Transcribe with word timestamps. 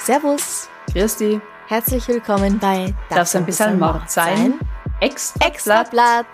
Servus, 0.00 0.68
Christi, 0.90 1.40
herzlich 1.68 2.08
willkommen 2.08 2.58
bei 2.58 2.92
darf 3.10 3.32
ein 3.36 3.46
bisschen 3.46 3.78
Mord 3.78 4.10
sein? 4.10 4.58
Extra 4.98 5.46
Extra 5.46 5.84
Blatt. 5.84 5.90
Blatt. 5.92 6.26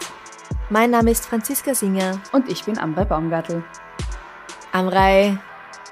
Mein 0.70 0.90
Name 0.92 1.10
ist 1.10 1.26
Franziska 1.26 1.74
Singer. 1.74 2.18
Und 2.32 2.48
ich 2.48 2.64
bin 2.64 2.78
Amrei 2.78 3.04
Baumgartel. 3.04 3.62
Amrei, 4.72 5.36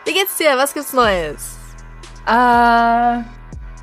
wie 0.06 0.14
geht's 0.14 0.38
dir? 0.38 0.56
Was 0.56 0.72
gibt's 0.72 0.94
Neues? 0.94 1.58
Äh, 2.26 3.18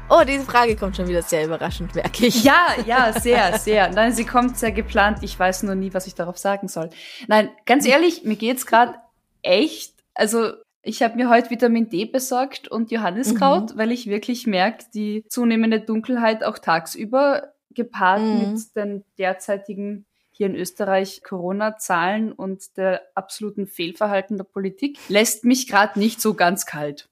Oh, 0.09 0.23
diese 0.25 0.45
Frage 0.45 0.75
kommt 0.77 0.95
schon 0.95 1.07
wieder 1.09 1.21
sehr 1.21 1.45
überraschend, 1.45 1.93
merke 1.93 2.27
ich. 2.27 2.43
ja, 2.43 2.67
ja, 2.85 3.11
sehr, 3.19 3.57
sehr. 3.59 3.89
Nein, 3.89 4.13
sie 4.13 4.25
kommt 4.25 4.57
sehr 4.57 4.71
geplant. 4.71 5.19
Ich 5.21 5.37
weiß 5.37 5.63
nur 5.63 5.75
nie, 5.75 5.93
was 5.93 6.07
ich 6.07 6.15
darauf 6.15 6.37
sagen 6.37 6.69
soll. 6.69 6.89
Nein, 7.27 7.49
ganz 7.65 7.85
ehrlich, 7.85 8.23
mir 8.23 8.37
geht's 8.37 8.65
gerade 8.65 8.95
echt. 9.41 9.93
Also, 10.13 10.53
ich 10.81 11.01
habe 11.03 11.15
mir 11.17 11.29
heute 11.29 11.49
Vitamin 11.49 11.89
D 11.89 12.05
besorgt 12.05 12.69
und 12.69 12.89
Johanniskraut, 12.91 13.75
weil 13.77 13.91
ich 13.91 14.07
wirklich 14.07 14.47
merke, 14.47 14.85
die 14.93 15.25
zunehmende 15.27 15.81
Dunkelheit 15.81 16.43
auch 16.43 16.57
tagsüber 16.57 17.51
gepaart 17.71 18.21
Mhm. 18.21 18.53
mit 18.53 18.75
den 18.75 19.03
derzeitigen 19.17 20.05
hier 20.31 20.47
in 20.47 20.55
Österreich 20.55 21.21
Corona-Zahlen 21.23 22.31
und 22.31 22.77
der 22.77 23.01
absoluten 23.15 23.67
Fehlverhalten 23.67 24.37
der 24.37 24.45
Politik 24.45 24.97
lässt 25.09 25.43
mich 25.43 25.67
gerade 25.67 25.99
nicht 25.99 26.21
so 26.21 26.33
ganz 26.33 26.65
kalt, 26.65 27.09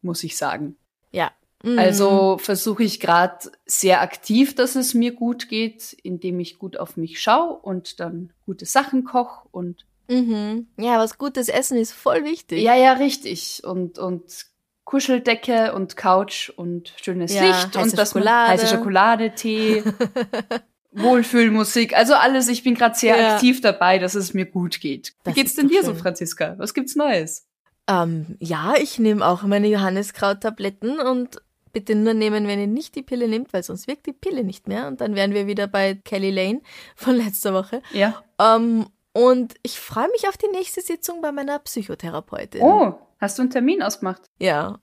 muss 0.00 0.24
ich 0.24 0.36
sagen. 0.38 0.76
Ja. 1.10 1.30
Mhm. 1.62 1.78
Also 1.78 2.38
versuche 2.38 2.84
ich 2.84 3.00
gerade 3.00 3.50
sehr 3.66 4.00
aktiv, 4.00 4.54
dass 4.54 4.76
es 4.76 4.94
mir 4.94 5.12
gut 5.12 5.48
geht, 5.48 5.92
indem 6.02 6.38
ich 6.40 6.58
gut 6.58 6.76
auf 6.76 6.96
mich 6.96 7.20
schaue 7.20 7.56
und 7.58 7.98
dann 8.00 8.30
gute 8.46 8.64
Sachen 8.66 9.04
koche 9.04 9.48
und 9.50 9.84
Mhm. 10.10 10.68
Ja, 10.78 10.98
was 10.98 11.18
gutes 11.18 11.48
Essen 11.48 11.76
ist 11.76 11.92
voll 11.92 12.24
wichtig. 12.24 12.62
ja, 12.62 12.74
ja, 12.74 12.94
richtig 12.94 13.62
und 13.64 13.98
und 13.98 14.46
Kuscheldecke 14.84 15.74
und 15.74 15.96
Couch 15.98 16.48
und 16.48 16.94
schönes 17.02 17.34
Ja, 17.34 17.42
Licht 17.46 17.76
heiße 17.76 17.78
und 17.78 17.98
das 17.98 18.08
Schokolade. 18.12 18.52
heiße 18.52 18.66
Schokolade, 18.74 19.34
Tee, 19.34 19.84
Wohlfühlmusik, 20.92 21.94
also 21.94 22.14
alles. 22.14 22.48
Ich 22.48 22.62
bin 22.64 22.74
gerade 22.74 22.94
sehr 22.94 23.16
Ja. 23.18 23.34
aktiv 23.34 23.60
dabei, 23.60 23.98
dass 23.98 24.14
es 24.14 24.32
mir 24.32 24.46
gut 24.46 24.80
geht. 24.80 25.12
Das 25.24 25.34
Wie 25.36 25.40
geht's 25.40 25.54
denn 25.54 25.68
dir 25.68 25.82
so, 25.82 25.92
schön. 25.92 26.00
Franziska? 26.00 26.54
Was 26.58 26.72
gibt's 26.72 26.96
Neues? 26.96 27.46
Ähm, 27.86 28.36
ja, 28.40 28.74
ich 28.80 28.98
nehme 28.98 29.26
auch 29.26 29.42
meine 29.42 29.68
Johanniskraut-Tabletten 29.68 31.00
und 31.00 31.42
bitte 31.78 31.94
nur 31.94 32.14
nehmen, 32.14 32.46
wenn 32.46 32.58
ihr 32.60 32.66
nicht 32.66 32.94
die 32.96 33.02
Pille 33.02 33.28
nehmt, 33.28 33.52
weil 33.52 33.62
sonst 33.62 33.86
wirkt 33.86 34.06
die 34.06 34.12
Pille 34.12 34.42
nicht 34.44 34.66
mehr. 34.66 34.88
Und 34.88 35.00
dann 35.00 35.14
wären 35.14 35.32
wir 35.34 35.46
wieder 35.46 35.66
bei 35.66 35.94
Kelly 35.94 36.30
Lane 36.30 36.60
von 36.96 37.14
letzter 37.16 37.54
Woche. 37.54 37.82
Ja. 37.92 38.22
Ähm, 38.40 38.86
und 39.12 39.54
ich 39.62 39.78
freue 39.78 40.08
mich 40.10 40.28
auf 40.28 40.36
die 40.36 40.48
nächste 40.48 40.80
Sitzung 40.80 41.20
bei 41.22 41.32
meiner 41.32 41.58
Psychotherapeutin. 41.60 42.62
Oh, 42.62 42.94
hast 43.20 43.38
du 43.38 43.42
einen 43.42 43.50
Termin 43.50 43.82
ausgemacht? 43.82 44.22
Ja. 44.40 44.80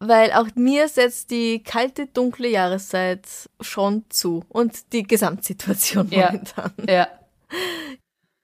Weil 0.00 0.32
auch 0.32 0.46
mir 0.54 0.88
setzt 0.88 1.30
die 1.30 1.62
kalte, 1.62 2.06
dunkle 2.06 2.48
Jahreszeit 2.48 3.26
schon 3.60 4.04
zu. 4.08 4.44
Und 4.48 4.92
die 4.92 5.02
Gesamtsituation 5.02 6.08
Ja. 6.10 6.26
momentan. 6.32 6.72
Ja. 6.88 7.08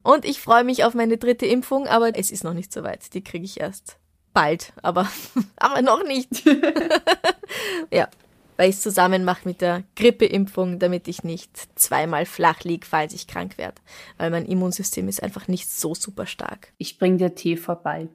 Und 0.02 0.24
ich 0.26 0.40
freue 0.40 0.64
mich 0.64 0.84
auf 0.84 0.94
meine 0.94 1.16
dritte 1.16 1.46
Impfung, 1.46 1.86
aber 1.86 2.16
es 2.18 2.30
ist 2.30 2.44
noch 2.44 2.52
nicht 2.54 2.72
so 2.72 2.82
weit. 2.82 3.14
Die 3.14 3.24
kriege 3.24 3.44
ich 3.44 3.60
erst 3.60 3.98
bald, 4.34 4.72
aber, 4.82 5.08
aber 5.56 5.80
noch 5.80 6.04
nicht. 6.04 6.44
ja, 7.90 8.08
weil 8.56 8.68
ich 8.70 8.76
es 8.76 8.82
zusammen 8.82 9.24
mache 9.24 9.48
mit 9.48 9.60
der 9.60 9.82
Grippeimpfung, 9.96 10.78
damit 10.78 11.08
ich 11.08 11.24
nicht 11.24 11.50
zweimal 11.78 12.26
flach 12.26 12.60
lieg, 12.64 12.86
falls 12.86 13.12
ich 13.14 13.26
krank 13.26 13.58
werde. 13.58 13.80
Weil 14.18 14.30
mein 14.30 14.44
Immunsystem 14.46 15.08
ist 15.08 15.22
einfach 15.22 15.48
nicht 15.48 15.70
so 15.70 15.94
super 15.94 16.26
stark. 16.26 16.72
Ich 16.78 16.98
bring 16.98 17.18
dir 17.18 17.34
Tee 17.34 17.56
vorbei. 17.56 18.08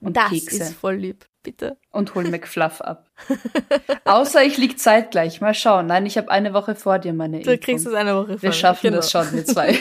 Und 0.00 0.16
das 0.16 0.30
Kekse. 0.30 0.62
ist 0.64 0.74
voll 0.74 0.96
lieb. 0.96 1.24
Bitte. 1.44 1.76
und 1.90 2.14
hol 2.14 2.22
McFluff 2.28 2.80
ab. 2.80 3.10
Außer 4.04 4.44
ich 4.44 4.58
lieg 4.58 4.78
zeitgleich. 4.78 5.40
Mal 5.40 5.54
schauen. 5.54 5.86
Nein, 5.88 6.06
ich 6.06 6.16
habe 6.16 6.30
eine 6.30 6.54
Woche 6.54 6.76
vor 6.76 7.00
dir 7.00 7.12
meine 7.12 7.40
Du 7.40 7.50
Impfung. 7.50 7.64
kriegst 7.64 7.84
es 7.86 7.94
eine 7.94 8.14
Woche 8.14 8.40
Wir 8.40 8.50
vor. 8.50 8.52
schaffen 8.52 8.82
Genau. 8.90 8.96
das 8.98 9.10
schon, 9.10 9.32
wir 9.32 9.44
zwei. 9.44 9.76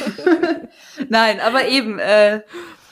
Nein, 1.10 1.40
aber 1.40 1.68
eben, 1.68 2.00
äh, 2.00 2.42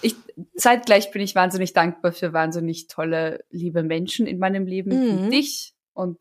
ich, 0.01 0.15
zeitgleich 0.59 1.11
bin 1.11 1.21
ich 1.21 1.35
wahnsinnig 1.35 1.73
dankbar 1.73 2.11
für 2.11 2.33
wahnsinnig 2.33 2.87
tolle, 2.87 3.43
liebe 3.49 3.83
Menschen 3.83 4.27
in 4.27 4.39
meinem 4.39 4.65
Leben, 4.67 4.89
Mhm. 4.91 5.25
wie 5.27 5.29
dich 5.31 5.73
und 5.93 6.17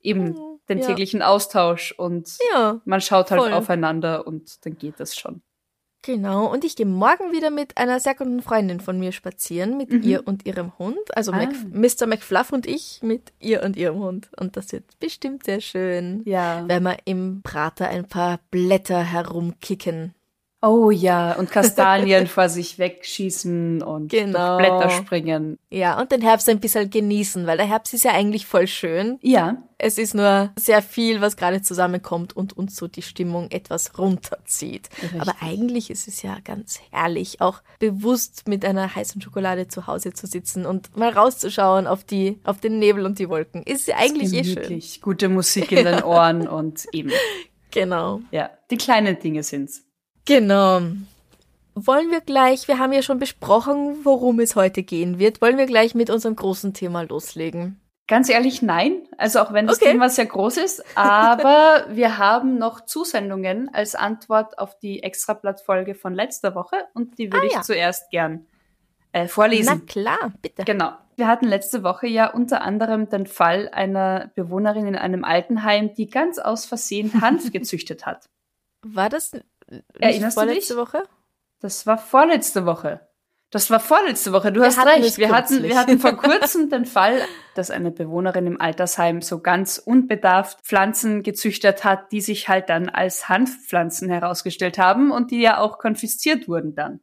eben 0.00 0.30
Mhm, 0.30 0.58
den 0.68 0.78
ja. 0.78 0.86
täglichen 0.86 1.22
Austausch 1.22 1.92
und 1.92 2.36
Ja, 2.54 2.80
man 2.84 3.00
schaut 3.00 3.30
halt 3.30 3.40
voll. 3.42 3.52
aufeinander 3.52 4.26
und 4.26 4.64
dann 4.64 4.76
geht 4.78 4.98
das 5.00 5.16
schon. 5.16 5.42
Genau, 6.04 6.50
und 6.52 6.64
ich 6.64 6.74
gehe 6.74 6.84
morgen 6.86 7.30
wieder 7.30 7.50
mit 7.50 7.78
einer 7.78 8.00
sehr 8.00 8.16
guten 8.16 8.42
Freundin 8.42 8.80
von 8.80 8.98
mir 8.98 9.12
spazieren, 9.12 9.76
mit 9.76 9.90
Mhm. 9.92 10.02
ihr 10.02 10.26
und 10.26 10.44
ihrem 10.44 10.76
Hund. 10.76 10.98
Also 11.14 11.30
Ah. 11.30 11.36
Mac, 11.36 11.50
Mr. 11.72 12.08
McFluff 12.08 12.52
und 12.52 12.66
ich 12.66 12.98
mit 13.04 13.32
ihr 13.38 13.62
und 13.62 13.76
ihrem 13.76 14.00
Hund. 14.00 14.28
Und 14.36 14.56
das 14.56 14.72
wird 14.72 14.98
bestimmt 14.98 15.44
sehr 15.44 15.60
schön. 15.60 16.22
Ja. 16.24 16.64
Wenn 16.66 16.82
wir 16.82 16.96
im 17.04 17.42
Prater 17.44 17.88
ein 17.88 18.08
paar 18.08 18.40
Blätter 18.50 19.00
herumkicken. 19.00 20.12
Oh 20.64 20.92
ja, 20.92 21.32
und 21.34 21.50
Kastanien 21.50 22.26
vor 22.28 22.48
sich 22.48 22.78
wegschießen 22.78 23.82
und 23.82 24.08
Genau. 24.10 24.58
durch 24.58 24.68
Blätter 24.70 24.90
springen. 24.90 25.58
Ja, 25.70 26.00
und 26.00 26.12
den 26.12 26.20
Herbst 26.22 26.48
ein 26.48 26.60
bisschen 26.60 26.88
genießen, 26.88 27.46
weil 27.48 27.56
der 27.56 27.66
Herbst 27.66 27.92
ist 27.94 28.04
ja 28.04 28.12
eigentlich 28.12 28.46
voll 28.46 28.68
schön. 28.68 29.18
Ja, 29.22 29.56
Es 29.78 29.98
ist 29.98 30.14
nur 30.14 30.50
sehr 30.56 30.80
viel, 30.80 31.20
was 31.20 31.36
gerade 31.36 31.62
zusammenkommt 31.62 32.36
und 32.36 32.56
uns 32.56 32.76
so 32.76 32.86
die 32.86 33.02
Stimmung 33.02 33.50
etwas 33.50 33.98
runterzieht. 33.98 34.88
Richtig. 35.02 35.20
Aber 35.20 35.34
eigentlich 35.40 35.90
ist 35.90 36.06
es 36.06 36.22
ja 36.22 36.36
ganz 36.44 36.78
herrlich, 36.92 37.40
auch 37.40 37.60
bewusst 37.80 38.46
mit 38.46 38.64
einer 38.64 38.94
heißen 38.94 39.20
Schokolade 39.20 39.66
zu 39.66 39.88
Hause 39.88 40.12
zu 40.12 40.28
sitzen 40.28 40.64
und 40.64 40.96
mal 40.96 41.10
rauszuschauen 41.10 41.88
auf 41.88 42.04
die, 42.04 42.38
auf 42.44 42.60
den 42.60 42.78
Nebel 42.78 43.04
und 43.04 43.18
die 43.18 43.28
Wolken. 43.28 43.64
Ist 43.64 43.88
ja 43.88 43.96
eigentlich 43.96 44.32
eh 44.32 44.44
schön. 44.44 44.80
gute 45.00 45.28
Musik 45.28 45.72
in 45.72 45.84
den 45.84 46.02
Ohren 46.04 46.46
und 46.46 46.84
eben, 46.92 47.10
Genau. 47.72 48.20
ja, 48.30 48.50
die 48.70 48.76
kleinen 48.76 49.18
Dinge 49.18 49.42
sind's. 49.42 49.82
Genau. 50.26 50.80
Wollen 51.74 52.10
wir 52.10 52.20
gleich, 52.20 52.68
wir 52.68 52.78
haben 52.78 52.92
ja 52.92 53.02
schon 53.02 53.18
besprochen, 53.18 54.04
worum 54.04 54.40
es 54.40 54.56
heute 54.56 54.82
gehen 54.82 55.18
wird, 55.18 55.40
wollen 55.40 55.56
wir 55.56 55.66
gleich 55.66 55.94
mit 55.94 56.10
unserem 56.10 56.36
großen 56.36 56.74
Thema 56.74 57.02
loslegen? 57.02 57.80
Ganz 58.08 58.28
ehrlich, 58.28 58.60
nein. 58.60 59.08
Also 59.16 59.40
auch 59.40 59.52
wenn 59.54 59.66
das 59.66 59.80
Okay. 59.80 59.92
Thema 59.92 60.10
sehr 60.10 60.26
groß 60.26 60.58
ist, 60.58 60.84
aber 60.96 61.86
wir 61.90 62.18
haben 62.18 62.58
noch 62.58 62.84
Zusendungen 62.84 63.70
als 63.72 63.94
Antwort 63.94 64.58
auf 64.58 64.78
die 64.78 65.02
Extrablattfolge 65.02 65.94
von 65.94 66.14
letzter 66.14 66.54
Woche 66.54 66.76
und 66.94 67.16
die 67.18 67.32
würde 67.32 67.44
Ah, 67.46 67.48
ich 67.48 67.54
ja. 67.54 67.62
zuerst 67.62 68.10
gern 68.10 68.44
äh, 69.12 69.22
Na 69.22 69.28
vorlesen. 69.28 69.86
klar, 69.86 70.32
bitte. 70.42 70.64
Genau. 70.64 70.92
Wir 71.16 71.26
hatten 71.26 71.46
letzte 71.46 71.82
Woche 71.84 72.06
ja 72.06 72.30
unter 72.30 72.60
anderem 72.62 73.08
den 73.08 73.26
Fall 73.26 73.68
einer 73.72 74.30
Bewohnerin 74.34 74.86
in 74.86 74.96
einem 74.96 75.24
Altenheim, 75.24 75.94
die 75.94 76.08
ganz 76.08 76.38
aus 76.38 76.66
Versehen 76.66 77.20
Hanf 77.22 77.50
gezüchtet 77.52 78.04
hat. 78.04 78.26
War 78.84 79.08
das 79.08 79.32
Erinnerst 79.98 80.40
du 80.40 80.46
dich? 80.46 80.76
Woche? 80.76 81.02
Das 81.60 81.86
war 81.86 81.98
vorletzte 81.98 82.66
Woche. 82.66 83.00
Das 83.52 83.70
war 83.70 83.80
vorletzte 83.80 84.32
Woche. 84.32 84.50
Du 84.50 84.60
Wir 84.60 84.66
hast 84.66 84.84
recht. 84.86 85.18
Wir 85.18 85.30
hatten, 85.30 85.62
wir 85.62 85.78
hatten 85.78 85.98
vor 85.98 86.16
kurzem 86.16 86.70
den 86.70 86.86
Fall, 86.86 87.20
dass 87.54 87.70
eine 87.70 87.90
Bewohnerin 87.90 88.46
im 88.46 88.60
Altersheim 88.60 89.20
so 89.20 89.40
ganz 89.40 89.76
unbedarft 89.76 90.62
Pflanzen 90.62 91.22
gezüchtet 91.22 91.84
hat, 91.84 92.12
die 92.12 92.22
sich 92.22 92.48
halt 92.48 92.70
dann 92.70 92.88
als 92.88 93.28
Hanfpflanzen 93.28 94.08
herausgestellt 94.08 94.78
haben 94.78 95.12
und 95.12 95.30
die 95.30 95.42
ja 95.42 95.58
auch 95.58 95.78
konfisziert 95.78 96.48
wurden 96.48 96.74
dann. 96.74 97.00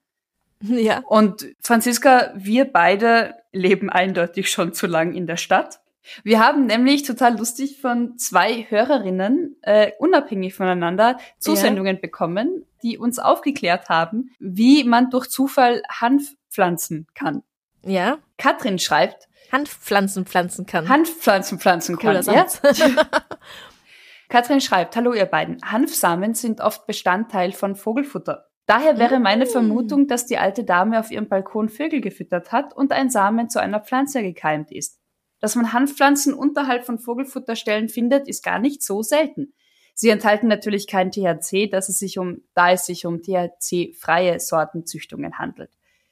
Ja. 0.61 1.03
Und 1.07 1.47
Franziska, 1.61 2.33
wir 2.35 2.65
beide 2.65 3.35
leben 3.51 3.91
eindeutig 3.91 4.49
schon 4.49 4.73
zu 4.73 4.87
lang 4.87 5.13
in 5.13 5.27
der 5.27 5.37
Stadt. 5.37 5.79
Wir 6.23 6.39
haben 6.39 6.65
nämlich 6.65 7.03
total 7.03 7.37
lustig 7.37 7.79
von 7.81 8.17
zwei 8.17 8.65
Hörerinnen, 8.69 9.57
äh, 9.61 9.91
unabhängig 9.99 10.55
voneinander, 10.55 11.17
Zusendungen 11.39 11.99
bekommen, 11.99 12.65
die 12.81 12.97
uns 12.97 13.19
aufgeklärt 13.19 13.89
haben, 13.89 14.31
wie 14.39 14.83
man 14.83 15.09
durch 15.09 15.29
Zufall 15.29 15.81
Hanf 15.89 16.35
pflanzen 16.49 17.07
kann. 17.13 17.43
Ja. 17.83 18.19
Katrin 18.37 18.79
schreibt, 18.79 19.29
Hanfpflanzen 19.51 20.25
pflanzen 20.25 20.65
kann. 20.65 20.87
Hanfpflanzen 20.87 21.59
pflanzen 21.59 21.97
Cooler 21.97 22.23
kann. 22.23 22.35
Ja? 22.35 22.47
Satz. 22.47 22.81
Katrin 24.29 24.61
schreibt, 24.61 24.95
hallo 24.95 25.13
ihr 25.13 25.25
beiden. 25.25 25.57
Hanfsamen 25.63 26.35
sind 26.35 26.61
oft 26.61 26.85
Bestandteil 26.85 27.51
von 27.51 27.75
Vogelfutter. 27.75 28.45
Daher 28.67 28.99
wäre 28.99 29.19
meine 29.19 29.45
mm. 29.45 29.49
Vermutung, 29.49 30.07
dass 30.07 30.27
die 30.27 30.37
alte 30.37 30.63
Dame 30.63 30.99
auf 30.99 31.09
ihrem 31.09 31.27
Balkon 31.27 31.69
Vögel 31.69 32.01
gefüttert 32.01 32.51
hat 32.51 32.75
und 32.75 32.91
ein 32.91 33.09
Samen 33.09 33.49
zu 33.49 33.59
einer 33.59 33.79
Pflanze 33.79 34.21
gekeimt 34.21 34.71
ist. 34.71 34.98
Dass 35.39 35.55
man 35.55 35.73
Hanfpflanzen 35.73 36.33
unterhalb 36.33 36.85
von 36.85 36.99
Vogelfutterstellen 36.99 37.89
findet, 37.89 38.27
ist 38.27 38.43
gar 38.43 38.59
nicht 38.59 38.83
so 38.83 39.01
selten. 39.01 39.53
Sie 39.93 40.09
enthalten 40.09 40.47
natürlich 40.47 40.87
kein 40.87 41.11
THC, 41.11 41.67
dass 41.69 41.89
es 41.89 41.99
sich 41.99 42.17
um, 42.17 42.41
da 42.53 42.71
es 42.71 42.85
sich 42.85 43.05
um 43.05 43.21
THC-freie 43.21 44.39
Sortenzüchtungen 44.39 45.37
handelt. 45.37 45.71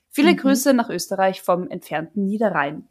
Viele 0.10 0.34
mhm. 0.34 0.38
Grüße 0.38 0.74
nach 0.74 0.90
Österreich 0.90 1.42
vom 1.42 1.70
entfernten 1.70 2.26
Niederrhein. 2.26 2.88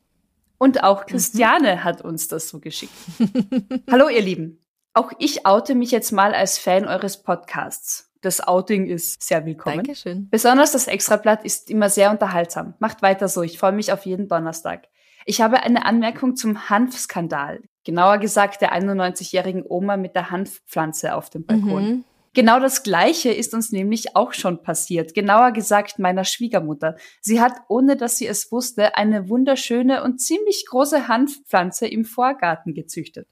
Und 0.58 0.84
auch 0.84 1.02
mhm. 1.02 1.10
Christiane 1.10 1.76
mhm. 1.76 1.84
hat 1.84 2.02
uns 2.02 2.28
das 2.28 2.48
so 2.48 2.60
geschickt. 2.60 2.94
Hallo 3.90 4.08
ihr 4.08 4.22
Lieben. 4.22 4.60
Auch 4.94 5.12
ich 5.18 5.44
oute 5.44 5.74
mich 5.74 5.90
jetzt 5.90 6.12
mal 6.12 6.32
als 6.32 6.56
Fan 6.56 6.86
eures 6.86 7.22
Podcasts. 7.22 8.10
Das 8.22 8.40
Outing 8.40 8.86
ist 8.86 9.22
sehr 9.22 9.44
willkommen. 9.44 9.84
Dankeschön. 9.84 10.28
Besonders 10.30 10.72
das 10.72 10.86
Extrablatt 10.88 11.44
ist 11.44 11.70
immer 11.70 11.90
sehr 11.90 12.10
unterhaltsam. 12.10 12.74
Macht 12.78 13.02
weiter 13.02 13.28
so. 13.28 13.42
Ich 13.42 13.58
freue 13.58 13.72
mich 13.72 13.92
auf 13.92 14.06
jeden 14.06 14.28
Donnerstag. 14.28 14.88
Ich 15.28 15.40
habe 15.40 15.62
eine 15.64 15.84
Anmerkung 15.84 16.36
zum 16.36 16.70
Hanfskandal. 16.70 17.60
Genauer 17.84 18.18
gesagt 18.18 18.62
der 18.62 18.72
91-jährigen 18.72 19.64
Oma 19.68 19.96
mit 19.96 20.14
der 20.14 20.30
Hanfpflanze 20.30 21.14
auf 21.14 21.30
dem 21.30 21.44
Balkon. 21.44 21.84
Mhm. 21.84 22.04
Genau 22.32 22.60
das 22.60 22.84
Gleiche 22.84 23.32
ist 23.32 23.52
uns 23.52 23.72
nämlich 23.72 24.14
auch 24.14 24.34
schon 24.34 24.62
passiert. 24.62 25.14
Genauer 25.14 25.50
gesagt 25.50 25.98
meiner 25.98 26.24
Schwiegermutter. 26.24 26.96
Sie 27.20 27.40
hat, 27.40 27.54
ohne 27.68 27.96
dass 27.96 28.18
sie 28.18 28.26
es 28.26 28.52
wusste, 28.52 28.96
eine 28.96 29.28
wunderschöne 29.28 30.04
und 30.04 30.20
ziemlich 30.20 30.64
große 30.68 31.08
Hanfpflanze 31.08 31.88
im 31.88 32.04
Vorgarten 32.04 32.74
gezüchtet. 32.74 33.26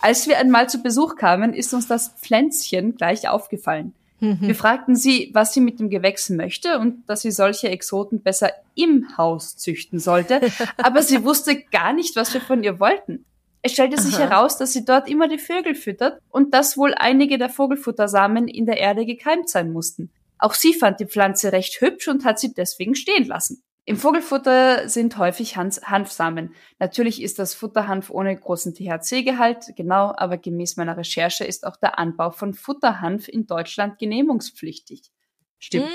Als 0.00 0.28
wir 0.28 0.38
einmal 0.38 0.68
zu 0.68 0.82
Besuch 0.82 1.16
kamen, 1.16 1.54
ist 1.54 1.72
uns 1.72 1.86
das 1.86 2.08
Pflänzchen 2.20 2.96
gleich 2.96 3.28
aufgefallen. 3.28 3.94
Mhm. 4.22 4.38
Wir 4.40 4.54
fragten 4.54 4.94
sie, 4.94 5.30
was 5.34 5.52
sie 5.52 5.60
mit 5.60 5.80
dem 5.80 5.90
Gewächs 5.90 6.30
möchte 6.30 6.78
und 6.78 7.02
dass 7.08 7.22
sie 7.22 7.32
solche 7.32 7.68
Exoten 7.70 8.22
besser 8.22 8.52
im 8.76 9.18
Haus 9.18 9.56
züchten 9.56 9.98
sollte, 9.98 10.40
aber 10.76 11.02
sie 11.02 11.24
wusste 11.24 11.60
gar 11.60 11.92
nicht, 11.92 12.14
was 12.14 12.32
wir 12.32 12.40
von 12.40 12.62
ihr 12.62 12.78
wollten. 12.78 13.24
Es 13.62 13.72
stellte 13.72 14.00
sich 14.00 14.14
Aha. 14.14 14.28
heraus, 14.28 14.58
dass 14.58 14.72
sie 14.72 14.84
dort 14.84 15.08
immer 15.08 15.26
die 15.26 15.38
Vögel 15.38 15.74
füttert 15.74 16.20
und 16.30 16.54
dass 16.54 16.76
wohl 16.76 16.94
einige 16.94 17.36
der 17.36 17.48
Vogelfuttersamen 17.48 18.46
in 18.46 18.64
der 18.64 18.78
Erde 18.78 19.06
gekeimt 19.06 19.48
sein 19.48 19.72
mussten. 19.72 20.10
Auch 20.38 20.54
sie 20.54 20.72
fand 20.72 21.00
die 21.00 21.06
Pflanze 21.06 21.52
recht 21.52 21.80
hübsch 21.80 22.06
und 22.06 22.24
hat 22.24 22.38
sie 22.38 22.54
deswegen 22.54 22.94
stehen 22.94 23.26
lassen. 23.26 23.62
Im 23.84 23.96
Vogelfutter 23.96 24.88
sind 24.88 25.18
häufig 25.18 25.56
Hanf 25.56 25.82
Hanfsamen. 25.82 26.54
Natürlich 26.78 27.20
ist 27.20 27.40
das 27.40 27.54
Futterhanf 27.54 28.10
ohne 28.10 28.36
großen 28.36 28.74
THC-Gehalt, 28.74 29.74
genau, 29.76 30.12
aber 30.16 30.38
gemäß 30.38 30.76
meiner 30.76 30.96
Recherche 30.96 31.44
ist 31.44 31.66
auch 31.66 31.76
der 31.76 31.98
Anbau 31.98 32.30
von 32.30 32.54
Futterhanf 32.54 33.26
in 33.26 33.46
Deutschland 33.46 33.98
genehmigungspflichtig. 33.98 35.10
Stimmt. 35.58 35.86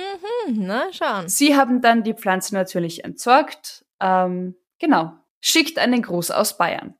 Mhm, 0.48 0.66
na, 0.66 0.92
schauen. 0.92 1.30
Sie 1.30 1.56
haben 1.56 1.81
dann 1.81 2.04
die 2.04 2.13
Pflanze 2.13 2.56
natürlich 2.56 3.06
entsorgt. 3.06 3.86
Ähm, 4.01 4.56
genau. 4.80 5.13
Schickt 5.39 5.80
einen 5.80 6.01
Gruß 6.01 6.31
aus 6.31 6.57
Bayern. 6.57 6.95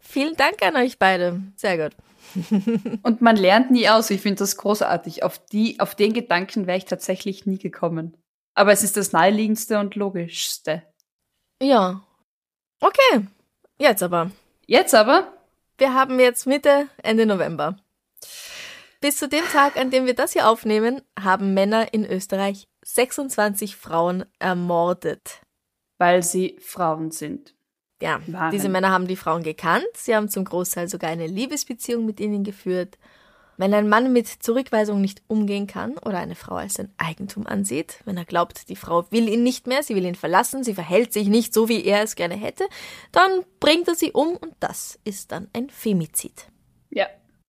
Vielen 0.00 0.36
Dank 0.36 0.62
an 0.62 0.76
euch 0.76 0.98
beide. 0.98 1.40
Sehr 1.56 1.78
gut. 1.78 1.96
Und 3.02 3.22
man 3.22 3.36
lernt 3.36 3.70
nie 3.70 3.88
aus. 3.88 4.10
Ich 4.10 4.20
finde 4.20 4.38
das 4.38 4.56
großartig. 4.56 5.22
Auf 5.22 5.38
die, 5.46 5.78
auf 5.80 5.94
den 5.94 6.12
Gedanken 6.12 6.66
wäre 6.66 6.78
ich 6.78 6.84
tatsächlich 6.84 7.46
nie 7.46 7.58
gekommen. 7.58 8.16
Aber 8.54 8.72
es 8.72 8.82
ist 8.82 8.96
das 8.96 9.12
naheliegendste 9.12 9.78
und 9.78 9.94
logischste. 9.94 10.82
Ja. 11.60 12.02
Okay. 12.80 13.26
Jetzt 13.78 14.02
aber. 14.02 14.30
Jetzt 14.66 14.94
aber? 14.94 15.32
Wir 15.78 15.94
haben 15.94 16.20
jetzt 16.20 16.46
Mitte, 16.46 16.88
Ende 17.02 17.26
November. 17.26 17.76
Bis 19.00 19.16
zu 19.16 19.28
dem 19.28 19.44
Tag, 19.46 19.76
an 19.76 19.90
dem 19.90 20.06
wir 20.06 20.14
das 20.14 20.32
hier 20.32 20.48
aufnehmen, 20.48 21.02
haben 21.18 21.54
Männer 21.54 21.92
in 21.92 22.04
Österreich 22.06 22.68
26 22.84 23.74
Frauen 23.76 24.24
ermordet. 24.38 25.40
Weil 25.98 26.22
sie 26.22 26.56
Frauen 26.60 27.10
sind. 27.10 27.54
Ja, 28.00 28.20
Waren. 28.26 28.50
diese 28.50 28.68
Männer 28.68 28.90
haben 28.90 29.06
die 29.06 29.16
Frauen 29.16 29.42
gekannt. 29.42 29.86
Sie 29.94 30.14
haben 30.14 30.28
zum 30.28 30.44
Großteil 30.44 30.88
sogar 30.88 31.10
eine 31.10 31.26
Liebesbeziehung 31.26 32.04
mit 32.04 32.20
ihnen 32.20 32.44
geführt. 32.44 32.98
Wenn 33.56 33.74
ein 33.74 33.88
Mann 33.88 34.12
mit 34.12 34.28
Zurückweisung 34.28 35.00
nicht 35.00 35.22
umgehen 35.28 35.66
kann 35.66 35.98
oder 35.98 36.18
eine 36.18 36.34
Frau 36.34 36.54
als 36.54 36.74
sein 36.74 36.92
Eigentum 36.96 37.46
ansieht, 37.46 37.98
wenn 38.04 38.16
er 38.16 38.24
glaubt, 38.24 38.68
die 38.68 38.76
Frau 38.76 39.06
will 39.10 39.28
ihn 39.28 39.42
nicht 39.42 39.66
mehr, 39.66 39.82
sie 39.82 39.94
will 39.94 40.06
ihn 40.06 40.14
verlassen, 40.14 40.64
sie 40.64 40.74
verhält 40.74 41.12
sich 41.12 41.28
nicht 41.28 41.52
so, 41.52 41.68
wie 41.68 41.84
er 41.84 42.02
es 42.02 42.14
gerne 42.14 42.34
hätte, 42.34 42.64
dann 43.12 43.30
bringt 43.60 43.88
er 43.88 43.94
sie 43.94 44.12
um 44.12 44.36
und 44.36 44.54
das 44.60 44.98
ist 45.04 45.32
dann 45.32 45.48
ein 45.52 45.68
Femizid. 45.70 46.46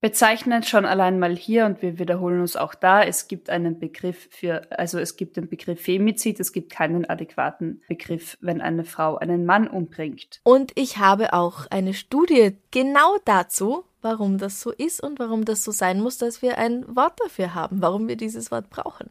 Ja, 0.03 0.09
Bezeichnend 0.09 0.65
schon 0.65 0.85
allein 0.85 1.17
mal 1.17 1.35
hier 1.35 1.65
und 1.65 1.81
wir 1.81 1.97
wiederholen 1.97 2.41
uns 2.41 2.55
auch 2.55 2.75
da, 2.75 3.03
es 3.03 3.27
gibt 3.27 3.49
einen 3.49 3.79
Begriff 3.79 4.27
für, 4.31 4.61
also 4.69 4.99
es 4.99 5.15
gibt 5.15 5.37
den 5.37 5.47
Begriff 5.47 5.81
Femizid, 5.81 6.39
es 6.39 6.51
gibt 6.51 6.71
keinen 6.71 7.09
adäquaten 7.09 7.81
Begriff, 7.87 8.37
wenn 8.41 8.61
eine 8.61 8.83
Frau 8.83 9.17
einen 9.17 9.45
Mann 9.45 9.67
umbringt. 9.67 10.41
Und 10.43 10.71
ich 10.75 10.97
habe 10.97 11.33
auch 11.33 11.67
eine 11.69 11.93
Studie 11.93 12.57
genau 12.71 13.17
dazu, 13.25 13.85
warum 14.01 14.37
das 14.37 14.59
so 14.59 14.71
ist 14.71 15.01
und 15.01 15.19
warum 15.19 15.45
das 15.45 15.63
so 15.63 15.71
sein 15.71 16.01
muss, 16.01 16.17
dass 16.17 16.41
wir 16.41 16.57
ein 16.57 16.95
Wort 16.95 17.19
dafür 17.23 17.55
haben, 17.55 17.81
warum 17.81 18.07
wir 18.07 18.17
dieses 18.17 18.51
Wort 18.51 18.69
brauchen. 18.69 19.09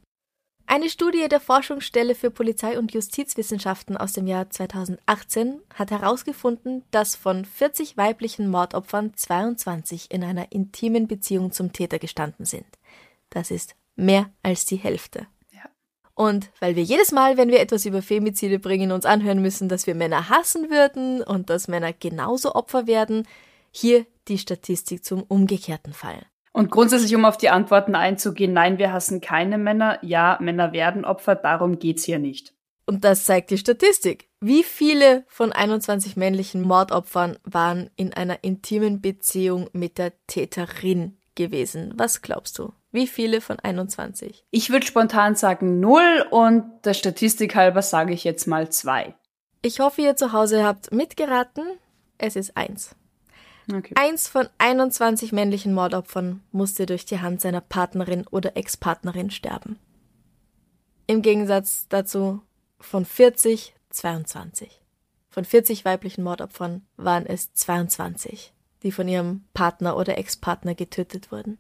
Eine 0.75 0.89
Studie 0.89 1.29
der 1.29 1.39
Forschungsstelle 1.39 2.15
für 2.15 2.31
Polizei- 2.31 2.79
und 2.79 2.95
Justizwissenschaften 2.95 3.95
aus 3.99 4.15
dem 4.15 4.27
Jahr 4.27 4.49
2018 4.49 5.61
hat 5.75 5.91
herausgefunden, 5.91 6.83
dass 6.91 7.15
von 7.15 7.45
40 7.45 7.99
weiblichen 7.99 8.49
Mordopfern 8.49 9.13
22 9.15 10.11
in 10.11 10.25
einer 10.25 10.51
intimen 10.51 11.09
Beziehung 11.09 11.53
zum 11.53 11.75
Täter 11.75 11.99
gestanden 11.99 12.47
sind. 12.47 12.65
Das 13.29 13.51
ist 13.51 13.77
mehr 13.97 14.31
als 14.43 14.65
die 14.65 14.77
Hälfte. 14.77 15.27
Und 16.15 16.51
weil 16.59 16.75
wir 16.75 16.83
jedes 16.83 17.13
Mal, 17.13 17.37
wenn 17.37 17.51
wir 17.51 17.61
etwas 17.61 17.85
über 17.85 18.01
Femizide 18.01 18.59
bringen, 18.59 18.93
uns 18.93 19.05
anhören 19.05 19.43
müssen, 19.43 19.69
dass 19.69 19.87
wir 19.87 19.95
Männer 19.95 20.31
hassen 20.31 20.71
würden 20.71 21.23
und 21.23 21.51
dass 21.51 21.69
Männer 21.69 21.93
genauso 21.93 22.55
Opfer 22.55 22.87
werden, 22.87 23.29
hier 23.73 24.07
die 24.27 24.39
Statistik 24.39 25.05
zum 25.05 25.23
umgekehrten 25.23 25.93
Fall. 25.93 26.25
Und 26.53 26.71
grundsätzlich, 26.71 27.15
um 27.15 27.25
auf 27.25 27.39
die 27.39 27.49
Antworten 27.49 27.95
einzugehen, 27.95 28.53
nein, 28.53 28.79
wir 28.79 28.93
hassen 28.93 29.21
keine 29.21 29.57
Männer. 29.57 29.99
Ja, 30.03 30.39
Männer 30.41 30.73
werden 30.73 31.05
Opfer, 31.05 31.35
darum 31.35 31.79
geht's 31.79 32.05
hier 32.05 32.19
nicht. 32.19 32.53
Und 32.85 33.05
das 33.05 33.25
zeigt 33.25 33.51
die 33.51 33.59
Statistik. 33.59 34.29
Wie 34.41 34.63
viele 34.65 35.25
von 35.29 35.53
21 35.53 36.17
männlichen 36.17 36.63
Mordopfern 36.63 37.39
waren 37.45 37.91
in 37.97 38.13
einer 38.13 38.43
intimen 38.43 39.01
Beziehung 39.01 39.71
mit 39.73 39.99
der 39.99 40.13
Täterin 40.27 41.17
gewesen? 41.35 41.95
Was 41.97 42.23
glaubst 42.23 42.59
du? 42.59 42.73
Wie 42.91 43.07
viele 43.07 43.41
von 43.41 43.59
21? 43.59 44.45
Ich 44.51 44.71
würde 44.71 44.85
spontan 44.85 45.37
sagen 45.37 45.81
null 45.81 46.27
und 46.31 46.65
der 46.85 46.93
Statistik 46.93 47.55
halber 47.55 47.81
sage 47.81 48.13
ich 48.13 48.25
jetzt 48.25 48.47
mal 48.47 48.69
zwei. 48.71 49.15
Ich 49.63 49.81
hoffe, 49.81 50.03
ihr 50.03 50.17
zu 50.17 50.33
Hause 50.33 50.65
habt 50.65 50.93
mitgeraten. 50.93 51.65
Es 52.19 52.37
ist 52.37 52.57
eins. 52.57 52.95
Okay. 53.75 53.95
Eins 53.97 54.29
von 54.29 54.49
21 54.59 55.33
männlichen 55.33 55.73
Mordopfern 55.73 56.43
musste 56.53 56.87
durch 56.87 57.05
die 57.07 57.21
Hand 57.21 57.41
seiner 57.41 57.61
Partnerin 57.61 58.27
oder 58.27 58.57
Ex-Partnerin 58.57 59.31
sterben. 59.31 59.79
Im 61.07 61.23
Gegensatz 61.23 61.87
dazu 61.89 62.43
von 62.79 63.05
40 63.05 63.75
22. 63.93 64.81
Von 65.31 65.45
40 65.45 65.85
weiblichen 65.85 66.25
Mordopfern 66.25 66.83
waren 66.97 67.27
es 67.27 67.55
22, 67.55 68.53
die 68.83 68.93
von 68.93 69.09
ihrem 69.09 69.45
Partner 69.55 69.97
oder 69.97 70.19
Ex-Partner 70.19 70.75
getötet 70.75 71.31
wurden. 71.33 71.59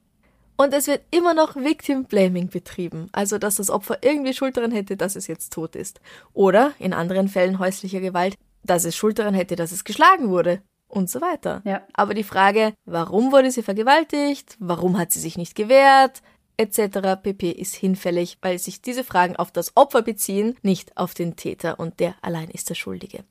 Und 0.56 0.74
es 0.74 0.86
wird 0.86 1.02
immer 1.10 1.34
noch 1.34 1.56
Victim 1.56 2.04
Blaming 2.04 2.48
betrieben, 2.48 3.08
also 3.12 3.38
dass 3.38 3.56
das 3.56 3.70
Opfer 3.70 3.98
irgendwie 4.02 4.34
Schuld 4.34 4.56
daran 4.56 4.70
hätte, 4.70 4.96
dass 4.96 5.16
es 5.16 5.26
jetzt 5.26 5.52
tot 5.52 5.76
ist. 5.76 6.00
Oder 6.34 6.72
in 6.78 6.92
anderen 6.92 7.28
Fällen 7.28 7.58
häuslicher 7.58 8.00
Gewalt, 8.00 8.36
dass 8.62 8.84
es 8.84 8.94
Schuld 8.94 9.18
daran 9.18 9.34
hätte, 9.34 9.56
dass 9.56 9.72
es 9.72 9.84
geschlagen 9.84 10.28
wurde 10.28 10.62
und 10.92 11.08
so 11.08 11.20
weiter. 11.20 11.62
Ja. 11.64 11.82
Aber 11.94 12.14
die 12.14 12.22
Frage, 12.22 12.74
warum 12.84 13.32
wurde 13.32 13.50
sie 13.50 13.62
vergewaltigt, 13.62 14.56
warum 14.60 14.98
hat 14.98 15.10
sie 15.10 15.20
sich 15.20 15.38
nicht 15.38 15.54
gewehrt, 15.54 16.22
etc. 16.58 17.20
pp. 17.22 17.50
ist 17.50 17.74
hinfällig, 17.74 18.38
weil 18.42 18.58
sich 18.58 18.82
diese 18.82 19.02
Fragen 19.02 19.36
auf 19.36 19.50
das 19.50 19.76
Opfer 19.76 20.02
beziehen, 20.02 20.56
nicht 20.62 20.96
auf 20.96 21.14
den 21.14 21.34
Täter 21.34 21.80
und 21.80 21.98
der 21.98 22.14
allein 22.20 22.50
ist 22.50 22.68
der 22.68 22.74
Schuldige. 22.74 23.24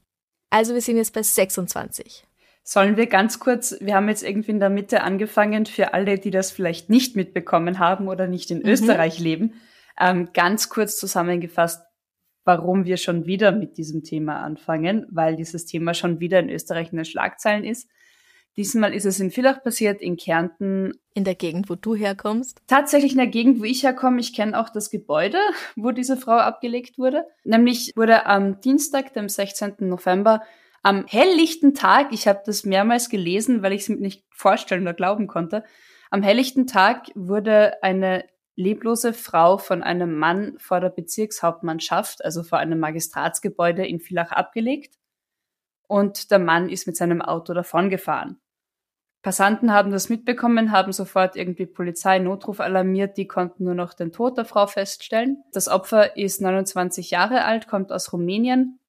Also 0.49 0.73
wir 0.73 0.81
sind 0.81 0.97
jetzt 0.97 1.13
bei 1.13 1.21
26. 1.21 2.25
Sollen 2.63 2.97
wir 2.97 3.07
ganz 3.07 3.39
kurz, 3.39 3.75
wir 3.79 3.95
haben 3.95 4.09
jetzt 4.09 4.23
irgendwie 4.23 4.51
in 4.51 4.59
der 4.59 4.69
Mitte 4.69 5.03
angefangen, 5.03 5.65
für 5.65 5.93
alle, 5.93 6.17
die 6.17 6.31
das 6.31 6.51
vielleicht 6.51 6.89
nicht 6.89 7.15
mitbekommen 7.15 7.79
haben 7.79 8.07
oder 8.07 8.27
nicht 8.27 8.49
in 8.51 8.59
mhm. 8.59 8.67
Österreich 8.67 9.19
leben, 9.19 9.53
ähm, 9.99 10.29
ganz 10.33 10.69
kurz 10.69 10.97
zusammengefasst, 10.97 11.83
warum 12.43 12.85
wir 12.85 12.97
schon 12.97 13.25
wieder 13.25 13.51
mit 13.51 13.77
diesem 13.77 14.03
Thema 14.03 14.41
anfangen, 14.41 15.05
weil 15.09 15.35
dieses 15.35 15.65
Thema 15.65 15.93
schon 15.93 16.19
wieder 16.19 16.39
in 16.39 16.49
Österreich 16.49 16.91
in 16.91 16.97
den 16.97 17.05
Schlagzeilen 17.05 17.63
ist. 17.63 17.89
Diesmal 18.57 18.93
ist 18.93 19.05
es 19.05 19.19
in 19.19 19.31
Villach 19.31 19.63
passiert, 19.63 20.01
in 20.01 20.17
Kärnten. 20.17 20.93
In 21.13 21.23
der 21.23 21.35
Gegend, 21.35 21.69
wo 21.69 21.75
du 21.75 21.95
herkommst? 21.95 22.61
Tatsächlich 22.67 23.13
in 23.13 23.17
der 23.17 23.27
Gegend, 23.27 23.61
wo 23.61 23.63
ich 23.63 23.83
herkomme. 23.83 24.19
Ich 24.19 24.33
kenne 24.33 24.59
auch 24.59 24.69
das 24.69 24.89
Gebäude, 24.89 25.37
wo 25.77 25.91
diese 25.91 26.17
Frau 26.17 26.37
abgelegt 26.37 26.97
wurde. 26.97 27.23
Nämlich 27.45 27.93
wurde 27.95 28.25
am 28.25 28.59
Dienstag, 28.59 29.13
dem 29.13 29.29
16. 29.29 29.75
November, 29.79 30.41
am 30.83 31.05
helllichten 31.05 31.73
Tag, 31.75 32.11
ich 32.11 32.27
habe 32.27 32.41
das 32.45 32.65
mehrmals 32.65 33.09
gelesen, 33.09 33.61
weil 33.61 33.71
ich 33.71 33.81
es 33.81 33.89
mir 33.89 33.97
nicht 33.97 34.25
vorstellen 34.31 34.81
oder 34.81 34.95
glauben 34.95 35.27
konnte, 35.27 35.63
Am 36.13 36.23
helllichten 36.23 36.67
Tag 36.67 37.07
wurde 37.15 37.81
eine 37.81 38.25
leblose 38.61 39.13
Frau 39.13 39.57
von 39.57 39.83
einem 39.83 40.17
Mann 40.17 40.55
vor 40.57 40.79
der 40.79 40.89
Bezirkshauptmannschaft, 40.89 42.23
also 42.23 42.43
vor 42.43 42.59
einem 42.59 42.79
Magistratsgebäude 42.79 43.85
in 43.85 43.99
Villach 43.99 44.31
abgelegt. 44.31 44.95
Und 45.87 46.31
der 46.31 46.39
Mann 46.39 46.69
ist 46.69 46.87
mit 46.87 46.95
seinem 46.95 47.21
Auto 47.21 47.53
davongefahren. 47.53 48.39
Passanten 49.21 49.71
haben 49.71 49.91
das 49.91 50.09
mitbekommen, 50.09 50.71
haben 50.71 50.93
sofort 50.93 51.35
irgendwie 51.35 51.67
Polizei, 51.67 52.17
Notruf 52.17 52.59
alarmiert, 52.59 53.17
die 53.17 53.27
konnten 53.27 53.65
nur 53.65 53.75
noch 53.75 53.93
den 53.93 54.11
Tod 54.11 54.37
der 54.37 54.45
Frau 54.45 54.65
feststellen. 54.65 55.43
Das 55.51 55.67
Opfer 55.67 56.17
ist 56.17 56.41
29 56.41 57.11
Jahre 57.11 57.45
alt, 57.45 57.67
kommt 57.67 57.91
aus 57.91 58.13
Rumänien. 58.13 58.79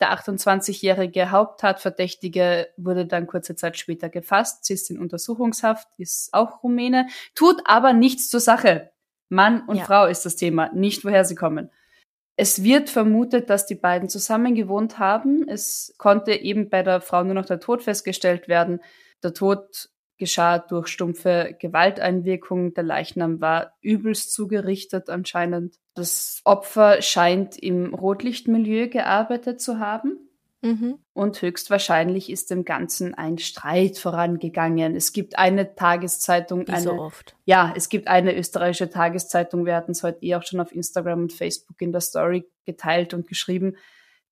Der 0.00 0.12
28-jährige 0.12 1.30
Haupttatverdächtige 1.30 2.68
wurde 2.76 3.06
dann 3.06 3.26
kurze 3.26 3.56
Zeit 3.56 3.76
später 3.76 4.08
gefasst, 4.08 4.64
sie 4.64 4.74
ist 4.74 4.90
in 4.90 4.98
Untersuchungshaft, 4.98 5.88
ist 5.96 6.32
auch 6.32 6.62
Rumäne, 6.62 7.06
tut 7.34 7.62
aber 7.64 7.92
nichts 7.92 8.28
zur 8.28 8.40
Sache. 8.40 8.90
Mann 9.32 9.62
und 9.66 9.76
ja. 9.76 9.84
Frau 9.84 10.06
ist 10.06 10.26
das 10.26 10.36
Thema, 10.36 10.70
nicht 10.74 11.04
woher 11.04 11.24
sie 11.24 11.34
kommen. 11.34 11.70
Es 12.36 12.62
wird 12.62 12.90
vermutet, 12.90 13.50
dass 13.50 13.66
die 13.66 13.74
beiden 13.74 14.08
zusammen 14.08 14.54
gewohnt 14.54 14.98
haben. 14.98 15.48
Es 15.48 15.94
konnte 15.98 16.32
eben 16.32 16.68
bei 16.68 16.82
der 16.82 17.00
Frau 17.00 17.24
nur 17.24 17.34
noch 17.34 17.46
der 17.46 17.60
Tod 17.60 17.82
festgestellt 17.82 18.46
werden. 18.48 18.80
Der 19.22 19.32
Tod 19.34 19.88
geschah 20.18 20.58
durch 20.58 20.88
stumpfe 20.88 21.56
Gewalteinwirkung. 21.58 22.74
Der 22.74 22.84
Leichnam 22.84 23.40
war 23.40 23.72
übelst 23.80 24.32
zugerichtet 24.32 25.08
anscheinend. 25.08 25.76
Das 25.94 26.40
Opfer 26.44 27.02
scheint 27.02 27.58
im 27.58 27.94
Rotlichtmilieu 27.94 28.88
gearbeitet 28.88 29.60
zu 29.60 29.78
haben. 29.78 30.28
Mhm. 30.62 30.98
Und 31.12 31.42
höchstwahrscheinlich 31.42 32.30
ist 32.30 32.50
dem 32.50 32.64
Ganzen 32.64 33.14
ein 33.14 33.38
Streit 33.38 33.98
vorangegangen. 33.98 34.94
Es 34.94 35.12
gibt 35.12 35.36
eine 35.36 35.74
Tageszeitung, 35.74 36.66
Wie 36.68 36.72
eine, 36.72 36.82
so 36.82 36.92
oft. 36.92 37.36
ja, 37.44 37.72
es 37.76 37.88
gibt 37.88 38.06
eine 38.06 38.36
österreichische 38.36 38.88
Tageszeitung. 38.88 39.66
Wir 39.66 39.74
hatten 39.74 39.90
es 39.90 40.04
heute 40.04 40.22
eh 40.22 40.36
auch 40.36 40.44
schon 40.44 40.60
auf 40.60 40.72
Instagram 40.72 41.22
und 41.22 41.32
Facebook 41.32 41.80
in 41.82 41.90
der 41.90 42.00
Story 42.00 42.44
geteilt 42.64 43.12
und 43.12 43.26
geschrieben, 43.26 43.76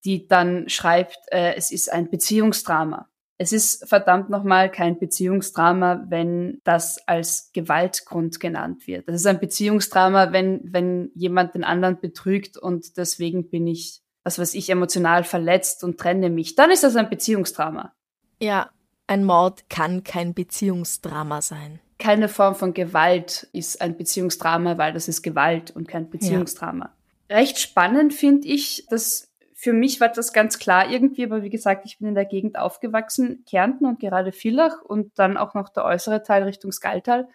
die 0.05 0.29
dann 0.29 0.69
schreibt, 0.69 1.19
äh, 1.33 1.55
es 1.57 1.73
ist 1.73 1.93
ein 1.93 2.11
Beziehungsdrama. 2.11 3.09
Es 3.43 3.53
ist 3.53 3.89
verdammt 3.89 4.29
nochmal 4.29 4.71
kein 4.71 4.99
Beziehungsdrama, 4.99 6.05
wenn 6.09 6.61
das 6.63 6.99
als 7.09 7.51
Gewaltgrund 7.55 8.39
genannt 8.39 8.87
wird. 8.87 9.09
Das 9.09 9.17
ist 9.17 9.27
ein 9.27 9.41
Beziehungsdrama, 9.41 10.33
wenn, 10.33 10.61
wenn 10.65 11.11
jemand 11.15 11.55
den 11.55 11.65
anderen 11.65 11.99
betrügt 12.01 12.59
und 12.59 12.99
deswegen 12.99 13.49
bin 13.49 13.67
ich, 13.67 14.03
was 14.31 14.39
weiß 14.39 14.55
ich, 14.55 14.71
emotional 14.71 15.25
verletzt 15.25 15.83
und 15.83 15.99
trenne 15.99 16.31
mich. 16.31 16.55
Dann 16.55 16.71
ist 16.71 16.85
das 16.85 16.95
ein 16.95 17.11
Beziehungsdrama. 17.11 17.93
Ja, 18.41 18.71
ein 19.09 19.25
Mord 19.25 19.69
kann 19.69 20.05
kein 20.05 20.35
Beziehungsdrama 20.35 21.43
sein. 21.43 21.81
Keine 21.99 22.29
Form 22.29 22.55
von 22.55 22.73
Gewalt 22.73 23.49
ist 23.53 23.81
ein 23.81 23.97
Beziehungsdrama, 23.97 24.79
weil 24.79 24.93
das 24.93 25.09
ist 25.09 25.23
Gewalt 25.23 25.73
und 25.73 25.89
kein 25.89 26.09
Beziehungsdrama. 26.09 26.93
Ja. 27.29 27.37
Recht 27.37 27.59
spannend 27.59 28.15
finde 28.15 28.47
ich, 28.47 28.87
dass 28.89 29.33
für 29.55 29.73
mich 29.73 30.01
war 30.01 30.09
das 30.09 30.33
ganz 30.33 30.61
klar 30.61 30.89
irgendwie, 30.89 31.25
aber 31.25 31.43
wie 31.43 31.51
gesagt, 31.51 31.85
ich 31.85 31.99
bin 31.99 32.09
in 32.09 32.15
der 32.15 32.25
Gegend 32.25 32.57
aufgewachsen, 32.57 33.45
Kärnten 33.51 33.85
und 33.85 33.99
gerade 33.99 34.31
Villach 34.31 34.81
und 34.83 35.19
dann 35.19 35.37
auch 35.37 35.55
noch 35.55 35.69
der 35.71 35.85
äußere 35.85 36.23
Teil 36.23 36.45
Richtung 36.45 36.71
Skaltal 36.71 37.29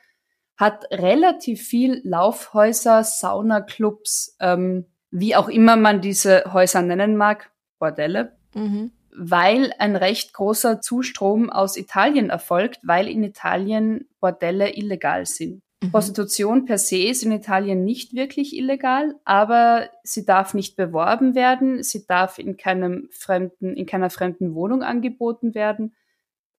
hat 0.57 0.85
relativ 0.91 1.61
viel 1.61 2.01
Laufhäuser, 2.05 3.03
Saunaclubs, 3.03 4.37
ähm, 4.39 4.85
wie 5.11 5.35
auch 5.35 5.49
immer 5.49 5.75
man 5.75 6.01
diese 6.01 6.51
Häuser 6.51 6.81
nennen 6.81 7.17
mag, 7.17 7.51
Bordelle, 7.79 8.37
mhm. 8.53 8.91
weil 9.15 9.73
ein 9.79 9.95
recht 9.95 10.33
großer 10.33 10.81
Zustrom 10.81 11.49
aus 11.49 11.77
Italien 11.77 12.29
erfolgt, 12.29 12.79
weil 12.83 13.07
in 13.07 13.23
Italien 13.23 14.07
Bordelle 14.19 14.75
illegal 14.75 15.25
sind. 15.25 15.61
Mhm. 15.81 15.91
Prostitution 15.91 16.65
per 16.65 16.77
se 16.77 16.97
ist 16.97 17.23
in 17.23 17.31
Italien 17.31 17.83
nicht 17.83 18.13
wirklich 18.13 18.55
illegal, 18.55 19.15
aber 19.25 19.89
sie 20.03 20.25
darf 20.25 20.53
nicht 20.53 20.75
beworben 20.75 21.35
werden, 21.35 21.83
sie 21.83 22.05
darf 22.07 22.39
in 22.39 22.57
keinem 22.57 23.09
fremden, 23.11 23.75
in 23.75 23.85
keiner 23.85 24.09
fremden 24.09 24.55
Wohnung 24.55 24.83
angeboten 24.83 25.53
werden 25.53 25.95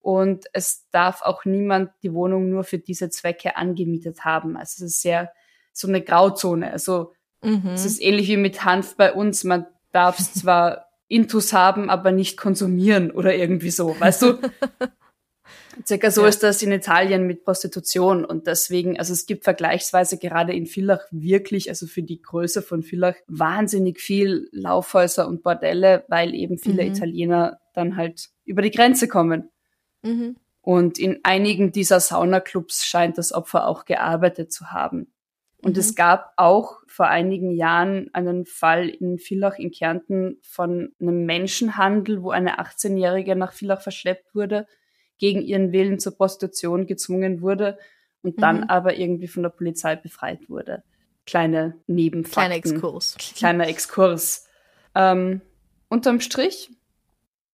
und 0.07 0.47
es 0.53 0.87
darf 0.93 1.23
auch 1.23 1.45
niemand 1.45 1.91
die 2.05 2.15
Wohnung 2.15 2.49
nur 2.49 2.63
für 2.63 2.79
diese 2.79 3.11
Zwecke 3.11 3.57
angemietet 3.57 4.25
haben. 4.25 4.57
Also 4.57 4.85
es 4.85 4.93
ist 4.93 5.03
sehr 5.03 5.33
so 5.73 5.89
eine 5.89 6.01
Grauzone. 6.01 6.71
Also 6.71 7.13
mhm. 7.43 7.71
es 7.75 7.85
ist 7.85 8.01
ähnlich 8.01 8.29
wie 8.29 8.37
mit 8.37 8.65
Hanf 8.65 8.97
bei 8.97 9.13
uns. 9.13 9.45
Man 9.45 9.67
darf 9.93 10.19
es 10.19 10.35
zwar 10.35 10.87
Intus 11.09 11.53
haben, 11.53 11.89
aber 11.89 12.13
nicht 12.13 12.37
konsumieren 12.37 13.11
oder 13.11 13.35
irgendwie 13.35 13.71
so, 13.71 13.99
weißt 13.99 14.23
du? 14.23 14.39
Circa 15.87 16.11
so 16.11 16.23
ja. 16.23 16.29
ist 16.29 16.43
das 16.43 16.63
in 16.63 16.73
Italien 16.73 17.27
mit 17.27 17.45
Prostitution 17.45 18.25
und 18.25 18.47
deswegen, 18.47 18.99
also 18.99 19.13
es 19.13 19.27
gibt 19.27 19.45
vergleichsweise 19.45 20.19
gerade 20.19 20.55
in 20.55 20.67
Villach 20.67 21.05
wirklich, 21.11 21.69
also 21.69 21.87
für 21.87 22.03
die 22.03 22.23
Größe 22.23 22.63
von 22.63 22.83
Villach, 22.83 23.15
wahnsinnig 23.27 24.01
viel 24.01 24.49
Laufhäuser 24.53 25.29
und 25.29 25.43
Bordelle, 25.43 26.05
weil 26.09 26.35
eben 26.35 26.59
viele 26.59 26.83
mhm. 26.83 26.93
Italiener 26.93 27.61
dann 27.75 27.97
halt 27.97 28.31
über 28.45 28.63
die 28.63 28.71
Grenze 28.71 29.07
kommen. 29.07 29.51
Mhm. 30.03 30.37
Und 30.63 30.99
in 30.99 31.21
einigen 31.23 31.73
dieser 31.73 32.01
Saunaclubs 32.01 32.85
scheint 32.85 33.19
das 33.19 33.33
Opfer 33.33 33.69
auch 33.69 33.85
gearbeitet 33.85 34.53
zu 34.53 34.73
haben. 34.73 35.13
Und 35.67 35.73
mhm. 35.73 35.81
es 35.81 35.97
gab 35.97 36.33
auch 36.37 36.77
vor 36.87 37.09
einigen 37.09 37.51
Jahren 37.51 38.09
einen 38.13 38.47
Fall 38.47 38.89
in 38.89 39.19
Villach 39.19 39.59
in 39.59 39.73
Kärnten 39.73 40.39
von 40.41 40.95
einem 41.01 41.27
Menschenhandel, 41.27 42.23
wo 42.23 42.31
eine 42.31 42.61
18-Jährige 42.61 43.35
nach 43.35 43.53
Villach 43.53 43.81
verschleppt 43.81 44.33
wurde 44.33 44.69
gegen 45.19 45.43
ihren 45.43 45.73
Willen 45.73 45.99
zur 45.99 46.17
Prostitution 46.17 46.87
gezwungen 46.87 47.41
wurde 47.41 47.81
und 48.23 48.41
dann 48.41 48.59
mhm. 48.59 48.71
aber 48.71 48.97
irgendwie 48.97 49.27
von 49.27 49.43
der 49.43 49.51
Polizei 49.51 49.97
befreit 49.97 50.49
wurde. 50.49 50.85
Kleine 51.27 51.75
Nebenfakten. 51.89 52.43
Kleiner 52.43 52.55
Exkurs. 52.55 53.17
Kleiner 53.35 53.67
Exkurs. 53.67 54.49
Ähm, 54.95 55.41
unterm 55.89 56.21
Strich, 56.21 56.71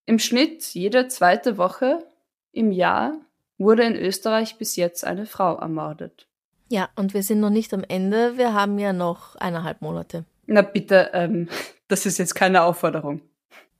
im 0.04 0.18
Schnitt 0.18 0.64
jede 0.74 1.08
zweite 1.08 1.56
Woche 1.56 2.06
im 2.52 2.72
Jahr 2.72 3.14
wurde 3.56 3.84
in 3.84 3.96
Österreich 3.96 4.58
bis 4.58 4.76
jetzt 4.76 5.02
eine 5.06 5.24
Frau 5.24 5.56
ermordet. 5.56 6.28
Ja, 6.72 6.88
und 6.96 7.12
wir 7.12 7.22
sind 7.22 7.40
noch 7.40 7.50
nicht 7.50 7.74
am 7.74 7.84
Ende. 7.86 8.38
Wir 8.38 8.54
haben 8.54 8.78
ja 8.78 8.94
noch 8.94 9.36
eineinhalb 9.36 9.82
Monate. 9.82 10.24
Na 10.46 10.62
bitte, 10.62 11.10
ähm, 11.12 11.50
das 11.88 12.06
ist 12.06 12.16
jetzt 12.16 12.34
keine 12.34 12.62
Aufforderung. 12.62 13.20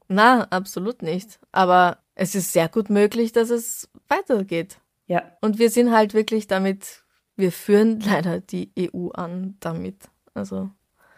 Na, 0.09 0.43
absolut 0.51 1.01
nicht. 1.01 1.41
Aber 1.53 1.97
es 2.15 2.35
ist 2.35 2.53
sehr 2.53 2.69
gut 2.69 2.91
möglich, 2.91 3.33
dass 3.33 3.49
es 3.49 3.89
weitergeht. 4.09 4.77
Ja. 5.07 5.23
Und 5.41 5.59
wir 5.59 5.71
sind 5.71 5.91
halt 5.91 6.13
wirklich 6.13 6.49
damit, 6.49 7.03
wir 7.35 7.51
führen 7.51 7.99
leider 8.05 8.41
die 8.41 8.71
EU 8.79 9.09
an 9.09 9.57
damit. 9.61 9.97
Also. 10.35 10.69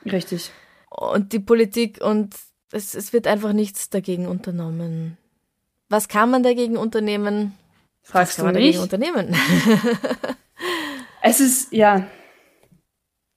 Richtig. 0.05 0.53
Und 0.91 1.33
die 1.33 1.41
Politik 1.41 2.01
und 2.01 2.37
es, 2.71 2.95
es 2.95 3.13
wird 3.13 3.27
einfach 3.27 3.53
nichts 3.53 3.91
dagegen 3.91 4.29
unternommen. 4.29 5.19
Was 5.89 6.07
kann 6.07 6.31
man 6.31 6.45
dagegen 6.45 6.77
unternehmen? 6.77 7.59
Fragst 8.01 8.35
Was 8.35 8.37
kann 8.37 8.45
du 8.45 8.47
man 8.47 8.55
dagegen 8.55 8.79
unternehmen? 8.79 9.35
es 11.25 11.41
ist, 11.41 11.73
ja. 11.73 12.07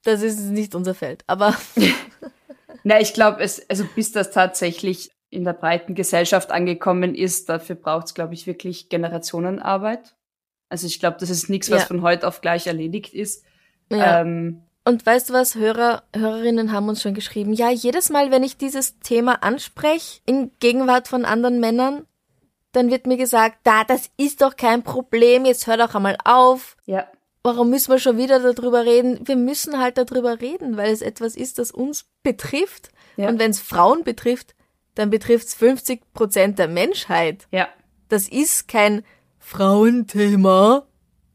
Das 0.04 0.22
ist 0.22 0.38
nicht 0.40 0.74
unser 0.74 0.94
Feld, 0.94 1.24
aber. 1.26 1.56
Na, 2.84 3.00
ich 3.00 3.14
glaube, 3.14 3.42
es, 3.42 3.68
also 3.68 3.84
bis 3.94 4.12
das 4.12 4.30
tatsächlich 4.30 5.10
in 5.30 5.44
der 5.44 5.54
breiten 5.54 5.94
Gesellschaft 5.94 6.50
angekommen 6.50 7.14
ist, 7.14 7.48
dafür 7.48 7.76
braucht 7.76 8.06
es, 8.06 8.14
glaube 8.14 8.34
ich, 8.34 8.46
wirklich 8.46 8.88
Generationenarbeit. 8.88 10.14
Also 10.68 10.86
ich 10.86 11.00
glaube, 11.00 11.16
das 11.18 11.30
ist 11.30 11.48
nichts, 11.48 11.70
was 11.70 11.82
ja. 11.82 11.86
von 11.86 12.02
heute 12.02 12.28
auf 12.28 12.40
gleich 12.40 12.66
erledigt 12.66 13.14
ist. 13.14 13.44
Ja. 13.90 14.20
Ähm, 14.20 14.62
und 14.84 15.04
weißt 15.04 15.30
du 15.30 15.34
was, 15.34 15.54
Hörer, 15.54 16.02
Hörerinnen 16.14 16.72
haben 16.72 16.88
uns 16.88 17.02
schon 17.02 17.14
geschrieben, 17.14 17.52
ja, 17.52 17.70
jedes 17.70 18.10
Mal, 18.10 18.30
wenn 18.30 18.42
ich 18.42 18.56
dieses 18.56 19.00
Thema 19.00 19.42
anspreche, 19.42 20.20
in 20.24 20.50
Gegenwart 20.60 21.08
von 21.08 21.24
anderen 21.24 21.60
Männern, 21.60 22.06
dann 22.72 22.90
wird 22.90 23.06
mir 23.06 23.16
gesagt, 23.16 23.58
da, 23.64 23.84
das 23.84 24.10
ist 24.16 24.40
doch 24.42 24.56
kein 24.56 24.82
Problem, 24.82 25.44
jetzt 25.44 25.66
hör 25.66 25.76
doch 25.76 25.94
einmal 25.94 26.16
auf. 26.24 26.76
Ja. 26.86 27.06
Warum 27.42 27.70
müssen 27.70 27.92
wir 27.92 27.98
schon 27.98 28.18
wieder 28.18 28.40
darüber 28.52 28.84
reden? 28.84 29.26
Wir 29.26 29.36
müssen 29.36 29.78
halt 29.78 29.96
darüber 29.96 30.40
reden, 30.40 30.76
weil 30.76 30.92
es 30.92 31.02
etwas 31.02 31.36
ist, 31.36 31.58
das 31.58 31.70
uns 31.70 32.06
betrifft. 32.22 32.90
Ja. 33.16 33.28
Und 33.28 33.38
wenn 33.38 33.50
es 33.50 33.60
Frauen 33.60 34.04
betrifft, 34.04 34.54
dann 34.94 35.10
betrifft 35.10 35.46
es 35.48 35.54
50 35.54 36.12
Prozent 36.12 36.58
der 36.58 36.68
Menschheit. 36.68 37.46
Ja. 37.50 37.68
Das 38.08 38.28
ist 38.28 38.68
kein 38.68 39.04
Frauenthema, 39.38 40.86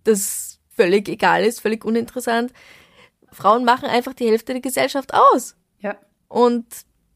das 0.03 0.59
völlig 0.75 1.07
egal 1.07 1.45
ist, 1.45 1.61
völlig 1.61 1.85
uninteressant. 1.85 2.51
Frauen 3.31 3.63
machen 3.63 3.89
einfach 3.89 4.13
die 4.13 4.27
Hälfte 4.27 4.53
der 4.53 4.61
Gesellschaft 4.61 5.13
aus. 5.13 5.55
Ja. 5.79 5.97
Und 6.27 6.65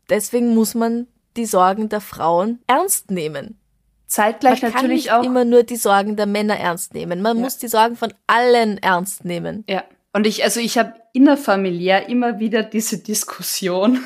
deswegen 0.10 0.56
muss 0.56 0.74
man 0.74 1.08
die 1.36 1.46
Sorgen 1.46 1.90
der 1.90 2.02
Frauen 2.02 2.60
ernst 2.68 3.12
nehmen. 3.12 3.60
Zeitgleich 4.08 4.62
man 4.62 4.72
natürlich 4.72 5.06
kann 5.08 5.20
nicht 5.20 5.22
auch 5.22 5.24
immer 5.24 5.46
nur 5.46 5.64
die 5.64 5.76
Sorgen 5.76 6.16
der 6.16 6.26
Männer 6.26 6.58
ernst 6.58 6.94
nehmen. 6.94 7.22
Man 7.22 7.38
ja. 7.38 7.44
muss 7.44 7.58
die 7.58 7.68
Sorgen 7.68 7.96
von 7.96 8.14
allen 8.26 8.78
ernst 8.78 9.26
nehmen. 9.26 9.64
Ja. 9.70 9.84
Und 10.14 10.26
ich, 10.26 10.44
also 10.44 10.60
ich 10.60 10.78
habe 10.78 10.94
innerfamiliär 11.14 12.10
immer 12.10 12.40
wieder 12.40 12.64
diese 12.64 12.98
Diskussion 13.04 14.04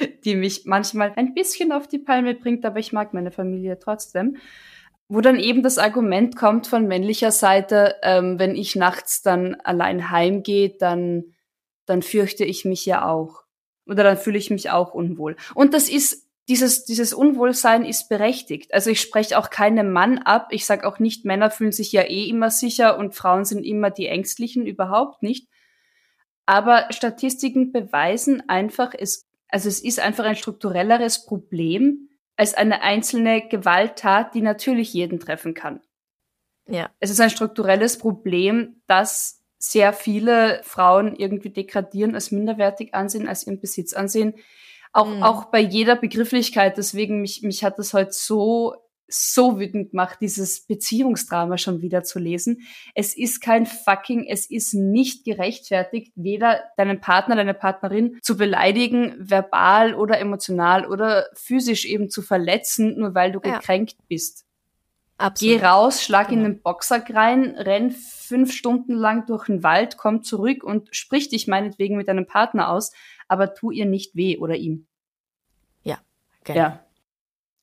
die 0.24 0.36
mich 0.36 0.64
manchmal 0.64 1.12
ein 1.16 1.34
bisschen 1.34 1.72
auf 1.72 1.88
die 1.88 1.98
Palme 1.98 2.34
bringt, 2.34 2.64
aber 2.64 2.78
ich 2.78 2.92
mag 2.92 3.14
meine 3.14 3.30
Familie 3.30 3.78
trotzdem. 3.78 4.36
wo 5.10 5.22
dann 5.22 5.40
eben 5.40 5.62
das 5.62 5.78
Argument 5.78 6.36
kommt 6.36 6.66
von 6.66 6.86
männlicher 6.86 7.30
Seite, 7.30 7.94
ähm, 8.02 8.38
wenn 8.38 8.54
ich 8.54 8.76
nachts 8.76 9.22
dann 9.22 9.54
allein 9.64 10.10
heimgehe, 10.10 10.76
dann, 10.78 11.32
dann 11.86 12.02
fürchte 12.02 12.44
ich 12.44 12.66
mich 12.66 12.84
ja 12.84 13.08
auch. 13.08 13.44
Oder 13.86 14.04
dann 14.04 14.18
fühle 14.18 14.36
ich 14.36 14.50
mich 14.50 14.68
auch 14.68 14.92
unwohl. 14.92 15.36
Und 15.54 15.72
das 15.72 15.88
ist, 15.88 16.27
dieses, 16.48 16.84
dieses 16.84 17.12
Unwohlsein 17.12 17.84
ist 17.84 18.08
berechtigt. 18.08 18.72
Also 18.72 18.90
ich 18.90 19.00
spreche 19.00 19.38
auch 19.38 19.50
keinem 19.50 19.92
Mann 19.92 20.18
ab. 20.18 20.48
Ich 20.50 20.64
sage 20.64 20.86
auch 20.86 20.98
nicht, 20.98 21.24
Männer 21.24 21.50
fühlen 21.50 21.72
sich 21.72 21.92
ja 21.92 22.02
eh 22.02 22.24
immer 22.24 22.50
sicher 22.50 22.98
und 22.98 23.14
Frauen 23.14 23.44
sind 23.44 23.64
immer 23.64 23.90
die 23.90 24.06
Ängstlichen, 24.06 24.66
überhaupt 24.66 25.22
nicht. 25.22 25.48
Aber 26.46 26.86
Statistiken 26.90 27.72
beweisen 27.72 28.48
einfach, 28.48 28.94
es, 28.98 29.26
also 29.48 29.68
es 29.68 29.80
ist 29.80 30.00
einfach 30.00 30.24
ein 30.24 30.36
strukturelleres 30.36 31.26
Problem, 31.26 32.08
als 32.36 32.54
eine 32.54 32.80
einzelne 32.80 33.46
Gewalttat, 33.46 34.34
die 34.34 34.40
natürlich 34.40 34.94
jeden 34.94 35.20
treffen 35.20 35.52
kann. 35.52 35.80
Ja. 36.66 36.90
Es 37.00 37.10
ist 37.10 37.20
ein 37.20 37.30
strukturelles 37.30 37.98
Problem, 37.98 38.80
das 38.86 39.42
sehr 39.58 39.92
viele 39.92 40.62
Frauen 40.62 41.16
irgendwie 41.16 41.50
degradieren, 41.50 42.14
als 42.14 42.30
minderwertig 42.30 42.94
ansehen, 42.94 43.28
als 43.28 43.46
ihren 43.46 43.60
Besitz 43.60 43.92
ansehen. 43.92 44.34
Auch, 44.92 45.08
mhm. 45.08 45.22
auch 45.22 45.46
bei 45.46 45.60
jeder 45.60 45.96
Begrifflichkeit. 45.96 46.76
Deswegen, 46.76 47.20
mich, 47.20 47.42
mich 47.42 47.64
hat 47.64 47.78
das 47.78 47.94
heute 47.94 48.12
so 48.12 48.74
so 49.08 49.58
wütend 49.58 49.90
gemacht, 49.90 50.18
dieses 50.20 50.66
Beziehungsdrama 50.66 51.56
schon 51.56 51.80
wieder 51.80 52.04
zu 52.04 52.18
lesen. 52.18 52.60
Es 52.94 53.16
ist 53.16 53.40
kein 53.40 53.64
fucking, 53.64 54.26
es 54.28 54.50
ist 54.50 54.74
nicht 54.74 55.24
gerechtfertigt, 55.24 56.12
weder 56.14 56.62
deinen 56.76 57.00
Partner, 57.00 57.34
deine 57.34 57.54
Partnerin 57.54 58.18
zu 58.22 58.36
beleidigen, 58.36 59.14
verbal 59.18 59.94
oder 59.94 60.18
emotional 60.18 60.86
oder 60.86 61.26
physisch 61.34 61.86
eben 61.86 62.10
zu 62.10 62.20
verletzen, 62.20 62.98
nur 62.98 63.14
weil 63.14 63.32
du 63.32 63.40
ja. 63.42 63.56
gekränkt 63.56 63.96
bist. 64.08 64.44
Absolut. 65.16 65.58
Geh 65.58 65.66
raus, 65.66 66.04
schlag 66.04 66.28
genau. 66.28 66.44
in 66.44 66.52
den 66.52 66.62
Boxsack 66.62 67.12
rein, 67.12 67.56
renn 67.56 67.90
fünf 67.90 68.52
Stunden 68.52 68.94
lang 68.94 69.26
durch 69.26 69.46
den 69.46 69.64
Wald, 69.64 69.96
komm 69.96 70.22
zurück 70.22 70.62
und 70.62 70.90
sprich 70.92 71.28
dich 71.28 71.48
meinetwegen 71.48 71.96
mit 71.96 72.06
deinem 72.06 72.26
Partner 72.26 72.68
aus, 72.68 72.92
aber 73.28 73.54
tu 73.54 73.70
ihr 73.70 73.86
nicht 73.86 74.16
weh 74.16 74.38
oder 74.38 74.56
ihm. 74.56 74.86
Ja, 75.82 75.98
genau. 76.44 76.58
Ja. 76.58 76.84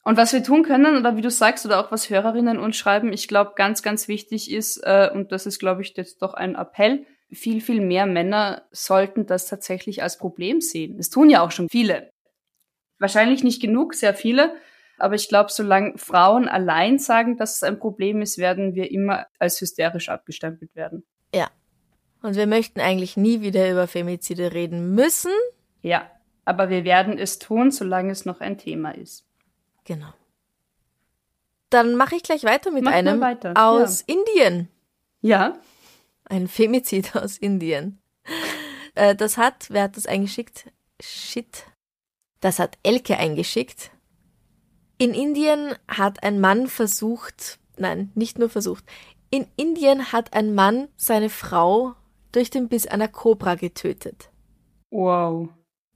Und 0.03 0.17
was 0.17 0.33
wir 0.33 0.43
tun 0.43 0.63
können, 0.63 0.97
oder 0.97 1.17
wie 1.17 1.21
du 1.21 1.31
sagst, 1.31 1.65
oder 1.65 1.79
auch 1.79 1.91
was 1.91 2.11
Hörerinnen 2.11 2.59
uns 2.59 2.77
schreiben, 2.77 3.11
ich 3.11 3.27
glaube, 3.27 3.53
ganz, 3.55 3.81
ganz 3.81 4.07
wichtig 4.07 4.51
ist, 4.51 4.77
äh, 4.83 5.09
und 5.11 5.31
das 5.31 5.47
ist, 5.47 5.57
glaube 5.57 5.81
ich, 5.81 5.97
jetzt 5.97 6.21
doch 6.21 6.35
ein 6.35 6.53
Appell, 6.55 7.07
viel, 7.31 7.59
viel 7.59 7.81
mehr 7.81 8.05
Männer 8.05 8.63
sollten 8.71 9.25
das 9.25 9.47
tatsächlich 9.47 10.03
als 10.03 10.17
Problem 10.17 10.61
sehen. 10.61 10.97
Das 10.97 11.09
tun 11.09 11.29
ja 11.29 11.41
auch 11.41 11.51
schon 11.51 11.69
viele. 11.69 12.11
Wahrscheinlich 12.99 13.43
nicht 13.43 13.61
genug, 13.61 13.95
sehr 13.95 14.13
viele. 14.13 14.55
Aber 14.97 15.15
ich 15.15 15.27
glaube, 15.27 15.51
solange 15.51 15.97
Frauen 15.97 16.47
allein 16.47 16.99
sagen, 16.99 17.35
dass 17.35 17.57
es 17.57 17.63
ein 17.63 17.79
Problem 17.79 18.21
ist, 18.21 18.37
werden 18.37 18.75
wir 18.75 18.91
immer 18.91 19.25
als 19.39 19.59
hysterisch 19.59 20.09
abgestempelt 20.09 20.73
werden. 20.75 21.03
Ja. 21.33 21.49
Und 22.21 22.35
wir 22.35 22.47
möchten 22.47 22.79
eigentlich 22.79 23.17
nie 23.17 23.41
wieder 23.41 23.69
über 23.69 23.87
Femizide 23.87 24.53
reden 24.53 24.95
müssen. 24.95 25.33
Ja. 25.85 26.09
Aber 26.45 26.69
wir 26.69 26.83
werden 26.83 27.19
es 27.19 27.37
tun, 27.37 27.69
solange 27.69 28.11
es 28.11 28.25
noch 28.25 28.41
ein 28.41 28.57
Thema 28.57 28.91
ist. 28.91 29.25
Genau. 29.83 30.11
Dann 31.69 31.95
mache 31.95 32.15
ich 32.15 32.23
gleich 32.23 32.43
weiter 32.43 32.71
mit 32.71 32.83
Mach 32.83 32.91
einem 32.91 33.21
weiter. 33.21 33.53
aus 33.55 34.03
ja. 34.07 34.15
Indien. 34.15 34.69
Ja. 35.21 35.59
Ein 36.23 36.47
Femizid 36.47 37.15
aus 37.15 37.37
Indien. 37.37 37.99
Äh, 38.95 39.15
das 39.15 39.37
hat, 39.37 39.67
wer 39.69 39.83
hat 39.83 39.95
das 39.95 40.07
eingeschickt? 40.07 40.71
Shit. 40.99 41.65
Das 42.39 42.57
hat 42.57 42.77
Elke 42.81 43.17
eingeschickt. 43.17 43.91
In 44.97 45.13
Indien 45.13 45.75
hat 45.87 46.23
ein 46.23 46.39
Mann 46.39 46.67
versucht, 46.67 47.59
nein, 47.77 48.11
nicht 48.15 48.39
nur 48.39 48.49
versucht. 48.49 48.85
In 49.29 49.45
Indien 49.55 50.11
hat 50.11 50.33
ein 50.33 50.55
Mann 50.55 50.87
seine 50.95 51.29
Frau 51.29 51.93
durch 52.31 52.49
den 52.49 52.69
Biss 52.69 52.87
einer 52.87 53.07
Kobra 53.07 53.55
getötet. 53.55 54.29
Wow. 54.89 55.49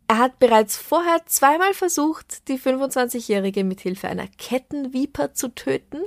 Er 0.09 0.17
hat 0.17 0.39
bereits 0.39 0.75
vorher 0.75 1.21
zweimal 1.27 1.75
versucht, 1.75 2.47
die 2.47 2.57
25-Jährige 2.57 3.63
mit 3.63 3.81
Hilfe 3.81 4.07
einer 4.07 4.25
Kettenviper 4.25 5.35
zu 5.35 5.49
töten. 5.49 5.99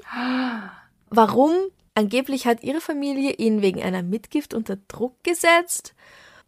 Warum? 1.09 1.53
Angeblich 1.95 2.49
hat 2.49 2.65
ihre 2.65 2.81
Familie 2.81 3.35
ihn 3.35 3.63
wegen 3.63 3.81
einer 3.81 4.03
Mitgift 4.03 4.55
unter 4.55 4.77
Druck 4.89 5.23
gesetzt 5.23 5.95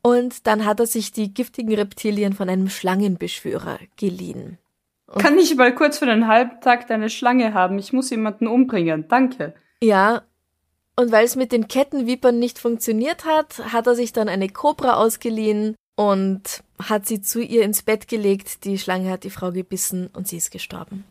und 0.02 0.48
dann 0.48 0.64
hat 0.64 0.80
er 0.80 0.86
sich 0.86 1.12
die 1.12 1.32
giftigen 1.32 1.72
Reptilien 1.76 2.32
von 2.32 2.48
einem 2.48 2.68
Schlangenbeschwörer 2.68 3.78
geliehen. 3.96 4.58
Und 5.06 5.22
Kann 5.22 5.38
ich 5.38 5.54
mal 5.54 5.72
kurz 5.72 5.98
für 5.98 6.06
einen 6.06 6.26
halben 6.26 6.60
Tag 6.60 6.88
deine 6.88 7.08
Schlange 7.08 7.54
haben? 7.54 7.78
Ich 7.78 7.92
muss 7.92 8.10
jemanden 8.10 8.48
umbringen. 8.48 9.06
Danke. 9.06 9.54
Ja. 9.80 10.22
Und 10.96 11.12
weil 11.12 11.24
es 11.24 11.36
mit 11.36 11.52
den 11.52 11.68
Kettenvipern 11.68 12.36
nicht 12.36 12.58
funktioniert 12.58 13.24
hat, 13.24 13.72
hat 13.72 13.86
er 13.86 13.94
sich 13.94 14.12
dann 14.12 14.28
eine 14.28 14.48
Kobra 14.48 14.94
ausgeliehen 14.94 15.76
und 15.96 16.62
hat 16.82 17.06
sie 17.06 17.20
zu 17.20 17.40
ihr 17.40 17.62
ins 17.62 17.82
Bett 17.82 18.08
gelegt. 18.08 18.64
Die 18.64 18.78
Schlange 18.78 19.10
hat 19.10 19.24
die 19.24 19.30
Frau 19.30 19.52
gebissen 19.52 20.08
und 20.08 20.28
sie 20.28 20.36
ist 20.36 20.50
gestorben. 20.50 21.04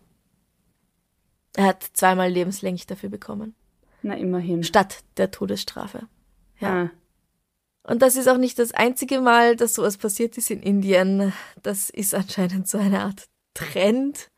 Er 1.55 1.65
hat 1.65 1.83
zweimal 1.93 2.29
lebenslänglich 2.29 2.87
dafür 2.87 3.09
bekommen. 3.09 3.55
Na, 4.01 4.15
immerhin. 4.15 4.63
Statt 4.63 5.03
der 5.17 5.31
Todesstrafe. 5.31 6.07
Ja. 6.59 6.83
Ah. 6.83 6.91
Und 7.85 8.01
das 8.01 8.15
ist 8.15 8.29
auch 8.29 8.37
nicht 8.37 8.59
das 8.59 8.73
einzige 8.73 9.19
Mal, 9.19 9.55
dass 9.55 9.73
sowas 9.73 9.97
passiert 9.97 10.37
ist 10.37 10.49
in 10.49 10.61
Indien. 10.61 11.33
Das 11.61 11.89
ist 11.89 12.15
anscheinend 12.15 12.67
so 12.67 12.77
eine 12.77 13.01
Art 13.01 13.27
Trend. 13.53 14.29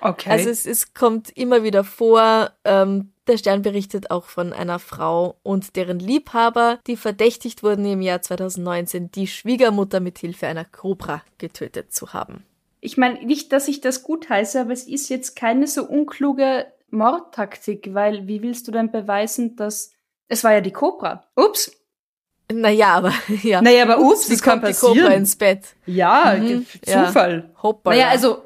Okay. 0.00 0.30
Also 0.30 0.50
es, 0.50 0.66
es 0.66 0.92
kommt 0.92 1.30
immer 1.30 1.62
wieder 1.62 1.84
vor. 1.84 2.52
Ähm, 2.64 3.12
der 3.30 3.38
Stern 3.38 3.62
berichtet 3.62 4.10
auch 4.10 4.24
von 4.24 4.52
einer 4.52 4.78
Frau 4.78 5.36
und 5.42 5.76
deren 5.76 6.00
Liebhaber, 6.00 6.80
die 6.86 6.96
verdächtigt 6.96 7.62
wurden 7.62 7.84
im 7.84 8.02
Jahr 8.02 8.20
2019, 8.20 9.10
die 9.12 9.28
Schwiegermutter 9.28 10.00
mit 10.00 10.18
Hilfe 10.18 10.48
einer 10.48 10.64
Cobra 10.64 11.22
getötet 11.38 11.92
zu 11.92 12.12
haben. 12.12 12.44
Ich 12.80 12.96
meine, 12.96 13.24
nicht, 13.24 13.52
dass 13.52 13.68
ich 13.68 13.80
das 13.80 14.02
gut 14.02 14.28
heiße, 14.28 14.60
aber 14.60 14.72
es 14.72 14.84
ist 14.84 15.08
jetzt 15.08 15.36
keine 15.36 15.66
so 15.66 15.84
unkluge 15.84 16.66
Mordtaktik, 16.90 17.94
weil 17.94 18.26
wie 18.26 18.42
willst 18.42 18.66
du 18.66 18.72
denn 18.72 18.90
beweisen, 18.90 19.54
dass 19.56 19.92
es 20.28 20.44
war 20.44 20.52
ja 20.52 20.60
die 20.60 20.72
Cobra? 20.72 21.24
Ups. 21.36 21.70
Naja, 22.52 22.94
aber 22.94 23.12
ja. 23.42 23.62
Naja, 23.62 23.84
aber 23.84 24.00
ups, 24.00 24.28
das 24.28 24.42
kann 24.42 24.60
passieren. 24.60 24.94
Die 24.94 25.00
Cobra 25.00 25.14
ins 25.14 25.36
Bett. 25.36 25.64
Ja, 25.86 26.36
mhm, 26.36 26.66
Zufall. 26.84 27.50
Ja. 27.52 27.62
Hoppala. 27.62 27.96
Naja, 27.96 28.08
also 28.08 28.42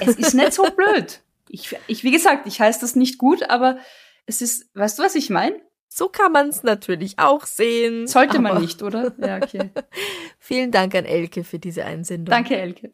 es 0.00 0.16
ist 0.16 0.34
nicht 0.34 0.52
so 0.52 0.62
blöd. 0.76 1.20
Ich, 1.48 1.76
ich, 1.86 2.04
wie 2.04 2.10
gesagt, 2.10 2.46
ich 2.46 2.60
heiße 2.60 2.80
das 2.80 2.96
nicht 2.96 3.18
gut, 3.18 3.48
aber 3.48 3.78
es 4.26 4.42
ist, 4.42 4.74
weißt 4.74 4.98
du, 4.98 5.02
was 5.02 5.14
ich 5.14 5.30
meine? 5.30 5.60
So 5.88 6.08
kann 6.08 6.32
man 6.32 6.48
es 6.48 6.62
natürlich 6.64 7.18
auch 7.18 7.46
sehen. 7.46 8.08
Sollte 8.08 8.40
man 8.40 8.60
nicht, 8.60 8.82
oder? 8.82 9.12
Ja, 9.18 9.36
okay. 9.36 9.70
Vielen 10.38 10.72
Dank 10.72 10.94
an 10.94 11.04
Elke 11.04 11.44
für 11.44 11.60
diese 11.60 11.84
Einsendung. 11.84 12.32
Danke, 12.32 12.56
Elke. 12.56 12.92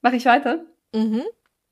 Mache 0.00 0.16
ich 0.16 0.26
weiter? 0.26 0.64
Mhm. 0.94 1.24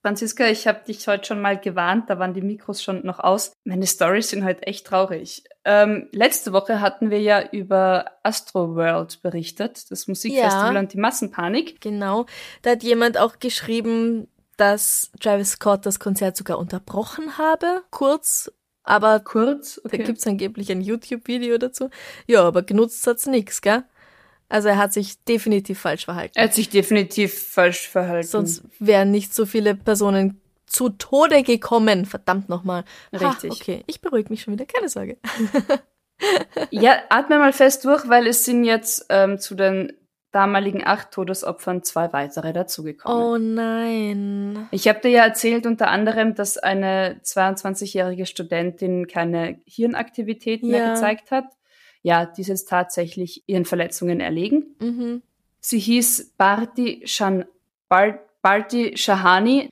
Franziska, 0.03 0.47
ich 0.47 0.67
habe 0.67 0.85
dich 0.87 1.07
heute 1.09 1.27
schon 1.27 1.41
mal 1.41 1.59
gewarnt, 1.59 2.09
da 2.09 2.19
waren 2.19 2.33
die 2.33 2.41
Mikros 2.41 2.83
schon 2.83 3.05
noch 3.05 3.19
aus. 3.19 3.53
Meine 3.65 3.87
Stories 3.87 4.31
sind 4.31 4.45
heute 4.45 4.67
echt 4.67 4.87
traurig. 4.87 5.43
Ähm, 5.65 6.09
letzte 6.13 6.53
Woche 6.53 6.81
hatten 6.81 7.11
wir 7.11 7.21
ja 7.21 7.43
über 7.51 8.13
Astroworld 8.23 9.23
berichtet, 9.23 9.91
das 9.91 10.07
Musikfestival 10.07 10.75
ja, 10.75 10.81
und 10.81 10.93
die 10.93 10.99
Massenpanik. 10.99 11.81
Genau, 11.81 12.27
da 12.63 12.71
hat 12.71 12.85
jemand 12.85 13.19
auch 13.19 13.39
geschrieben, 13.41 14.29
dass 14.57 15.11
Travis 15.21 15.53
Scott 15.53 15.85
das 15.85 15.99
Konzert 16.01 16.37
sogar 16.37 16.59
unterbrochen 16.59 17.39
habe, 17.39 17.83
kurz, 17.91 18.53
aber 18.89 19.21
kurz. 19.21 19.81
Okay. 19.85 19.99
Da 19.99 20.05
gibt's 20.05 20.27
angeblich 20.27 20.73
ein 20.73 20.81
YouTube-Video 20.81 21.59
dazu. 21.59 21.91
Ja, 22.27 22.45
aber 22.45 22.63
genutzt 22.63 23.07
hat's 23.07 23.27
nix, 23.27 23.61
gell? 23.61 23.85
Also 24.49 24.69
er 24.69 24.79
hat 24.79 24.95
sich 24.95 25.23
definitiv 25.25 25.79
falsch 25.79 26.07
verhalten. 26.07 26.33
Er 26.37 26.45
hat 26.45 26.55
sich 26.55 26.71
definitiv 26.71 27.39
falsch 27.39 27.87
verhalten. 27.87 28.27
Sonst 28.27 28.63
wären 28.79 29.11
nicht 29.11 29.35
so 29.35 29.45
viele 29.45 29.75
Personen 29.75 30.41
zu 30.65 30.89
Tode 30.89 31.43
gekommen. 31.43 32.07
Verdammt 32.07 32.49
nochmal. 32.49 32.85
Richtig. 33.13 33.51
Ha, 33.51 33.55
okay, 33.55 33.85
ich 33.87 34.01
beruhige 34.01 34.31
mich 34.31 34.41
schon 34.41 34.55
wieder, 34.55 34.65
keine 34.65 34.89
Sorge. 34.89 35.19
ja, 36.71 36.97
atme 37.11 37.39
mal 37.39 37.53
fest 37.53 37.85
durch, 37.85 38.09
weil 38.09 38.27
es 38.27 38.47
sind 38.47 38.65
jetzt 38.65 39.05
ähm, 39.11 39.39
zu 39.39 39.55
den 39.55 39.93
damaligen 40.31 40.87
acht 40.87 41.11
Todesopfern 41.11 41.83
zwei 41.83 42.13
weitere 42.13 42.53
dazugekommen. 42.53 43.23
Oh 43.23 43.39
nein. 43.39 44.69
Ich 44.71 44.89
habe 44.89 45.01
dir 45.01 45.11
ja 45.11 45.25
erzählt 45.25 45.67
unter 45.67 45.89
anderem, 45.89 46.35
dass 46.35 46.59
eine 46.59 47.21
22-jährige 47.25 48.27
Studentin 48.27 49.07
keine 49.07 49.61
Hirnaktivitäten 49.67 50.69
ja. 50.71 50.79
mehr 50.79 50.95
gezeigt 50.95 51.31
hat 51.31 51.47
ja, 52.03 52.27
die 52.27 52.41
ist 52.43 52.49
jetzt 52.49 52.69
tatsächlich 52.69 53.45
ihren 53.47 53.65
Verletzungen 53.65 54.21
erlegen. 54.21 54.77
Mhm. 54.81 55.23
Sie 55.61 55.79
hieß 55.79 56.35
Barti, 56.37 57.03
Shan, 57.05 57.45
Bar, 57.89 58.21
Barti 58.43 58.97
Shahani. 58.97 59.71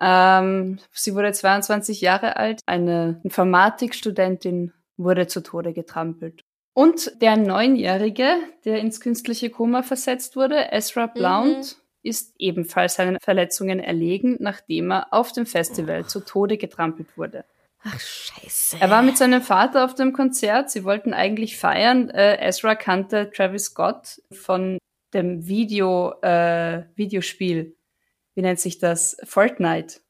Ähm, 0.00 0.78
sie 0.92 1.14
wurde 1.14 1.32
22 1.32 2.00
Jahre 2.00 2.36
alt. 2.36 2.62
Eine 2.66 3.20
Informatikstudentin 3.24 4.72
wurde 4.96 5.26
zu 5.26 5.42
Tode 5.42 5.72
getrampelt. 5.72 6.44
Und 6.72 7.20
der 7.20 7.36
Neunjährige, 7.36 8.36
der 8.64 8.78
ins 8.78 9.00
künstliche 9.00 9.50
Koma 9.50 9.82
versetzt 9.82 10.36
wurde, 10.36 10.70
Ezra 10.72 11.06
Blount, 11.06 11.76
mhm. 11.76 11.82
ist 12.02 12.34
ebenfalls 12.38 12.94
seinen 12.94 13.18
Verletzungen 13.20 13.80
erlegen, 13.80 14.36
nachdem 14.38 14.92
er 14.92 15.12
auf 15.12 15.32
dem 15.32 15.46
Festival 15.46 16.02
oh. 16.04 16.06
zu 16.06 16.20
Tode 16.20 16.56
getrampelt 16.56 17.16
wurde. 17.16 17.44
Ach, 17.82 17.98
scheiße. 17.98 18.76
Er 18.80 18.90
war 18.90 19.02
mit 19.02 19.16
seinem 19.16 19.40
Vater 19.40 19.84
auf 19.84 19.94
dem 19.94 20.12
Konzert. 20.12 20.70
Sie 20.70 20.84
wollten 20.84 21.14
eigentlich 21.14 21.56
feiern. 21.56 22.10
Äh, 22.10 22.36
Ezra 22.46 22.74
kannte 22.74 23.30
Travis 23.30 23.66
Scott 23.66 24.20
von 24.32 24.78
dem 25.14 25.46
Video, 25.46 26.14
äh, 26.22 26.84
Videospiel. 26.96 27.76
Wie 28.34 28.42
nennt 28.42 28.60
sich 28.60 28.78
das? 28.78 29.16
Fortnite. 29.24 30.00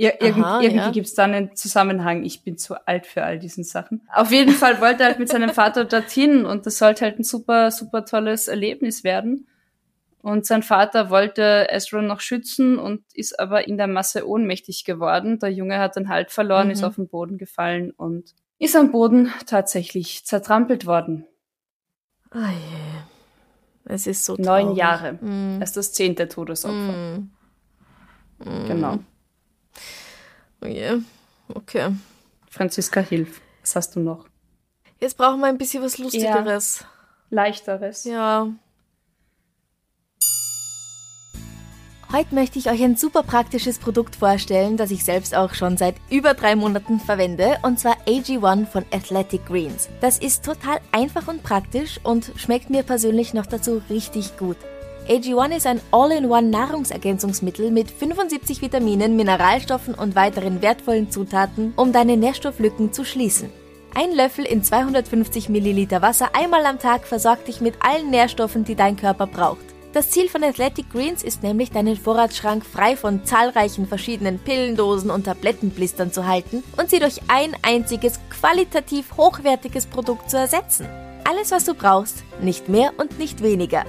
Ir 0.00 0.14
Aha, 0.22 0.62
irgendwie 0.62 0.78
ja. 0.78 0.90
gibt's 0.92 1.12
dann 1.12 1.34
einen 1.34 1.54
Zusammenhang. 1.54 2.24
Ich 2.24 2.42
bin 2.42 2.56
zu 2.56 2.86
alt 2.86 3.06
für 3.06 3.22
all 3.22 3.38
diesen 3.38 3.64
Sachen. 3.64 4.00
Auf 4.14 4.32
jeden 4.32 4.54
Fall 4.54 4.80
wollte 4.80 5.02
er 5.02 5.10
halt 5.10 5.18
mit 5.18 5.28
seinem 5.28 5.50
Vater 5.50 5.84
dorthin 5.84 6.46
und 6.46 6.64
das 6.64 6.78
sollte 6.78 7.04
halt 7.04 7.18
ein 7.18 7.22
super, 7.22 7.70
super 7.70 8.06
tolles 8.06 8.48
Erlebnis 8.48 9.04
werden. 9.04 9.46
Und 10.22 10.46
sein 10.46 10.62
Vater 10.62 11.10
wollte 11.10 11.66
Ezra 11.70 12.00
noch 12.00 12.20
schützen 12.20 12.78
und 12.78 13.02
ist 13.12 13.38
aber 13.38 13.68
in 13.68 13.76
der 13.76 13.88
Masse 13.88 14.26
ohnmächtig 14.26 14.86
geworden. 14.86 15.38
Der 15.38 15.50
Junge 15.50 15.78
hat 15.78 15.96
den 15.96 16.08
Halt 16.08 16.30
verloren, 16.30 16.68
mhm. 16.68 16.72
ist 16.72 16.82
auf 16.82 16.94
den 16.94 17.08
Boden 17.08 17.36
gefallen 17.36 17.90
und 17.90 18.34
ist 18.58 18.76
am 18.76 18.92
Boden 18.92 19.30
tatsächlich 19.44 20.24
zertrampelt 20.24 20.86
worden. 20.86 21.26
Oh 22.34 22.38
je. 22.38 23.92
Es 23.94 24.06
ist 24.06 24.24
so 24.24 24.34
traurig. 24.34 24.64
Neun 24.64 24.76
Jahre. 24.76 25.12
Mm. 25.14 25.60
Das 25.60 25.70
ist 25.70 25.76
das 25.76 25.92
zehnte 25.92 26.26
Todesopfer. 26.28 26.74
Mm. 26.74 27.30
Genau. 28.66 28.98
Oh 30.62 30.66
je. 30.66 31.00
Okay. 31.54 31.94
Franziska, 32.50 33.00
hilf. 33.00 33.40
Was 33.60 33.76
hast 33.76 33.96
du 33.96 34.00
noch? 34.00 34.26
Jetzt 35.00 35.16
brauchen 35.16 35.40
wir 35.40 35.46
ein 35.46 35.58
bisschen 35.58 35.82
was 35.82 35.98
Lustigeres. 35.98 36.80
Ja. 36.80 36.86
Leichteres. 37.30 38.04
Ja. 38.04 38.48
Heute 42.12 42.34
möchte 42.34 42.58
ich 42.58 42.68
euch 42.68 42.82
ein 42.82 42.96
super 42.96 43.22
praktisches 43.22 43.78
Produkt 43.78 44.16
vorstellen, 44.16 44.76
das 44.76 44.90
ich 44.90 45.04
selbst 45.04 45.32
auch 45.32 45.54
schon 45.54 45.76
seit 45.76 45.94
über 46.10 46.34
drei 46.34 46.56
Monaten 46.56 46.98
verwende, 46.98 47.58
und 47.62 47.78
zwar 47.78 47.96
AG1 48.04 48.66
von 48.66 48.84
Athletic 48.90 49.46
Greens. 49.46 49.88
Das 50.00 50.18
ist 50.18 50.44
total 50.44 50.80
einfach 50.90 51.28
und 51.28 51.44
praktisch 51.44 52.00
und 52.02 52.32
schmeckt 52.34 52.68
mir 52.68 52.82
persönlich 52.82 53.32
noch 53.32 53.46
dazu 53.46 53.80
richtig 53.88 54.36
gut. 54.38 54.56
AG1 55.10 55.56
ist 55.56 55.66
ein 55.66 55.80
All-in-One 55.90 56.50
Nahrungsergänzungsmittel 56.50 57.72
mit 57.72 57.90
75 57.90 58.62
Vitaminen, 58.62 59.16
Mineralstoffen 59.16 59.92
und 59.92 60.14
weiteren 60.14 60.62
wertvollen 60.62 61.10
Zutaten, 61.10 61.72
um 61.74 61.92
deine 61.92 62.16
Nährstofflücken 62.16 62.92
zu 62.92 63.04
schließen. 63.04 63.50
Ein 63.92 64.14
Löffel 64.14 64.44
in 64.44 64.62
250 64.62 65.48
Milliliter 65.48 66.00
Wasser 66.00 66.30
einmal 66.36 66.64
am 66.64 66.78
Tag 66.78 67.08
versorgt 67.08 67.48
dich 67.48 67.60
mit 67.60 67.74
allen 67.80 68.10
Nährstoffen, 68.10 68.64
die 68.64 68.76
dein 68.76 68.94
Körper 68.94 69.26
braucht. 69.26 69.64
Das 69.92 70.10
Ziel 70.10 70.28
von 70.28 70.44
Athletic 70.44 70.88
Greens 70.92 71.24
ist 71.24 71.42
nämlich, 71.42 71.72
deinen 71.72 71.96
Vorratsschrank 71.96 72.64
frei 72.64 72.94
von 72.94 73.24
zahlreichen 73.24 73.88
verschiedenen 73.88 74.38
Pillendosen 74.38 75.10
und 75.10 75.24
Tablettenblistern 75.24 76.12
zu 76.12 76.28
halten 76.28 76.62
und 76.76 76.88
sie 76.88 77.00
durch 77.00 77.20
ein 77.26 77.56
einziges 77.62 78.20
qualitativ 78.30 79.16
hochwertiges 79.16 79.86
Produkt 79.86 80.30
zu 80.30 80.36
ersetzen. 80.36 80.86
Alles, 81.24 81.50
was 81.50 81.64
du 81.64 81.74
brauchst, 81.74 82.22
nicht 82.40 82.68
mehr 82.68 82.92
und 82.96 83.18
nicht 83.18 83.42
weniger. 83.42 83.84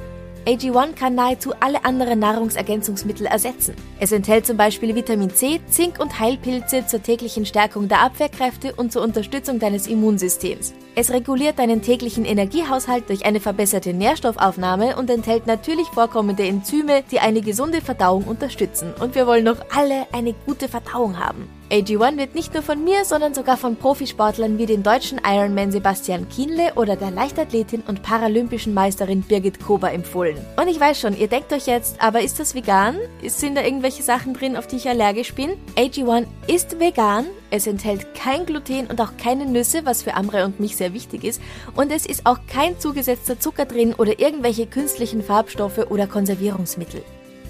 AG1 0.48 0.96
kann 0.96 1.14
nahezu 1.14 1.54
alle 1.60 1.86
anderen 1.86 2.18
Nahrungsergänzungsmittel 2.18 3.28
ersetzen. 3.28 3.76
Es 4.00 4.12
enthält 4.12 4.48
zum 4.48 4.58
Beispiel 4.58 4.96
Vitamin 4.96 5.30
C, 5.30 5.60
Zink 5.70 6.00
und 6.00 6.20
Heilpilze 6.20 6.88
zur 6.88 7.04
täglichen 7.04 7.46
Stärkung 7.46 7.88
der 7.88 8.02
Abwehrkräfte 8.02 8.74
und 8.74 8.92
zur 8.92 9.04
Unterstützung 9.04 9.60
deines 9.60 9.86
Immunsystems. 9.86 10.74
Es 10.96 11.12
reguliert 11.12 11.60
deinen 11.60 11.84
täglichen 11.84 12.26
Energiehaushalt 12.26 13.08
durch 13.08 13.24
eine 13.24 13.40
verbesserte 13.40 13.94
Nährstoffaufnahme 13.94 14.98
und 14.98 15.12
enthält 15.12 15.46
natürlich 15.46 15.88
vorkommende 15.88 16.44
Enzyme, 16.44 17.04
die 17.12 17.20
eine 17.20 17.42
gesunde 17.42 17.82
Verdauung 17.82 18.24
unterstützen. 18.24 18.94
Und 19.00 19.14
wir 19.14 19.28
wollen 19.28 19.46
doch 19.46 19.64
alle 19.76 20.08
eine 20.12 20.34
gute 20.34 20.68
Verdauung 20.68 21.20
haben. 21.20 21.48
AG1 21.72 22.18
wird 22.18 22.36
nicht 22.36 22.54
nur 22.54 22.64
von 22.64 22.84
mir, 22.84 23.06
sondern 23.06 23.34
sogar 23.34 23.56
von 23.56 23.78
Profisportlern 23.78 24.58
wie 24.58 24.66
den 24.66 24.84
deutschen 24.84 25.22
Ironman 25.26 25.72
Sebastian 25.72 26.28
Kienle 26.28 26.74
oder 26.76 26.98
der 26.98 27.12
Leichtathletin 27.12 27.82
und 27.88 28.04
paralympischen 28.04 28.74
Meisterin 28.74 29.22
Birgit 29.22 29.62
Kober 29.62 29.94
empfohlen. 29.94 30.36
Und 30.58 30.68
ich 30.68 30.78
weiß 30.78 31.00
schon, 31.00 31.18
ihr 31.18 31.30
denkt 31.30 31.54
euch 31.54 31.68
jetzt, 31.68 31.96
aber 32.02 32.20
ist 32.24 32.42
das 32.42 32.56
vegan? 32.56 32.98
Sind 33.26 33.56
da 33.56 33.64
irgendwelche 33.64 34.04
Sachen 34.04 34.34
drin, 34.34 34.58
auf 34.58 34.68
die 34.68 34.76
ich 34.76 34.90
allergisch 34.90 35.34
bin? 35.34 35.52
AG1 35.78 36.26
ist 36.48 36.78
vegan, 36.78 37.28
es 37.52 37.68
enthält 37.68 38.16
kein 38.16 38.46
Gluten 38.46 38.88
und 38.88 39.00
auch 39.00 39.16
keine 39.16 39.46
Nüsse, 39.46 39.86
was 39.86 40.04
für 40.04 40.16
Amre 40.16 40.44
und 40.44 40.60
mich 40.60 40.76
sehr 40.76 40.94
wichtig 40.94 41.24
ist. 41.24 41.42
Und 41.78 41.90
es 41.94 42.06
ist 42.06 42.26
auch 42.26 42.40
kein 42.48 42.82
zugesetzter 42.82 43.40
Zucker 43.40 43.64
drin 43.64 43.94
oder 43.94 44.20
irgendwelche 44.20 44.68
künstlichen 44.68 45.24
Farbstoffe 45.24 45.90
oder 45.90 46.06
Konservierungsmittel. 46.06 47.02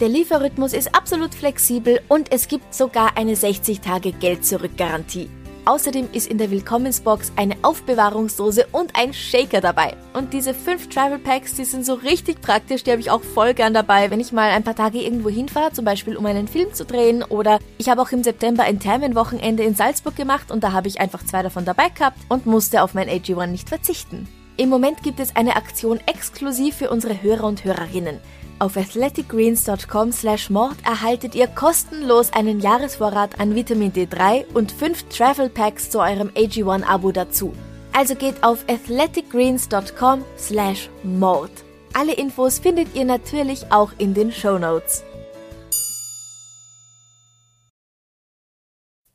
Der 0.02 0.10
Lieferrhythmus 0.10 0.74
ist 0.74 0.96
absolut 0.96 1.36
flexibel 1.36 2.02
und 2.08 2.32
es 2.32 2.48
gibt 2.48 2.74
sogar 2.74 3.18
eine 3.18 3.36
60-Tage-Geld-Zurück-Garantie. 3.36 5.30
Außerdem 5.66 6.10
ist 6.12 6.26
in 6.26 6.40
der 6.40 6.50
Willkommensbox 6.50 7.34
eine 7.36 7.56
Aufbewahrungsdose 7.62 8.66
und 8.72 8.96
ein 8.96 9.14
Shaker 9.14 9.62
dabei. 9.62 9.96
Und 10.14 10.34
diese 10.34 10.56
fünf 10.56 10.90
Travel 10.90 11.20
Packs, 11.20 11.54
die 11.54 11.66
sind 11.66 11.86
so 11.86 11.94
richtig 11.94 12.42
praktisch, 12.42 12.84
die 12.84 12.90
habe 12.90 13.00
ich 13.00 13.12
auch 13.12 13.22
voll 13.22 13.54
gern 13.54 13.76
dabei, 13.76 14.10
wenn 14.10 14.20
ich 14.20 14.32
mal 14.32 14.50
ein 14.50 14.64
paar 14.64 14.76
Tage 14.76 14.98
irgendwo 14.98 15.30
hinfahre, 15.30 15.72
zum 15.72 15.86
Beispiel 15.86 16.18
um 16.18 16.26
einen 16.26 16.48
Film 16.48 16.74
zu 16.74 16.84
drehen. 16.84 17.22
Oder 17.22 17.60
ich 17.78 17.88
habe 17.88 18.02
auch 18.02 18.12
im 18.12 18.24
September 18.24 18.64
ein 18.64 18.80
Thermenwochenende 18.80 19.62
in 19.62 19.76
Salzburg 19.76 20.16
gemacht 20.16 20.50
und 20.50 20.64
da 20.64 20.72
habe 20.72 20.88
ich 20.88 21.00
einfach 21.00 21.24
zwei 21.28 21.44
davon 21.44 21.64
dabei 21.64 21.90
gehabt 21.90 22.18
und 22.28 22.48
musste 22.48 22.82
auf 22.82 22.96
mein 22.96 23.08
AG1 23.08 23.46
nicht 23.46 23.70
verzichten. 23.70 24.28
Im 24.58 24.70
Moment 24.70 25.04
gibt 25.04 25.20
es 25.20 25.36
eine 25.36 25.58
Aktion 25.58 26.00
exklusiv 26.08 26.76
für 26.76 26.90
unsere 26.90 27.22
Hörer 27.22 27.44
und 27.44 27.64
Hörerinnen. 27.64 28.20
Auf 28.62 28.78
athleticgreens.com 28.78 30.12
slash 30.12 30.52
mord 30.52 30.78
erhaltet 30.86 31.34
ihr 31.34 31.48
kostenlos 31.48 32.32
einen 32.32 32.60
Jahresvorrat 32.60 33.40
an 33.40 33.56
Vitamin 33.56 33.92
D3 33.92 34.46
und 34.54 34.72
5 34.72 35.10
Travel 35.10 35.50
Packs 35.50 35.90
zu 35.90 35.98
eurem 36.00 36.30
AG1-Abo 36.36 37.12
dazu. 37.12 37.56
Also 37.92 38.14
geht 38.14 38.44
auf 38.44 38.64
athleticgreens.com 38.70 40.24
slash 40.38 40.92
mord. 41.02 41.50
Alle 41.96 42.14
Infos 42.14 42.60
findet 42.60 42.94
ihr 42.94 43.04
natürlich 43.04 43.72
auch 43.72 43.94
in 43.98 44.14
den 44.14 44.32
Show 44.32 44.60
Notes. 44.60 45.04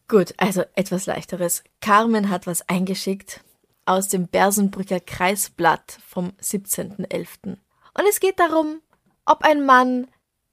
Gut, 0.09 0.35
also 0.39 0.65
etwas 0.75 1.07
leichteres. 1.07 1.63
Carmen 1.81 2.31
hat 2.31 2.49
was 2.49 2.69
eingeschickt 2.69 3.45
aus 3.85 4.09
dem 4.09 4.27
Bersenbrücker 4.27 4.99
Kreisblatt 4.99 6.01
vom 6.05 6.33
17.11. 6.43 7.59
Und 7.99 8.05
es 8.11 8.19
geht 8.19 8.41
darum, 8.41 8.81
ob 9.27 9.43
ein 9.43 9.65
Mann 9.65 10.07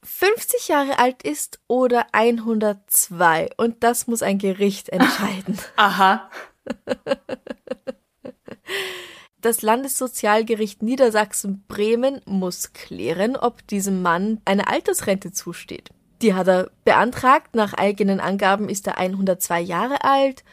50 0.04 0.68
Jahre 0.68 1.00
alt 1.00 1.24
ist 1.24 1.60
oder 1.68 2.08
102. 2.12 3.50
Und 3.58 3.84
das 3.84 4.08
muss 4.08 4.22
ein 4.22 4.38
Gericht 4.38 4.90
entscheiden. 4.90 5.58
Aha. 5.78 6.30
Das 9.40 9.62
Landessozialgericht 9.62 10.82
Niedersachsen-Bremen 10.82 12.22
muss 12.26 12.74
klären, 12.74 13.36
ob 13.36 13.66
diesem 13.68 14.02
Mann 14.02 14.42
eine 14.46 14.68
Altersrente 14.68 15.32
zusteht. 15.32 15.90
Die 16.22 16.34
hat 16.34 16.48
er 16.48 16.72
beantragt. 16.86 17.56
Nach 17.56 17.74
eigenen 17.74 18.22
Angaben 18.22 18.70
ist 18.70 18.88
er 18.88 18.98
102 18.98 19.60
Jahre 19.60 20.04
alt 20.04 20.44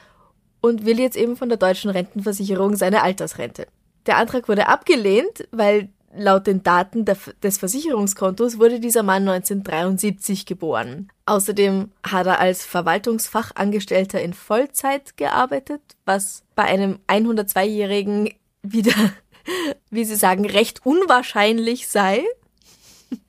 und 0.61 0.85
will 0.85 0.99
jetzt 0.99 1.17
eben 1.17 1.37
von 1.37 1.49
der 1.49 1.59
deutschen 1.59 1.91
Rentenversicherung 1.91 2.75
seine 2.77 3.03
Altersrente. 3.03 3.67
Der 4.07 4.17
Antrag 4.17 4.49
wurde 4.49 4.67
abgelehnt, 4.67 5.47
weil 5.53 5.91
Laut 6.13 6.49
den 6.49 6.65
Daten 6.65 7.05
des 7.05 7.59
Versicherungskontos 7.59 8.59
wurde 8.59 8.81
dieser 8.81 9.05
Mann 9.05 9.29
1973 9.29 10.45
geboren. 10.45 11.09
Außerdem 11.25 11.93
hat 12.03 12.27
er 12.27 12.41
als 12.41 12.65
Verwaltungsfachangestellter 12.65 14.21
in 14.21 14.35
Vollzeit 14.35 15.17
gearbeitet, 15.17 15.81
was 16.05 16.43
bei 16.57 16.65
einem 16.65 16.99
102-Jährigen 17.07 18.35
wieder, 18.63 19.13
wie 19.91 20.05
Sie 20.05 20.17
sagen, 20.17 20.47
recht 20.47 20.85
unwahrscheinlich 20.85 21.87
sei. 21.87 22.25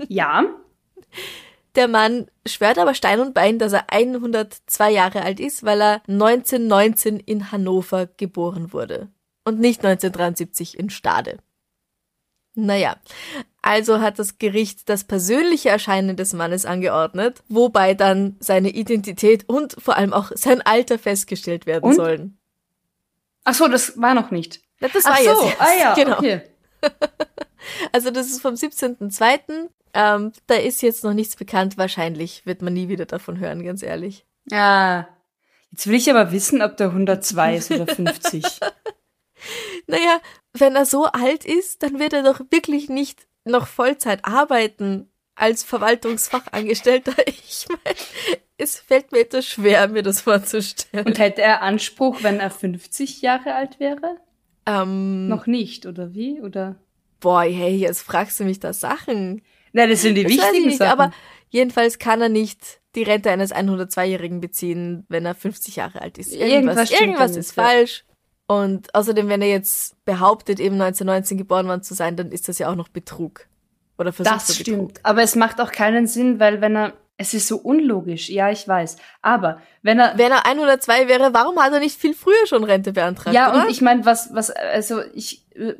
Ja. 0.08 0.46
Der 1.76 1.88
Mann 1.88 2.32
schwört 2.48 2.80
aber 2.80 2.96
Stein 2.96 3.20
und 3.20 3.36
Bein, 3.36 3.60
dass 3.60 3.74
er 3.74 3.92
102 3.92 4.92
Jahre 4.92 5.22
alt 5.22 5.40
ist, 5.40 5.64
weil 5.64 5.82
er 5.82 6.02
1919 6.08 7.20
in 7.20 7.52
Hannover 7.52 8.08
geboren 8.18 8.74
wurde 8.74 9.10
und 9.46 9.60
nicht 9.60 9.86
1973 9.86 10.80
in 10.80 10.90
Stade. 10.90 11.38
Naja, 12.54 12.98
also 13.62 14.02
hat 14.02 14.20
das 14.20 14.38
Gericht 14.38 14.90
das 14.90 15.06
persönliche 15.06 15.70
Erscheinen 15.70 16.18
des 16.18 16.34
Mannes 16.34 16.66
angeordnet, 16.66 17.44
wobei 17.48 17.94
dann 17.94 18.36
seine 18.40 18.70
Identität 18.70 19.48
und 19.48 19.76
vor 19.80 19.96
allem 19.96 20.12
auch 20.12 20.32
sein 20.36 20.62
Alter 20.62 21.00
festgestellt 21.00 21.66
werden 21.66 21.86
und? 21.86 21.96
sollen. 21.96 22.38
Ach 23.44 23.54
so, 23.54 23.68
das 23.68 24.00
war 24.00 24.14
noch 24.14 24.32
nicht. 24.32 24.62
Das 24.80 25.06
war 25.06 25.14
Ach 25.14 25.20
so, 25.20 25.46
jetzt. 25.46 25.62
ah 25.62 25.80
ja, 25.80 25.94
genau. 25.96 26.18
okay. 26.18 26.42
also 27.92 28.12
das 28.12 28.28
ist 28.28 28.42
vom 28.42 28.56
17.02. 28.56 29.70
Ähm, 29.94 30.32
da 30.48 30.56
ist 30.56 30.82
jetzt 30.82 31.04
noch 31.04 31.14
nichts 31.14 31.36
bekannt. 31.36 31.78
Wahrscheinlich 31.78 32.46
wird 32.46 32.62
man 32.62 32.74
nie 32.74 32.88
wieder 32.88 33.06
davon 33.06 33.40
hören, 33.40 33.64
ganz 33.64 33.84
ehrlich. 33.84 34.26
Ja. 34.50 35.08
Jetzt 35.72 35.88
will 35.88 35.96
ich 35.96 36.10
aber 36.10 36.32
wissen, 36.32 36.62
ob 36.62 36.78
der 36.78 36.88
102 36.88 37.56
ist 37.56 37.72
oder 37.72 37.88
50. 37.88 38.44
naja, 39.92 40.20
wenn 40.54 40.76
er 40.76 40.86
so 40.86 41.06
alt 41.06 41.46
ist, 41.46 41.84
dann 41.84 42.00
wird 42.00 42.14
er 42.14 42.24
doch 42.24 42.40
wirklich 42.50 42.90
nicht 42.90 43.28
noch 43.46 43.68
Vollzeit 43.68 44.26
arbeiten 44.26 45.10
als 45.36 45.64
Verwaltungsfachangestellter. 45.64 47.14
Ich 47.28 47.68
meine, 47.70 47.96
es 48.58 48.80
fällt 48.80 49.12
mir 49.12 49.20
etwas 49.22 49.46
schwer, 49.46 49.88
mir 49.88 50.04
das 50.04 50.22
vorzustellen. 50.22 51.06
Und 51.06 51.20
hätte 51.20 51.42
er 51.42 51.62
Anspruch, 51.62 52.24
wenn 52.24 52.40
er 52.40 52.50
50 52.52 53.22
Jahre 53.22 53.54
alt 53.56 53.80
wäre? 53.80 54.18
Ähm, 54.66 55.28
Noch 55.28 55.48
nicht, 55.48 55.86
oder 55.86 56.14
wie? 56.14 56.42
Oder? 56.42 56.76
boah, 57.20 57.44
hey, 57.44 57.76
jetzt 57.76 58.02
fragst 58.02 58.40
du 58.40 58.44
mich 58.46 58.60
da 58.60 58.74
Sachen. 58.74 59.44
Nein, 59.74 59.90
das 59.92 60.02
sind 60.02 60.16
die 60.16 60.24
Das 60.24 60.32
wichtigen 60.32 60.66
nicht, 60.68 60.80
Sachen. 60.80 60.92
aber 61.00 61.12
jedenfalls 61.50 62.00
kann 62.00 62.20
er 62.20 62.30
nicht 62.30 62.82
die 62.96 63.04
Rente 63.04 63.30
eines 63.30 63.54
102-Jährigen 63.54 64.42
beziehen, 64.42 65.06
wenn 65.08 65.26
er 65.28 65.36
50 65.36 65.76
Jahre 65.76 66.02
alt 66.02 66.18
ist. 66.18 66.34
Irgendwas 66.34 66.90
Irgendwas, 66.90 66.92
irgendwas 66.92 67.36
ist 67.36 67.52
falsch. 67.54 68.06
Und 68.52 68.94
außerdem, 68.94 69.30
wenn 69.30 69.42
er 69.42 69.48
jetzt 69.48 70.04
behauptet, 70.04 70.60
eben 70.60 70.76
1919 70.76 71.38
geboren 71.38 71.68
worden 71.68 71.84
zu 71.84 71.94
sein, 71.94 72.18
dann 72.18 72.34
ist 72.34 72.50
das 72.50 72.60
ja 72.60 72.70
auch 72.70 72.76
noch 72.76 72.90
Betrug. 72.90 73.48
Oder 73.98 74.12
das 74.12 74.16
versuchter 74.28 74.54
stimmt. 74.54 75.00
Aber 75.04 75.22
es 75.22 75.38
macht 75.38 75.62
auch 75.62 75.72
keinen 75.72 76.06
Sinn, 76.06 76.42
weil 76.42 76.60
wenn 76.60 76.76
er, 76.76 76.94
es 77.16 77.34
ist 77.34 77.48
so 77.48 77.56
unlogisch. 77.56 78.28
Ja, 78.28 78.52
ich 78.52 78.68
weiß. 78.68 78.98
Aber 79.22 79.62
wenn 79.84 80.00
er, 80.00 80.18
Wenn 80.18 80.34
er 80.34 80.46
102 80.46 81.08
wäre, 81.08 81.34
warum 81.34 81.62
hat 81.62 81.72
er 81.72 81.80
nicht 81.80 81.98
viel 81.98 82.14
früher 82.14 82.46
schon 82.46 82.66
Rente 82.66 82.92
beantragt? 82.92 83.34
ja, 83.34 83.54
oder? 83.54 83.64
und 83.64 83.72
ich 83.72 83.80
meine, 83.80 84.04
was, 84.04 84.34
was, 84.34 84.52
also 84.52 85.02
ich, 85.14 85.46
äh, 85.56 85.76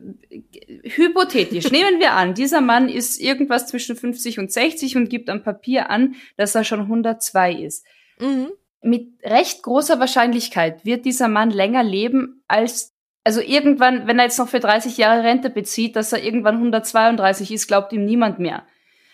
hypothetisch, 0.84 1.72
nehmen 1.72 2.00
wir 2.00 2.14
an, 2.14 2.36
dieser 2.36 2.62
Mann 2.62 2.88
ist 2.88 3.20
irgendwas 3.20 3.68
zwischen 3.68 3.98
50 3.98 4.40
und 4.40 4.50
60 4.50 4.96
und 4.96 5.10
gibt 5.10 5.30
am 5.30 5.44
Papier 5.44 5.90
an, 5.90 6.16
dass 6.38 6.56
er 6.56 6.64
schon 6.64 6.80
102 6.80 7.52
ist. 7.52 7.86
mhm. 8.18 8.48
Mit 8.82 9.10
recht 9.24 9.64
großer 9.64 10.00
Wahrscheinlichkeit 10.00 10.86
wird 10.86 11.06
dieser 11.06 11.28
Mann 11.28 11.52
länger 11.52 11.84
leben 11.84 12.44
als, 12.48 12.94
also 13.24 13.42
irgendwann, 13.42 14.08
wenn 14.08 14.18
er 14.20 14.26
jetzt 14.26 14.40
noch 14.40 14.48
für 14.50 14.60
30 14.60 14.98
Jahre 14.98 15.24
Rente 15.24 15.50
bezieht, 15.50 15.96
dass 15.96 16.12
er 16.14 16.24
irgendwann 16.24 16.56
132 16.56 17.52
ist, 17.52 17.68
glaubt 17.68 17.94
ihm 17.94 18.06
niemand 18.06 18.40
mehr. 18.40 18.64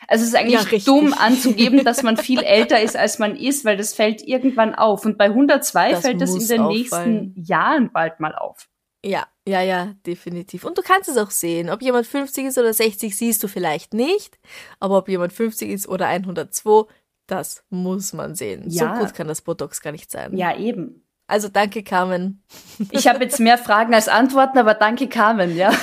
Also 0.08 0.22
es 0.24 0.30
ist 0.30 0.34
Ja, 0.36 0.40
eigentlich 0.40 0.62
richtig. 0.72 0.86
dumm 0.86 1.14
anzugeben, 1.14 1.84
dass 1.84 2.02
man 2.04 2.16
viel 2.16 2.40
älter 2.44 2.80
ist, 2.82 2.96
als 2.96 3.20
man 3.20 3.36
ist, 3.36 3.66
weil 3.66 3.76
das 3.76 3.94
fällt 3.94 4.22
irgendwann 4.26 4.74
auf. 4.74 5.04
Und 5.06 5.18
bei 5.18 5.26
102 5.26 5.92
Das 5.92 6.02
fällt 6.02 6.22
das 6.22 6.34
in 6.34 6.48
den 6.48 6.62
auffallen. 6.62 7.14
nächsten 7.34 7.34
Jahren 7.44 7.92
bald 7.92 8.22
mal 8.22 8.34
auf. 8.34 8.70
Ja, 9.04 9.28
ja, 9.48 9.62
ja, 9.62 9.94
definitiv. 10.06 10.64
Und 10.66 10.78
du 10.78 10.82
kannst 10.82 11.08
es 11.10 11.18
auch 11.18 11.30
sehen. 11.30 11.70
Ob 11.70 11.82
jemand 11.82 12.08
50 12.08 12.46
ist 12.46 12.58
oder 12.58 12.74
60, 12.74 13.16
siehst 13.16 13.44
du 13.44 13.48
vielleicht 13.48 13.94
nicht. 13.94 14.40
Aber 14.80 14.98
ob 14.98 15.08
jemand 15.10 15.34
50 15.34 15.70
ist 15.70 15.88
oder 15.88 16.08
102, 16.08 16.86
das 17.28 17.64
muss 17.70 18.14
man 18.14 18.36
sehen. 18.36 18.64
Ja. 18.70 18.96
So 18.96 19.02
gut 19.04 19.14
kann 19.14 19.28
das 19.28 19.42
Botox 19.42 19.82
gar 19.82 19.92
nicht 19.92 20.10
sein. 20.10 20.36
Ja, 20.36 20.58
eben. 20.58 21.04
Also 21.28 21.50
danke, 21.50 21.84
Carmen. 21.84 22.42
Ich 22.92 23.08
habe 23.08 23.24
jetzt 23.24 23.40
mehr 23.40 23.58
Fragen 23.58 23.94
als 23.94 24.08
Antworten, 24.08 24.58
aber 24.58 24.74
danke 24.74 25.10
Carmen, 25.10 25.56
ja. 25.56 25.72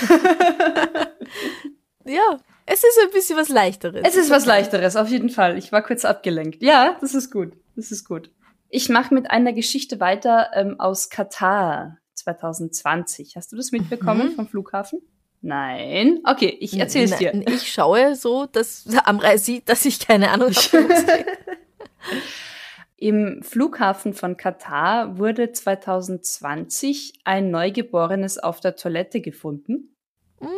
Ja, 2.07 2.39
es 2.67 2.85
ist 2.85 2.99
ein 3.03 3.11
bisschen 3.13 3.37
was 3.37 3.49
Leichteres. 3.49 4.03
Es 4.05 4.17
ist 4.17 4.31
was 4.31 4.47
leichteres, 4.47 4.97
auf 4.97 5.09
jeden 5.09 5.31
Fall. 5.31 5.57
Ich 5.59 5.73
war 5.73 5.83
kurz 5.83 6.05
abgelenkt. 6.05 6.63
Ja, 6.63 6.97
das 7.01 7.15
ist 7.15 7.31
gut. 7.31 7.55
Das 7.77 7.91
ist 7.91 8.05
gut. 8.05 8.31
Ich 8.69 8.89
mache 8.89 9.15
mit 9.15 9.31
einer 9.31 9.53
Geschichte 9.53 10.01
weiter 10.01 10.51
ähm, 10.55 10.79
aus 10.81 11.09
Katar 11.09 11.99
2020. 12.15 13.37
Hast 13.37 13.53
du 13.53 13.57
das 13.57 13.73
mitbekommen 13.73 14.33
vom 14.33 14.47
Flughafen? 14.49 15.01
Nein. 15.45 16.21
Okay, 16.25 16.57
ich 16.59 16.79
erzähl's 16.81 17.19
dir. 17.19 17.33
Nein, 17.35 17.45
Ich 17.49 17.71
schaue 17.71 18.17
so, 18.17 18.47
dass 18.47 18.87
Amrei 19.05 19.37
sieht, 19.37 19.69
dass 19.69 19.85
ich 19.85 20.01
keine 20.01 20.31
Ahnung 20.31 20.51
habe. 20.51 20.89
es. 20.91 21.05
Im 22.97 23.43
Flughafen 23.43 24.15
von 24.15 24.39
Katar 24.39 25.19
wurde 25.19 25.53
2020 25.53 27.21
ein 27.25 27.51
Neugeborenes 27.51 28.39
auf 28.39 28.61
der 28.61 28.75
Toilette 28.77 29.21
gefunden. 29.21 29.95
Hm, 30.41 30.49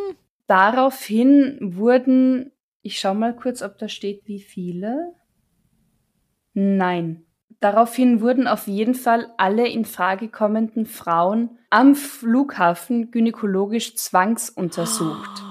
Daraufhin 0.47 1.59
wurden, 1.61 2.53
ich 2.83 3.01
schau 3.01 3.15
mal 3.15 3.35
kurz, 3.35 3.63
ob 3.63 3.79
da 3.79 3.89
steht, 3.89 4.29
wie 4.29 4.41
viele. 4.41 5.15
Nein. 6.55 7.26
Daraufhin 7.61 8.21
wurden 8.21 8.47
auf 8.47 8.67
jeden 8.67 8.95
Fall 8.95 9.33
alle 9.39 9.67
in 9.69 9.85
Frage 9.85 10.29
kommenden 10.29 10.87
Frauen 10.87 11.59
am 11.71 11.95
Flughafen 11.95 13.11
gynäkologisch 13.11 13.97
zwangsuntersucht. 13.97 15.43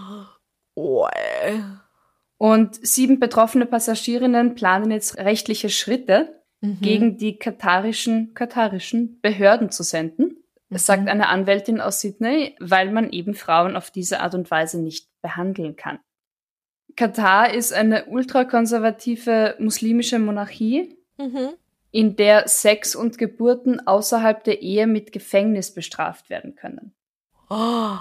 Oh, 0.75 1.07
ey. 1.43 1.61
Und 2.37 2.75
sieben 2.85 3.19
betroffene 3.19 3.65
Passagierinnen 3.65 4.55
planen 4.55 4.91
jetzt 4.91 5.17
rechtliche 5.17 5.69
Schritte 5.69 6.41
Mhm. 6.61 6.79
gegen 6.81 7.17
die 7.17 7.37
katarischen, 7.37 8.33
katarischen 8.33 9.19
Behörden 9.21 9.71
zu 9.71 9.83
senden. 9.83 10.37
Das 10.69 10.85
sagt 10.85 11.07
eine 11.07 11.27
Anwältin 11.27 11.79
aus 11.79 12.01
Sydney, 12.01 12.55
weil 12.59 12.91
man 12.91 13.11
eben 13.11 13.35
Frauen 13.35 13.75
auf 13.75 13.91
diese 13.91 14.19
Art 14.21 14.33
und 14.35 14.49
Weise 14.51 14.81
nicht 14.81 15.09
behandeln 15.21 15.75
kann. 15.75 15.99
Katar 16.95 17.53
ist 17.53 17.71
eine 17.73 18.05
ultrakonservative 18.05 19.55
muslimische 19.59 20.17
Monarchie, 20.19 20.97
Mhm. 21.17 21.49
In 21.95 22.17
der 22.17 22.49
Sex 22.49 22.93
und 22.93 23.17
Geburten 23.17 23.87
außerhalb 23.87 24.43
der 24.43 24.61
Ehe 24.61 24.85
mit 24.85 25.13
Gefängnis 25.13 25.73
bestraft 25.73 26.29
werden 26.29 26.55
können. 26.55 26.93
Oh, 27.49 27.95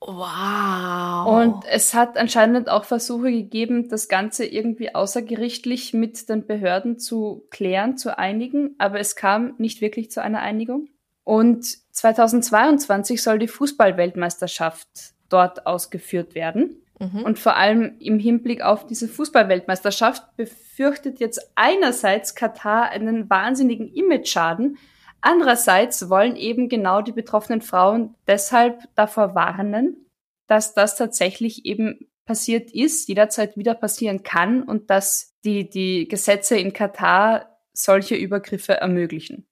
wow. 0.00 1.26
Und 1.26 1.62
es 1.70 1.92
hat 1.92 2.16
anscheinend 2.16 2.70
auch 2.70 2.84
Versuche 2.84 3.30
gegeben, 3.30 3.90
das 3.90 4.08
Ganze 4.08 4.46
irgendwie 4.46 4.94
außergerichtlich 4.94 5.92
mit 5.92 6.26
den 6.30 6.46
Behörden 6.46 6.98
zu 6.98 7.44
klären, 7.50 7.98
zu 7.98 8.16
einigen, 8.16 8.74
aber 8.78 8.98
es 8.98 9.14
kam 9.14 9.52
nicht 9.58 9.82
wirklich 9.82 10.10
zu 10.10 10.22
einer 10.22 10.40
Einigung. 10.40 10.88
Und 11.22 11.66
2022 11.92 13.22
soll 13.22 13.38
die 13.38 13.46
Fußballweltmeisterschaft 13.46 14.88
dort 15.28 15.66
ausgeführt 15.66 16.34
werden. 16.34 16.80
Mhm. 16.98 17.22
Und 17.22 17.38
vor 17.38 17.56
allem 17.56 17.96
im 18.00 18.18
Hinblick 18.18 18.62
auf 18.62 18.86
diese 18.86 19.08
Fußballweltmeisterschaft 19.08 20.36
befürchtet 20.36 21.20
jetzt 21.20 21.52
einerseits 21.54 22.34
Katar 22.34 22.90
einen 22.90 23.30
wahnsinnigen 23.30 23.92
Imageschaden, 23.92 24.78
andererseits 25.20 26.08
wollen 26.10 26.36
eben 26.36 26.68
genau 26.68 27.02
die 27.02 27.12
betroffenen 27.12 27.62
Frauen 27.62 28.14
deshalb 28.26 28.82
davor 28.94 29.34
warnen, 29.34 30.06
dass 30.46 30.74
das 30.74 30.96
tatsächlich 30.96 31.66
eben 31.66 32.08
passiert 32.24 32.70
ist, 32.72 33.08
jederzeit 33.08 33.56
wieder 33.56 33.74
passieren 33.74 34.22
kann 34.22 34.62
und 34.62 34.90
dass 34.90 35.34
die, 35.44 35.68
die 35.68 36.08
Gesetze 36.08 36.58
in 36.58 36.72
Katar 36.72 37.58
solche 37.72 38.16
Übergriffe 38.16 38.74
ermöglichen. 38.74 39.46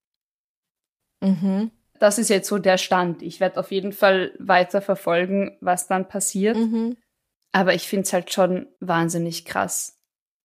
Mhm. 1.22 1.70
Das 1.98 2.18
ist 2.18 2.28
jetzt 2.28 2.48
so 2.48 2.58
der 2.58 2.76
Stand. 2.76 3.22
Ich 3.22 3.40
werde 3.40 3.58
auf 3.58 3.72
jeden 3.72 3.92
Fall 3.92 4.34
weiter 4.38 4.82
verfolgen, 4.82 5.56
was 5.60 5.86
dann 5.86 6.08
passiert. 6.08 6.56
Mhm. 6.56 6.96
Aber 7.52 7.74
ich 7.74 7.88
find's 7.88 8.12
halt 8.12 8.32
schon 8.32 8.66
wahnsinnig 8.80 9.44
krass. 9.44 9.98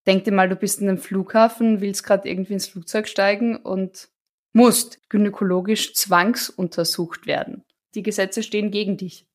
Denk 0.07 0.23
dir 0.23 0.31
mal, 0.31 0.49
du 0.49 0.55
bist 0.55 0.81
in 0.81 0.89
einem 0.89 0.97
Flughafen, 0.97 1.81
willst 1.81 2.03
gerade 2.03 2.27
irgendwie 2.27 2.53
ins 2.53 2.67
Flugzeug 2.67 3.07
steigen 3.07 3.57
und 3.57 4.09
musst 4.53 4.99
gynäkologisch 5.09 5.93
zwangsuntersucht 5.93 7.27
werden. 7.27 7.63
Die 7.95 8.03
Gesetze 8.03 8.43
stehen 8.43 8.71
gegen 8.71 8.97
dich. 8.97 9.27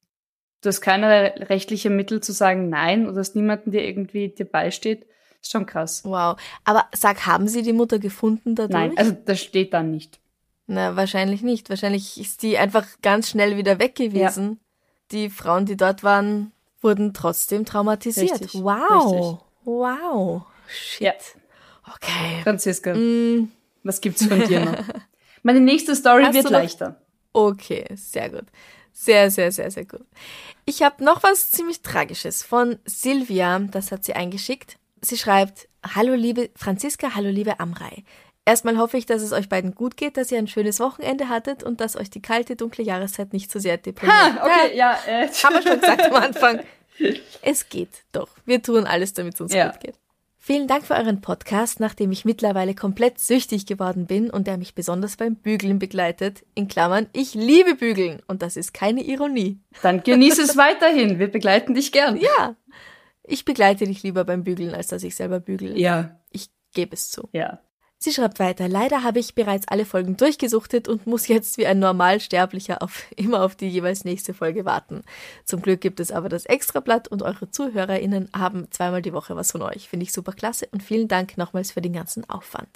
Du 0.63 0.69
hast 0.69 0.81
keine 0.81 1.35
rechtliche 1.49 1.91
Mittel 1.91 2.23
zu 2.23 2.33
sagen 2.33 2.69
nein 2.69 3.07
oder 3.07 3.17
dass 3.17 3.35
niemanden 3.35 3.71
dir 3.71 3.85
irgendwie 3.85 4.29
dir 4.29 4.47
beisteht. 4.47 5.07
Ist 5.41 5.53
schon 5.53 5.67
krass. 5.67 6.03
Wow. 6.05 6.41
Aber 6.65 6.87
sag, 6.93 7.27
haben 7.27 7.47
Sie 7.47 7.63
die 7.63 7.73
Mutter 7.73 7.99
gefunden 7.99 8.55
dadurch? 8.55 8.73
Nein, 8.73 8.99
also 8.99 9.13
das 9.13 9.41
steht 9.41 9.75
dann 9.75 9.91
nicht. 9.91 10.19
Na, 10.67 10.97
wahrscheinlich 10.97 11.43
nicht. 11.43 11.71
Wahrscheinlich 11.71 12.21
ist 12.21 12.43
die 12.43 12.59
einfach 12.59 12.87
ganz 13.03 13.31
schnell 13.31 13.57
wieder 13.57 13.79
weg 13.79 13.95
gewesen. 13.95 14.59
Die 15.13 15.31
Frauen, 15.31 15.67
die 15.67 15.77
dort 15.77 16.03
waren, 16.03 16.53
wurden 16.87 17.13
trotzdem 17.13 17.65
traumatisiert. 17.67 18.41
Richtig, 18.41 18.55
Wow. 18.55 19.13
richtig. 19.13 19.47
Wow. 19.65 20.43
Shit. 20.69 21.03
Ja. 21.05 21.13
Okay. 21.95 22.41
Franziska, 22.43 22.95
Mm, 22.95 23.51
was 23.83 24.01
gibt's 24.01 24.25
von 24.25 24.41
dir 24.47 24.65
noch? 24.65 24.77
Meine 25.43 25.61
nächste 25.61 25.95
Story 25.95 26.25
Hast 26.25 26.35
wird 26.35 26.51
leichter. 26.51 27.01
okay, 27.33 27.85
sehr 27.95 28.31
gut. 28.31 28.47
Sehr, 28.93 29.31
sehr, 29.31 29.53
sehr, 29.53 29.71
sehr 29.71 29.85
gut. 29.85 30.07
Ich 30.65 30.83
habe 30.83 31.05
noch 31.05 31.23
was 31.23 31.51
ziemlich 31.51 31.83
Tragisches 31.83 32.43
von 32.43 32.79
Silvia, 32.87 33.59
das 33.59 33.93
hat 33.93 34.05
sie 34.05 34.15
eingeschickt. 34.15 34.79
Sie 35.03 35.19
schreibt, 35.19 35.69
Hallo 35.95 36.15
liebe 36.15 36.51
Franziska, 36.57 37.15
hallo 37.15 37.29
liebe 37.29 37.61
Amrei. 37.61 38.03
Erstmal 38.45 38.79
hoffe 38.79 38.97
ich, 38.97 39.07
dass 39.07 39.23
es 39.23 39.33
euch 39.33 39.49
beiden 39.49 39.75
gut 39.75 39.97
geht, 39.97 40.17
dass 40.17 40.31
ihr 40.33 40.39
ein 40.39 40.47
schönes 40.49 40.81
Wochenende 40.81 41.29
hattet 41.29 41.63
und 41.63 41.81
dass 41.81 41.97
euch 41.97 42.11
die 42.11 42.23
kalte, 42.23 42.55
dunkle 42.57 42.83
Jahreszeit 42.85 43.33
nicht 43.33 43.51
so 43.51 43.59
sehr 43.59 43.77
deprimiert. 43.77 44.17
Ha, 44.17 44.45
okay, 44.47 44.77
ja, 44.77 44.97
äh, 45.07 45.29
Haben 45.29 45.55
wir 45.57 45.63
schon 45.63 45.81
gesagt 45.81 46.03
am 46.07 46.15
Anfang. 46.15 46.61
Es 47.43 47.69
geht 47.69 48.05
doch. 48.13 48.29
Wir 48.45 48.63
tun 48.63 48.85
alles, 48.85 49.13
damit 49.13 49.35
es 49.35 49.41
uns 49.41 49.53
Ja. 49.53 49.71
gut 49.71 49.81
geht. 49.81 49.95
Vielen 50.39 50.69
Dank 50.69 50.85
für 50.87 50.95
euren 50.95 51.21
Podcast, 51.21 51.81
nachdem 51.81 52.13
ich 52.13 52.25
mittlerweile 52.25 52.75
komplett 52.77 53.19
süchtig 53.19 53.67
geworden 53.67 54.07
bin 54.07 54.31
und 54.31 54.47
der 54.47 54.59
mich 54.59 54.77
besonders 54.77 55.17
beim 55.17 55.35
Bügeln 55.35 55.81
begleitet. 55.81 56.45
In 56.55 56.69
Klammern, 56.69 57.09
ich 57.13 57.35
liebe 57.35 57.75
Bügeln 57.75 58.23
und 58.29 58.43
das 58.43 58.57
ist 58.57 58.73
keine 58.73 59.03
Ironie. 59.03 59.59
Dann 59.83 60.05
genieß 60.05 60.39
es 60.39 60.57
weiterhin. 60.57 61.19
Wir 61.19 61.27
begleiten 61.29 61.75
dich 61.75 61.91
gern. 61.91 62.17
Ja, 62.17 62.55
ich 63.25 63.45
begleite 63.45 63.87
dich 63.87 64.05
lieber 64.05 64.25
beim 64.25 64.45
Bügeln, 64.45 64.73
als 64.73 64.87
dass 64.87 65.03
ich 65.03 65.17
selber 65.17 65.41
bügele. 65.41 65.77
Ja, 65.77 66.21
Ich 66.31 66.49
gebe 66.75 66.95
es 66.95 67.11
zu. 67.11 67.29
ja. 67.33 67.61
Sie 67.99 68.13
schreibt 68.13 68.39
weiter, 68.39 68.69
leider 68.69 69.03
habe 69.03 69.19
ich 69.19 69.35
bereits 69.35 69.67
alle 69.69 69.87
Folgen 69.87 70.19
durchgesuchtet 70.19 70.87
und 70.87 71.07
muss 71.07 71.29
jetzt 71.29 71.57
wie 71.57 71.67
ein 71.67 71.79
Normalsterblicher 71.79 72.83
auf, 72.83 73.07
immer 73.17 73.43
auf 73.43 73.57
die 73.57 73.69
jeweils 73.69 74.05
nächste 74.05 74.35
Folge 74.35 74.65
warten. 74.65 75.03
Zum 75.45 75.63
Glück 75.63 75.81
gibt 75.81 75.99
es 76.01 76.13
aber 76.13 76.29
das 76.29 76.45
Extrablatt 76.45 77.09
und 77.09 77.23
eure 77.23 77.51
ZuhörerInnen 77.51 78.29
haben 78.37 78.71
zweimal 78.71 79.01
die 79.01 79.15
Woche 79.15 79.35
was 79.35 79.53
von 79.53 79.63
euch. 79.63 79.89
Finde 79.89 80.05
ich 80.05 80.13
super 80.13 80.33
klasse 80.33 80.69
und 80.73 80.83
vielen 80.83 81.09
Dank 81.09 81.39
nochmals 81.39 81.73
für 81.73 81.81
den 81.81 81.95
ganzen 81.95 82.29
Aufwand. 82.29 82.69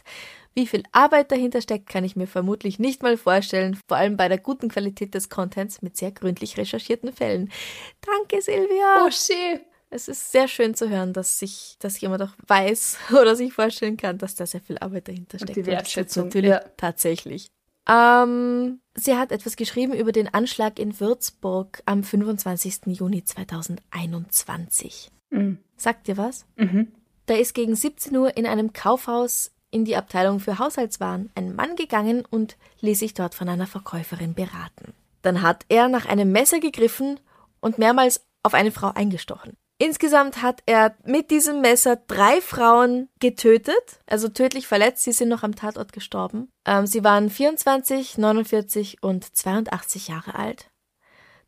Wie 0.55 0.67
viel 0.67 0.83
Arbeit 0.91 1.31
dahinter 1.31 1.61
steckt, 1.61 1.89
kann 1.89 2.03
ich 2.03 2.17
mir 2.17 2.27
vermutlich 2.27 2.79
nicht 2.79 3.03
mal 3.03 3.17
vorstellen, 3.17 3.79
vor 3.87 3.99
allem 3.99 4.17
bei 4.17 4.29
der 4.29 4.39
guten 4.39 4.69
Qualität 4.69 5.15
des 5.15 5.29
Contents 5.29 5.83
mit 5.83 5.97
sehr 5.97 6.13
gründlich 6.13 6.57
recherchierten 6.57 7.13
Fällen. 7.13 7.53
Danke, 8.01 8.43
Silvia! 8.43 9.05
Oh, 9.07 9.11
schön. 9.11 9.61
Es 9.91 10.07
ist 10.07 10.31
sehr 10.31 10.47
schön 10.47 10.75
zu 10.75 10.89
hören, 10.89 11.13
dass 11.13 11.41
sich, 11.41 11.77
dass 11.81 12.01
jemand 12.01 12.23
auch 12.23 12.33
weiß 12.47 12.99
oder 13.21 13.35
sich 13.35 13.53
vorstellen 13.53 13.97
kann, 13.97 14.19
dass 14.19 14.37
da 14.37 14.47
sehr 14.47 14.61
viel 14.61 14.79
Arbeit 14.79 15.09
dahinter 15.09 15.39
steckt. 15.39 15.57
Und 15.57 15.67
die 15.67 15.67
Wertschätzung. 15.67 16.23
Und 16.25 16.29
natürlich 16.29 16.51
ja. 16.51 16.61
tatsächlich. 16.77 17.49
Ähm, 17.89 18.81
sie 18.95 19.17
hat 19.17 19.33
etwas 19.33 19.57
geschrieben 19.57 19.93
über 19.93 20.13
den 20.13 20.33
Anschlag 20.33 20.79
in 20.79 21.01
Würzburg 21.01 21.83
am 21.87 22.05
25. 22.05 22.87
Juni 22.87 23.25
2021. 23.25 25.11
Mhm. 25.31 25.59
Sagt 25.77 26.07
dir 26.07 26.17
was? 26.17 26.47
Mhm. 26.57 26.93
Da 27.27 27.35
ist 27.35 27.55
gegen 27.55 27.75
17 27.75 28.17
Uhr 28.17 28.37
in 28.37 28.47
einem 28.47 28.73
Kaufhaus 28.73 29.53
in 29.73 29.85
die 29.85 29.97
Abteilung 29.97 30.41
für 30.41 30.59
Haushaltswaren 30.59 31.31
ein 31.35 31.55
Mann 31.55 31.77
gegangen 31.77 32.25
und 32.29 32.57
ließ 32.81 32.99
sich 32.99 33.15
dort 33.15 33.35
von 33.35 33.49
einer 33.49 33.67
Verkäuferin 33.67 34.35
beraten. 34.35 34.93
Dann 35.23 35.43
hat 35.43 35.65
er 35.69 35.89
nach 35.89 36.07
einem 36.07 36.33
Messer 36.33 36.61
gegriffen 36.61 37.21
und 37.61 37.79
mehrmals 37.79 38.25
auf 38.43 38.55
eine 38.55 38.73
Frau 38.73 38.93
eingestochen. 38.95 39.57
Insgesamt 39.83 40.43
hat 40.43 40.63
er 40.67 40.95
mit 41.07 41.31
diesem 41.31 41.63
Messer 41.63 41.97
drei 41.97 42.43
Frauen 42.43 43.09
getötet, 43.19 44.03
also 44.07 44.29
tödlich 44.29 44.67
verletzt. 44.67 45.05
Sie 45.05 45.13
sind 45.13 45.31
noch 45.31 45.43
am 45.43 45.57
Tatort 45.57 45.95
gestorben. 45.95 46.53
Ähm, 46.67 46.87
sie 46.87 47.03
waren 47.03 47.31
24, 47.31 48.19
49 48.19 49.03
und 49.03 49.35
82 49.35 50.09
Jahre 50.09 50.35
alt. 50.35 50.71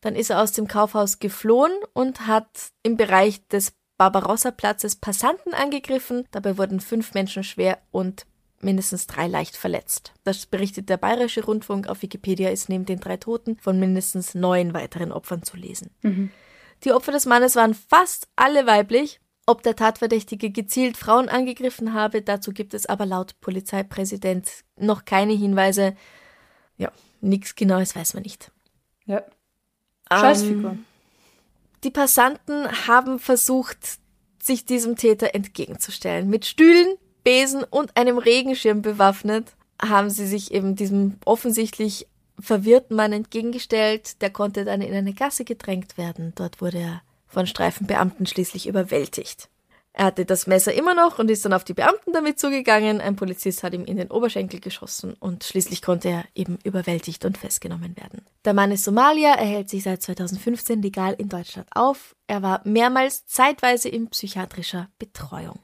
Dann 0.01 0.17
ist 0.17 0.31
er 0.31 0.41
aus 0.41 0.53
dem 0.53 0.67
Kaufhaus 0.67 1.19
geflohen 1.19 1.73
und 1.93 2.27
hat 2.27 2.71
im 2.83 2.97
Bereich 2.97 3.47
des 3.49 3.75
Barbarossa-Platzes 3.99 4.97
Passanten 4.97 5.53
angegriffen. 5.53 6.25
Dabei 6.31 6.57
wurden 6.57 6.81
fünf 6.81 7.13
Menschen 7.13 7.45
schwer 7.45 7.83
und 7.91 8.25
mindestens 8.63 9.07
drei 9.07 9.27
leicht 9.27 9.57
verletzt. 9.57 10.15
Das 10.25 10.47
berichtet 10.47 10.89
der 10.89 10.97
Bayerische 10.97 11.45
Rundfunk. 11.45 11.87
Auf 11.87 12.01
Wikipedia 12.01 12.49
ist 12.49 12.71
neben 12.71 12.87
den 12.87 12.99
drei 12.99 13.19
Toten 13.19 13.59
von 13.59 13.79
mindestens 13.79 14.35
neun 14.35 14.73
weiteren 14.73 15.13
Opfern 15.13 15.43
zu 15.43 15.59
lesen. 15.59 15.91
Mhm. 16.01 16.31
Die 16.85 16.93
Opfer 16.93 17.13
des 17.13 17.27
Mannes 17.27 17.57
waren 17.57 17.75
fast 17.75 18.29
alle 18.37 18.67
weiblich. 18.67 19.21
Ob 19.45 19.63
der 19.63 19.75
Tatverdächtige 19.75 20.51
gezielt 20.51 20.97
Frauen 20.97 21.29
angegriffen 21.29 21.95
habe, 21.95 22.23
dazu 22.23 22.53
gibt 22.53 22.75
es 22.75 22.87
aber 22.87 23.07
laut 23.07 23.41
Polizeipräsident 23.41 24.49
noch 24.77 25.05
keine 25.05 25.33
Hinweise. 25.33 25.97
Ja, 26.77 26.93
nichts 27.21 27.57
Genaues 27.57 27.97
weiß 27.97 28.15
man 28.15 28.23
nicht. 28.23 28.53
Ja. 29.05 29.25
Scheißfigur. 30.11 30.71
Ähm, 30.73 30.85
die 31.83 31.91
Passanten 31.91 32.87
haben 32.87 33.19
versucht, 33.19 33.99
sich 34.41 34.65
diesem 34.65 34.97
Täter 34.97 35.35
entgegenzustellen. 35.35 36.29
Mit 36.29 36.45
Stühlen, 36.45 36.97
Besen 37.25 37.65
und 37.65 37.97
einem 37.97 38.19
Regenschirm 38.19 38.83
bewaffnet 38.83 39.55
haben 39.81 40.11
sie 40.11 40.27
sich 40.27 40.53
eben 40.53 40.77
diesem 40.77 41.19
offensichtlich 41.25 42.07
verwirrten 42.43 42.97
Mann 42.97 43.13
entgegengestellt. 43.13 44.21
Der 44.21 44.31
konnte 44.31 44.65
dann 44.65 44.83
in 44.83 44.95
eine 44.95 45.15
Gasse 45.15 45.45
gedrängt 45.45 45.97
werden. 45.97 46.33
Dort 46.35 46.61
wurde 46.61 46.79
er 46.79 47.03
von 47.27 47.47
Streifenbeamten 47.47 48.27
schließlich 48.27 48.67
überwältigt. 48.67 49.49
Er 49.95 50.07
hatte 50.07 50.25
das 50.25 50.47
Messer 50.47 50.73
immer 50.73 50.95
noch 50.95 51.19
und 51.19 51.31
ist 51.31 51.45
dann 51.45 51.53
auf 51.53 51.65
die 51.65 51.75
Beamten 51.75 52.13
damit 52.13 52.39
zugegangen. 52.41 53.01
Ein 53.01 53.17
Polizist 53.17 53.63
hat 53.63 53.75
ihm 53.75 53.85
in 53.85 53.99
den 53.99 54.11
Oberschenkel 54.11 54.59
geschossen 54.59 55.15
und 55.21 55.45
schließlich 55.45 55.83
konnte 55.83 56.09
er 56.09 56.25
eben 56.35 56.59
überwältigt 56.65 57.25
und 57.27 57.37
festgenommen 57.37 57.95
werden. 57.97 58.25
Der 58.47 58.55
Mann 58.55 58.73
ist 58.73 58.85
Somalier, 58.85 59.29
er 59.29 59.45
hält 59.45 59.69
sich 59.69 59.83
seit 59.83 60.01
2015 60.01 60.81
legal 60.81 61.15
in 61.19 61.29
Deutschland 61.29 61.69
auf. 61.75 62.17
Er 62.27 62.43
war 62.43 62.63
mehrmals 62.65 63.27
zeitweise 63.27 63.91
in 63.91 64.09
psychiatrischer 64.09 64.89
Betreuung. 64.99 65.59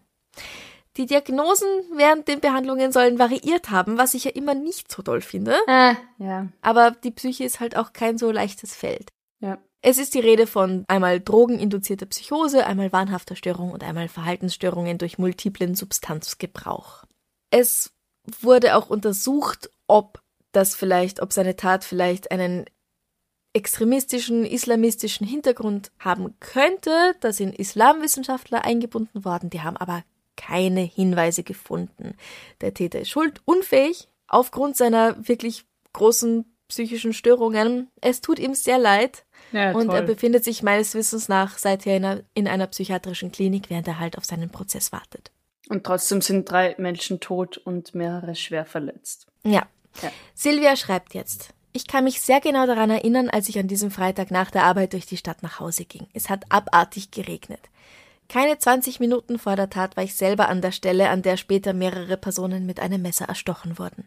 Die 0.98 1.06
Diagnosen 1.06 1.68
während 1.94 2.26
den 2.26 2.40
Behandlungen 2.40 2.90
sollen 2.90 3.20
variiert 3.20 3.70
haben, 3.70 3.98
was 3.98 4.14
ich 4.14 4.24
ja 4.24 4.32
immer 4.32 4.54
nicht 4.54 4.90
so 4.90 5.00
toll 5.00 5.20
finde. 5.20 5.56
Äh, 5.68 5.94
ja. 6.18 6.48
Aber 6.60 6.90
die 6.90 7.12
Psyche 7.12 7.44
ist 7.44 7.60
halt 7.60 7.76
auch 7.76 7.92
kein 7.92 8.18
so 8.18 8.32
leichtes 8.32 8.74
Feld. 8.74 9.12
Ja. 9.38 9.58
Es 9.80 9.98
ist 9.98 10.14
die 10.14 10.20
Rede 10.20 10.48
von 10.48 10.84
einmal 10.88 11.20
drogeninduzierter 11.20 12.06
Psychose, 12.06 12.66
einmal 12.66 12.92
wahnhafter 12.92 13.36
Störung 13.36 13.70
und 13.70 13.84
einmal 13.84 14.08
Verhaltensstörungen 14.08 14.98
durch 14.98 15.18
multiplen 15.18 15.76
Substanzgebrauch. 15.76 17.04
Es 17.50 17.92
wurde 18.40 18.74
auch 18.74 18.90
untersucht, 18.90 19.70
ob 19.86 20.20
das 20.50 20.74
vielleicht, 20.74 21.22
ob 21.22 21.32
seine 21.32 21.54
Tat 21.54 21.84
vielleicht 21.84 22.32
einen 22.32 22.64
extremistischen, 23.52 24.44
islamistischen 24.44 25.28
Hintergrund 25.28 25.92
haben 26.00 26.34
könnte. 26.40 27.14
Da 27.20 27.32
sind 27.32 27.56
Islamwissenschaftler 27.56 28.64
eingebunden 28.64 29.24
worden, 29.24 29.48
die 29.48 29.62
haben 29.62 29.76
aber 29.76 30.02
keine 30.38 30.80
Hinweise 30.80 31.42
gefunden. 31.42 32.14
Der 32.62 32.72
Täter 32.72 33.00
ist 33.00 33.10
schuldunfähig 33.10 34.08
aufgrund 34.28 34.76
seiner 34.76 35.28
wirklich 35.28 35.66
großen 35.92 36.46
psychischen 36.68 37.12
Störungen. 37.12 37.90
Es 38.00 38.20
tut 38.20 38.38
ihm 38.38 38.54
sehr 38.54 38.78
leid. 38.78 39.24
Ja, 39.52 39.72
und 39.72 39.90
er 39.90 40.02
befindet 40.02 40.44
sich 40.44 40.62
meines 40.62 40.94
Wissens 40.94 41.28
nach 41.28 41.58
seither 41.58 41.96
in 41.96 42.04
einer, 42.04 42.22
in 42.34 42.48
einer 42.48 42.66
psychiatrischen 42.66 43.32
Klinik, 43.32 43.70
während 43.70 43.88
er 43.88 43.98
halt 43.98 44.16
auf 44.18 44.24
seinen 44.24 44.50
Prozess 44.50 44.92
wartet. 44.92 45.32
Und 45.68 45.84
trotzdem 45.84 46.20
sind 46.20 46.50
drei 46.50 46.74
Menschen 46.78 47.20
tot 47.20 47.56
und 47.58 47.94
mehrere 47.94 48.34
schwer 48.34 48.64
verletzt. 48.64 49.26
Ja. 49.44 49.66
ja. 50.02 50.10
Silvia 50.34 50.76
schreibt 50.76 51.14
jetzt. 51.14 51.54
Ich 51.72 51.86
kann 51.86 52.04
mich 52.04 52.20
sehr 52.20 52.40
genau 52.40 52.66
daran 52.66 52.90
erinnern, 52.90 53.28
als 53.28 53.48
ich 53.48 53.58
an 53.58 53.68
diesem 53.68 53.90
Freitag 53.90 54.30
nach 54.30 54.50
der 54.50 54.64
Arbeit 54.64 54.92
durch 54.92 55.06
die 55.06 55.16
Stadt 55.16 55.42
nach 55.42 55.60
Hause 55.60 55.84
ging. 55.84 56.06
Es 56.12 56.30
hat 56.30 56.44
abartig 56.50 57.10
geregnet. 57.10 57.60
Keine 58.28 58.58
20 58.58 59.00
Minuten 59.00 59.38
vor 59.38 59.56
der 59.56 59.70
Tat 59.70 59.96
war 59.96 60.04
ich 60.04 60.14
selber 60.14 60.48
an 60.48 60.60
der 60.60 60.72
Stelle, 60.72 61.08
an 61.08 61.22
der 61.22 61.38
später 61.38 61.72
mehrere 61.72 62.18
Personen 62.18 62.66
mit 62.66 62.78
einem 62.78 63.00
Messer 63.00 63.24
erstochen 63.24 63.78
wurden. 63.78 64.04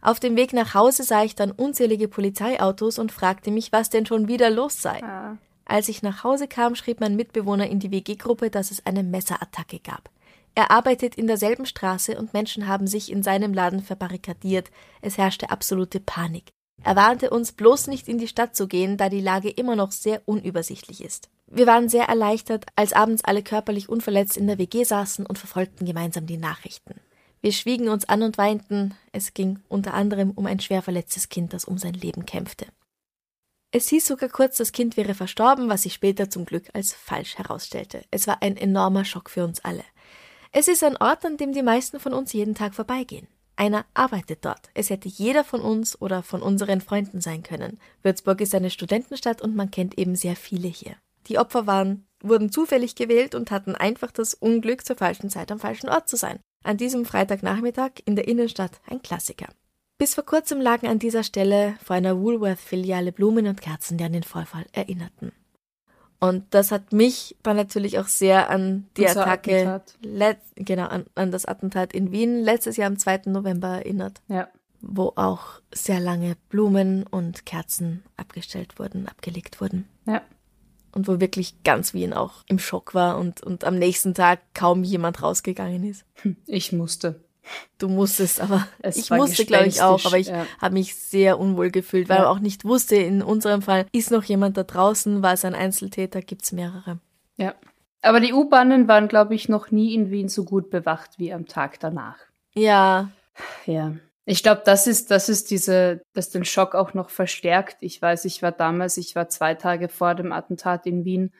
Auf 0.00 0.18
dem 0.18 0.36
Weg 0.36 0.54
nach 0.54 0.74
Hause 0.74 1.04
sah 1.04 1.22
ich 1.22 1.34
dann 1.34 1.52
unzählige 1.52 2.08
Polizeiautos 2.08 2.98
und 2.98 3.12
fragte 3.12 3.50
mich, 3.50 3.70
was 3.70 3.90
denn 3.90 4.06
schon 4.06 4.26
wieder 4.26 4.48
los 4.48 4.80
sei. 4.80 5.02
Ah. 5.02 5.36
Als 5.66 5.88
ich 5.88 6.02
nach 6.02 6.24
Hause 6.24 6.48
kam, 6.48 6.74
schrieb 6.74 7.00
mein 7.00 7.14
Mitbewohner 7.14 7.68
in 7.68 7.78
die 7.78 7.90
WG-Gruppe, 7.90 8.50
dass 8.50 8.70
es 8.70 8.84
eine 8.86 9.02
Messerattacke 9.02 9.78
gab. 9.78 10.10
Er 10.54 10.70
arbeitet 10.70 11.14
in 11.14 11.26
derselben 11.26 11.66
Straße 11.66 12.18
und 12.18 12.32
Menschen 12.32 12.66
haben 12.66 12.86
sich 12.86 13.12
in 13.12 13.22
seinem 13.22 13.54
Laden 13.54 13.82
verbarrikadiert. 13.82 14.70
Es 15.02 15.18
herrschte 15.18 15.50
absolute 15.50 16.00
Panik. 16.00 16.48
Er 16.82 16.96
warnte 16.96 17.30
uns, 17.30 17.52
bloß 17.52 17.86
nicht 17.86 18.08
in 18.08 18.18
die 18.18 18.28
Stadt 18.28 18.56
zu 18.56 18.66
gehen, 18.66 18.96
da 18.96 19.08
die 19.08 19.20
Lage 19.20 19.50
immer 19.50 19.76
noch 19.76 19.92
sehr 19.92 20.22
unübersichtlich 20.26 21.02
ist. 21.02 21.28
Wir 21.54 21.66
waren 21.66 21.90
sehr 21.90 22.04
erleichtert, 22.04 22.64
als 22.76 22.94
abends 22.94 23.22
alle 23.24 23.42
körperlich 23.42 23.90
unverletzt 23.90 24.38
in 24.38 24.46
der 24.46 24.56
WG 24.56 24.84
saßen 24.84 25.26
und 25.26 25.38
verfolgten 25.38 25.84
gemeinsam 25.84 26.26
die 26.26 26.38
Nachrichten. 26.38 26.98
Wir 27.42 27.52
schwiegen 27.52 27.90
uns 27.90 28.08
an 28.08 28.22
und 28.22 28.38
weinten. 28.38 28.94
Es 29.12 29.34
ging 29.34 29.58
unter 29.68 29.92
anderem 29.92 30.30
um 30.30 30.46
ein 30.46 30.60
schwer 30.60 30.80
verletztes 30.80 31.28
Kind, 31.28 31.52
das 31.52 31.66
um 31.66 31.76
sein 31.76 31.92
Leben 31.92 32.24
kämpfte. 32.24 32.66
Es 33.70 33.88
hieß 33.90 34.06
sogar 34.06 34.30
kurz, 34.30 34.56
das 34.56 34.72
Kind 34.72 34.96
wäre 34.96 35.12
verstorben, 35.12 35.68
was 35.68 35.82
sich 35.82 35.92
später 35.92 36.30
zum 36.30 36.46
Glück 36.46 36.70
als 36.72 36.94
falsch 36.94 37.36
herausstellte. 37.36 38.02
Es 38.10 38.26
war 38.26 38.40
ein 38.40 38.56
enormer 38.56 39.04
Schock 39.04 39.28
für 39.28 39.44
uns 39.44 39.62
alle. 39.62 39.84
Es 40.52 40.68
ist 40.68 40.82
ein 40.82 40.96
Ort, 40.96 41.26
an 41.26 41.36
dem 41.36 41.52
die 41.52 41.62
meisten 41.62 42.00
von 42.00 42.14
uns 42.14 42.32
jeden 42.32 42.54
Tag 42.54 42.74
vorbeigehen. 42.74 43.28
Einer 43.56 43.84
arbeitet 43.92 44.46
dort. 44.46 44.70
Es 44.72 44.88
hätte 44.88 45.08
jeder 45.08 45.44
von 45.44 45.60
uns 45.60 46.00
oder 46.00 46.22
von 46.22 46.40
unseren 46.40 46.80
Freunden 46.80 47.20
sein 47.20 47.42
können. 47.42 47.78
Würzburg 48.02 48.40
ist 48.40 48.54
eine 48.54 48.70
Studentenstadt 48.70 49.42
und 49.42 49.54
man 49.54 49.70
kennt 49.70 49.98
eben 49.98 50.16
sehr 50.16 50.36
viele 50.36 50.68
hier. 50.68 50.96
Die 51.28 51.38
Opfer 51.38 51.66
waren, 51.66 52.06
wurden 52.22 52.50
zufällig 52.50 52.94
gewählt 52.94 53.34
und 53.34 53.50
hatten 53.50 53.74
einfach 53.74 54.10
das 54.10 54.34
Unglück, 54.34 54.84
zur 54.84 54.96
falschen 54.96 55.30
Zeit 55.30 55.50
am 55.52 55.58
falschen 55.58 55.88
Ort 55.88 56.08
zu 56.08 56.16
sein. 56.16 56.38
An 56.64 56.76
diesem 56.76 57.04
Freitagnachmittag 57.04 57.92
in 58.04 58.16
der 58.16 58.28
Innenstadt 58.28 58.80
ein 58.88 59.02
Klassiker. 59.02 59.48
Bis 59.98 60.14
vor 60.14 60.24
kurzem 60.24 60.60
lagen 60.60 60.88
an 60.88 60.98
dieser 60.98 61.22
Stelle 61.22 61.74
vor 61.84 61.96
einer 61.96 62.20
Woolworth-Filiale 62.20 63.12
Blumen 63.12 63.46
und 63.46 63.60
Kerzen, 63.60 63.98
die 63.98 64.04
an 64.04 64.12
den 64.12 64.22
Vorfall 64.22 64.66
erinnerten. 64.72 65.32
Und 66.18 66.44
das 66.54 66.70
hat 66.70 66.92
mich 66.92 67.36
dann 67.42 67.56
natürlich 67.56 67.98
auch 67.98 68.06
sehr 68.06 68.48
an 68.48 68.88
die 68.96 69.02
Unser 69.02 69.26
Attacke, 69.26 69.82
genau, 70.54 70.86
an, 70.86 71.04
an, 71.16 71.32
das 71.32 71.46
Attentat 71.46 71.92
in 71.92 72.12
Wien 72.12 72.42
letztes 72.42 72.76
Jahr 72.76 72.86
am 72.86 72.98
2. 72.98 73.22
November 73.26 73.68
erinnert. 73.68 74.22
Ja. 74.28 74.48
Wo 74.80 75.12
auch 75.16 75.60
sehr 75.72 75.98
lange 75.98 76.36
Blumen 76.48 77.04
und 77.04 77.44
Kerzen 77.44 78.04
abgestellt 78.16 78.78
wurden, 78.78 79.08
abgelegt 79.08 79.60
wurden. 79.60 79.88
Ja 80.06 80.22
und 80.92 81.08
wo 81.08 81.20
wirklich 81.20 81.62
ganz 81.64 81.94
Wien 81.94 82.12
auch 82.12 82.44
im 82.48 82.58
Schock 82.58 82.94
war 82.94 83.18
und, 83.18 83.42
und 83.42 83.64
am 83.64 83.78
nächsten 83.78 84.14
Tag 84.14 84.40
kaum 84.54 84.84
jemand 84.84 85.22
rausgegangen 85.22 85.84
ist. 85.84 86.04
Hm, 86.22 86.36
ich 86.46 86.72
musste. 86.72 87.20
Du 87.78 87.88
musstest, 87.88 88.40
aber 88.40 88.66
es 88.80 88.96
ich 88.96 89.10
musste, 89.10 89.44
glaube 89.44 89.66
ich, 89.66 89.82
auch, 89.82 90.04
aber 90.04 90.16
ich 90.16 90.28
ja. 90.28 90.46
habe 90.60 90.74
mich 90.74 90.94
sehr 90.94 91.40
unwohl 91.40 91.70
gefühlt, 91.70 92.08
weil 92.08 92.18
ja. 92.18 92.22
man 92.22 92.30
auch 92.30 92.38
nicht 92.38 92.64
wusste, 92.64 92.96
in 92.96 93.20
unserem 93.20 93.62
Fall, 93.62 93.86
ist 93.90 94.12
noch 94.12 94.22
jemand 94.22 94.56
da 94.56 94.62
draußen, 94.62 95.22
war 95.22 95.32
es 95.32 95.44
ein 95.44 95.54
Einzeltäter, 95.54 96.22
gibt's 96.22 96.52
mehrere. 96.52 97.00
Ja. 97.36 97.54
Aber 98.00 98.20
die 98.20 98.32
U-Bahnen 98.32 98.88
waren, 98.88 99.08
glaube 99.08 99.34
ich, 99.34 99.48
noch 99.48 99.70
nie 99.70 99.94
in 99.94 100.10
Wien 100.10 100.28
so 100.28 100.44
gut 100.44 100.70
bewacht 100.70 101.18
wie 101.18 101.32
am 101.32 101.46
Tag 101.46 101.80
danach. 101.80 102.18
Ja, 102.54 103.10
Ja. 103.66 103.94
Ich 104.24 104.42
glaube, 104.42 104.62
das 104.64 104.86
ist, 104.86 105.10
das 105.10 105.28
ist 105.28 105.50
diese, 105.50 106.02
das 106.12 106.30
den 106.30 106.44
Schock 106.44 106.74
auch 106.74 106.94
noch 106.94 107.10
verstärkt. 107.10 107.78
Ich 107.80 108.00
weiß, 108.00 108.24
ich 108.24 108.42
war 108.42 108.52
damals, 108.52 108.96
ich 108.96 109.16
war 109.16 109.28
zwei 109.28 109.54
Tage 109.54 109.88
vor 109.88 110.14
dem 110.14 110.32
Attentat 110.32 110.86
in 110.86 111.04
Wien, 111.04 111.32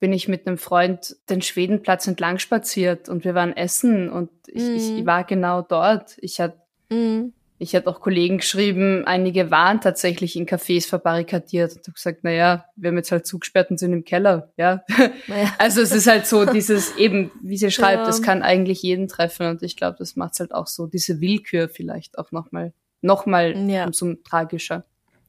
bin 0.00 0.12
ich 0.12 0.28
mit 0.28 0.46
einem 0.46 0.58
Freund 0.58 1.16
den 1.28 1.42
Schwedenplatz 1.42 2.06
entlang 2.06 2.38
spaziert 2.38 3.08
und 3.08 3.24
wir 3.24 3.34
waren 3.34 3.54
essen 3.56 4.10
und 4.10 4.30
ich, 4.46 4.62
mm. 4.62 4.74
ich 4.76 4.90
mhm. 4.90 5.06
war 5.06 5.24
genau 5.24 5.60
dort. 5.60 6.16
Ich 6.18 6.40
hatte 6.40 6.56
mm. 6.88 7.32
Ich 7.60 7.74
hatte 7.74 7.88
auch 7.88 8.00
Kollegen 8.00 8.38
geschrieben, 8.38 9.04
einige 9.04 9.50
waren 9.50 9.80
tatsächlich 9.80 10.36
in 10.36 10.46
Cafés 10.46 10.86
verbarrikadiert 10.86 11.72
und 11.72 11.80
habe 11.80 11.92
gesagt, 11.92 12.20
na 12.22 12.30
ja, 12.30 12.64
wir 12.76 12.90
haben 12.90 12.96
jetzt 12.96 13.10
halt 13.10 13.26
zugesperrt 13.26 13.70
und 13.70 13.78
sind 13.78 13.92
im 13.92 14.04
Keller, 14.04 14.52
ja. 14.56 14.84
Naja. 15.26 15.52
Also 15.58 15.80
es 15.80 15.90
ist 15.90 16.06
halt 16.06 16.26
so 16.26 16.44
dieses 16.44 16.96
eben, 16.96 17.32
wie 17.42 17.56
sie 17.56 17.72
schreibt, 17.72 18.06
es 18.06 18.18
ja. 18.18 18.24
kann 18.24 18.42
eigentlich 18.42 18.82
jeden 18.82 19.08
treffen 19.08 19.48
und 19.48 19.62
ich 19.62 19.76
glaube, 19.76 19.96
das 19.98 20.14
macht 20.14 20.38
halt 20.38 20.54
auch 20.54 20.68
so 20.68 20.86
diese 20.86 21.20
Willkür 21.20 21.68
vielleicht 21.68 22.16
auch 22.18 22.30
nochmal, 22.30 22.72
nochmal 23.00 23.56
ja. 23.68 23.86
umso 23.86 24.14
tragischer. 24.14 24.84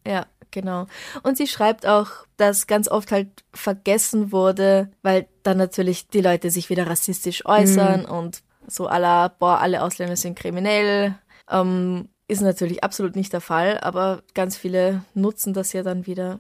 Ja, 0.06 0.28
genau. 0.52 0.86
Und 1.24 1.38
sie 1.38 1.48
schreibt 1.48 1.88
auch, 1.88 2.10
dass 2.38 2.68
ganz 2.68 2.88
oft 2.88 3.12
halt 3.12 3.30
vergessen 3.54 4.32
wurde, 4.32 4.92
weil 5.02 5.28
dann 5.44 5.58
natürlich 5.58 6.08
die 6.08 6.22
Leute 6.22 6.52
sich 6.52 6.70
wieder 6.70 6.88
rassistisch 6.88 7.46
äußern 7.46 8.02
mhm. 8.02 8.12
und 8.12 8.44
so 8.68 8.88
aller, 8.88 9.30
boah, 9.40 9.60
alle 9.60 9.82
Ausländer 9.82 10.16
sind 10.16 10.38
kriminell. 10.38 11.16
Ähm, 11.50 12.10
ist 12.30 12.42
natürlich 12.42 12.84
absolut 12.84 13.16
nicht 13.16 13.34
der 13.34 13.42
Fall, 13.42 13.80
aber 13.80 14.24
ganz 14.34 14.56
viele 14.56 15.04
nutzen 15.16 15.54
das 15.54 15.74
ja 15.74 15.84
dann 15.84 16.06
wieder, 16.06 16.40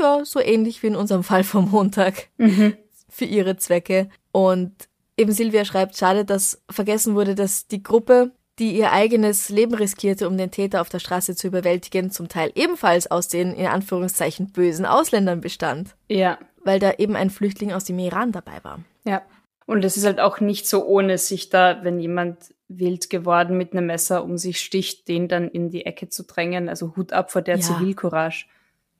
ja, 0.00 0.24
so 0.24 0.40
ähnlich 0.40 0.82
wie 0.82 0.88
in 0.88 0.96
unserem 0.96 1.22
Fall 1.30 1.44
vom 1.44 1.70
Montag, 1.70 2.28
mhm. 2.36 2.74
für 3.08 3.24
ihre 3.24 3.56
Zwecke. 3.56 4.10
Und 4.32 4.72
eben 5.16 5.32
Silvia 5.32 5.64
schreibt, 5.64 5.96
schade, 5.96 6.24
dass 6.24 6.62
vergessen 6.68 7.14
wurde, 7.14 7.34
dass 7.34 7.68
die 7.68 7.82
Gruppe, 7.82 8.32
die 8.58 8.76
ihr 8.76 8.92
eigenes 8.92 9.48
Leben 9.48 9.74
riskierte, 9.74 10.28
um 10.28 10.36
den 10.36 10.50
Täter 10.50 10.80
auf 10.80 10.88
der 10.88 10.98
Straße 10.98 11.36
zu 11.36 11.46
überwältigen, 11.46 12.10
zum 12.10 12.28
Teil 12.28 12.50
ebenfalls 12.56 13.10
aus 13.10 13.28
den 13.28 13.54
in 13.54 13.66
Anführungszeichen 13.66 14.50
bösen 14.50 14.84
Ausländern 14.84 15.40
bestand. 15.40 15.94
Ja. 16.08 16.38
Weil 16.62 16.80
da 16.80 16.92
eben 16.98 17.16
ein 17.16 17.30
Flüchtling 17.30 17.72
aus 17.72 17.84
dem 17.84 17.98
Iran 17.98 18.32
dabei 18.32 18.62
war. 18.62 18.80
Ja. 19.04 19.22
Und 19.64 19.84
es 19.84 19.96
ist 19.96 20.04
halt 20.04 20.18
auch 20.18 20.40
nicht 20.40 20.66
so 20.66 20.84
ohne 20.84 21.16
sich 21.16 21.48
da, 21.48 21.84
wenn 21.84 22.00
jemand 22.00 22.52
wild 22.78 23.10
geworden 23.10 23.56
mit 23.58 23.72
einem 23.72 23.86
Messer 23.86 24.24
um 24.24 24.38
sich 24.38 24.60
sticht, 24.60 25.08
den 25.08 25.28
dann 25.28 25.48
in 25.48 25.70
die 25.70 25.86
Ecke 25.86 26.08
zu 26.08 26.24
drängen. 26.24 26.68
Also 26.68 26.96
Hut 26.96 27.12
ab 27.12 27.30
vor 27.30 27.42
der 27.42 27.56
ja. 27.56 27.62
Zivilcourage. 27.62 28.46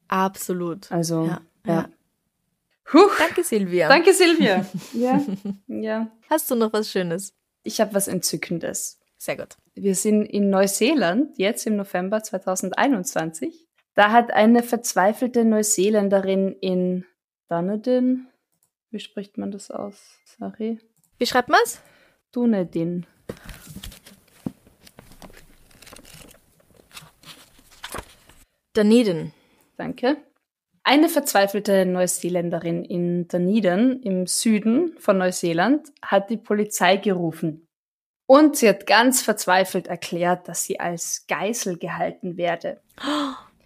Absolut. 0.08 0.90
Also, 0.90 1.26
ja. 1.26 1.40
ja. 1.66 1.88
Huch. 2.92 3.12
Danke, 3.18 3.44
Silvia. 3.44 3.88
Danke, 3.88 4.12
Silvia. 4.12 4.66
ja. 4.92 5.22
ja. 5.68 6.10
Hast 6.28 6.50
du 6.50 6.56
noch 6.56 6.72
was 6.72 6.90
Schönes? 6.90 7.34
Ich 7.62 7.80
habe 7.80 7.94
was 7.94 8.08
Entzückendes. 8.08 8.98
Sehr 9.16 9.36
gut. 9.36 9.56
Wir 9.74 9.94
sind 9.94 10.24
in 10.24 10.50
Neuseeland, 10.50 11.38
jetzt 11.38 11.66
im 11.66 11.76
November 11.76 12.22
2021. 12.22 13.66
Da 13.94 14.10
hat 14.10 14.32
eine 14.32 14.62
verzweifelte 14.62 15.44
Neuseeländerin 15.44 16.56
in 16.60 17.04
Dunedin, 17.48 18.26
wie 18.90 18.98
spricht 18.98 19.38
man 19.38 19.52
das 19.52 19.70
aus? 19.70 20.18
Sorry. 20.24 20.80
Wie 21.18 21.26
schreibt 21.26 21.48
man 21.48 21.60
es? 21.64 21.80
Dunedin. 22.32 23.06
Dunedin. 28.74 29.32
Danke. 29.76 30.16
Eine 30.82 31.08
verzweifelte 31.08 31.84
Neuseeländerin 31.84 32.84
in 32.84 33.28
Dunedin 33.28 34.00
im 34.02 34.26
Süden 34.26 34.96
von 34.98 35.18
Neuseeland 35.18 35.92
hat 36.02 36.30
die 36.30 36.36
Polizei 36.36 36.96
gerufen. 36.96 37.66
Und 38.26 38.56
sie 38.56 38.68
hat 38.68 38.86
ganz 38.86 39.22
verzweifelt 39.22 39.88
erklärt, 39.88 40.48
dass 40.48 40.64
sie 40.64 40.78
als 40.78 41.26
Geisel 41.26 41.76
gehalten 41.78 42.36
werde. 42.36 42.80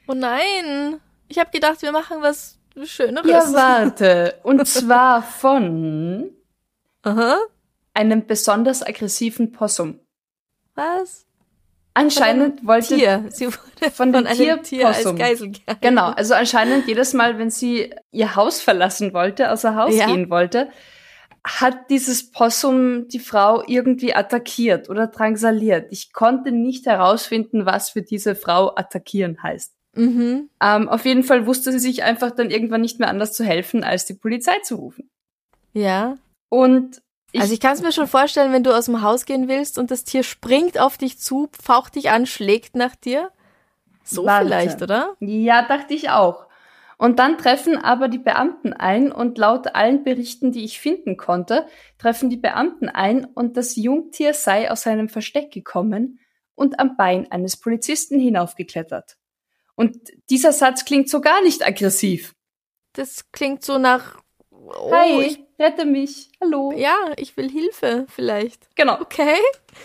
Oh 0.09 0.15
nein! 0.15 1.01
Ich 1.29 1.39
habe 1.39 1.51
gedacht, 1.51 1.83
wir 1.83 1.93
machen 1.93 2.23
was 2.23 2.59
Schöneres. 2.83 3.31
Ja, 3.31 3.41
warte. 3.53 4.41
Und 4.43 4.67
zwar 4.67 5.23
von 5.23 6.31
Aha. 7.03 7.39
einem 7.93 8.27
besonders 8.27 8.83
aggressiven 8.83 9.53
Possum. 9.53 10.01
Was? 10.75 11.27
Anscheinend 11.95 12.67
wollte 12.67 12.97
Tier. 12.97 13.25
Sie 13.29 13.47
wurde 13.47 13.91
von, 13.93 14.13
von 14.13 14.27
einem 14.27 14.63
Tier 14.63 14.89
als 14.89 15.05
Geisel 15.17 15.53
gehalten. 15.53 15.81
Genau, 15.81 16.11
also 16.11 16.35
anscheinend 16.35 16.89
jedes 16.89 17.13
Mal, 17.13 17.39
wenn 17.39 17.51
sie 17.51 17.95
ihr 18.11 18.35
Haus 18.35 18.61
verlassen 18.61 19.15
wollte, 19.15 19.53
außer 19.53 19.77
Haus 19.77 19.95
ja. 19.97 20.07
gehen 20.07 20.29
wollte, 20.29 20.69
hat 21.47 21.91
dieses 21.91 22.33
Possum 22.33 23.07
die 23.09 23.21
Frau 23.21 23.63
irgendwie 23.67 24.15
attackiert 24.15 24.91
oder 24.91 25.07
drangsaliert. 25.07 25.87
Ich 25.91 26.13
konnte 26.13 26.51
nicht 26.51 26.87
herausfinden, 26.87 27.65
was 27.65 27.91
für 27.91 28.03
diese 28.03 28.35
Frau 28.35 28.75
attackieren 28.75 29.43
heißt. 29.43 29.73
Mhm. 29.95 30.49
Ähm, 30.61 30.89
auf 30.89 31.05
jeden 31.05 31.23
Fall 31.23 31.47
wusste 31.47 31.71
sie 31.71 31.79
sich 31.79 32.03
einfach 32.03 32.33
dann 32.33 32.51
irgendwann 32.51 32.81
nicht 32.81 32.99
mehr 32.99 33.09
anders 33.09 33.33
zu 33.35 33.45
helfen, 33.45 33.85
als 33.85 34.07
die 34.07 34.15
Polizei 34.15 34.59
zu 34.63 34.77
rufen. 34.77 35.11
Ja. 35.75 36.17
Und 36.49 37.03
ich, 37.35 37.41
also 37.41 37.53
ich 37.53 37.59
kann 37.59 37.73
es 37.73 37.83
mir 37.83 37.91
schon 37.91 38.07
vorstellen, 38.07 38.53
wenn 38.53 38.63
du 38.63 38.73
aus 38.73 38.85
dem 38.85 39.03
Haus 39.03 39.25
gehen 39.25 39.49
willst 39.49 39.77
und 39.77 39.91
das 39.91 40.05
Tier 40.05 40.23
springt 40.23 40.79
auf 40.79 40.99
dich 40.99 41.19
zu, 41.19 41.49
faucht 41.61 41.97
dich 41.97 42.11
an, 42.11 42.27
schlägt 42.27 42.77
nach 42.77 42.95
dir. 42.95 43.33
So 44.05 44.25
Warte. 44.25 44.47
vielleicht, 44.47 44.83
oder? 44.83 45.17
Ja, 45.19 45.67
dachte 45.67 45.95
ich 45.95 46.11
auch. 46.11 46.47
Und 46.97 47.19
dann 47.19 47.37
treffen 47.37 47.77
aber 47.77 48.07
die 48.07 48.19
Beamten 48.19 48.73
ein 48.73 49.11
und 49.11 49.37
laut 49.37 49.75
allen 49.75 50.05
Berichten, 50.05 50.53
die 50.53 50.65
ich 50.65 50.79
finden 50.79 51.17
konnte, 51.17 51.67
treffen 51.99 52.31
die 52.31 52.37
Beamten 52.37 52.89
ein 52.89 53.25
und 53.25 53.57
das 53.57 53.75
Jungtier 53.75 54.33
sei 54.33 54.71
aus 54.71 54.83
seinem 54.83 55.09
Versteck 55.09 55.51
gekommen 55.51 56.21
und 56.55 56.79
am 56.79 56.97
Bein 56.97 57.33
eines 57.33 57.57
Polizisten 57.57 58.21
hinaufgeklettert. 58.21 59.17
Und 59.75 59.97
dieser 60.31 60.53
Satz 60.53 60.85
klingt 60.85 61.11
so 61.11 61.21
gar 61.21 61.43
nicht 61.43 61.67
aggressiv. 61.67 62.37
Das 62.93 63.33
klingt 63.33 63.65
so 63.65 63.79
nach 63.79 64.23
oh, 64.53 64.93
Hi, 64.93 65.23
ich, 65.23 65.44
rette 65.59 65.85
mich. 65.85 66.31
Hallo. 66.41 66.73
Ja, 66.77 66.97
ich 67.17 67.37
will 67.37 67.51
Hilfe 67.51 68.07
vielleicht. 68.09 68.75
Genau. 68.77 69.01
Okay. 69.01 69.37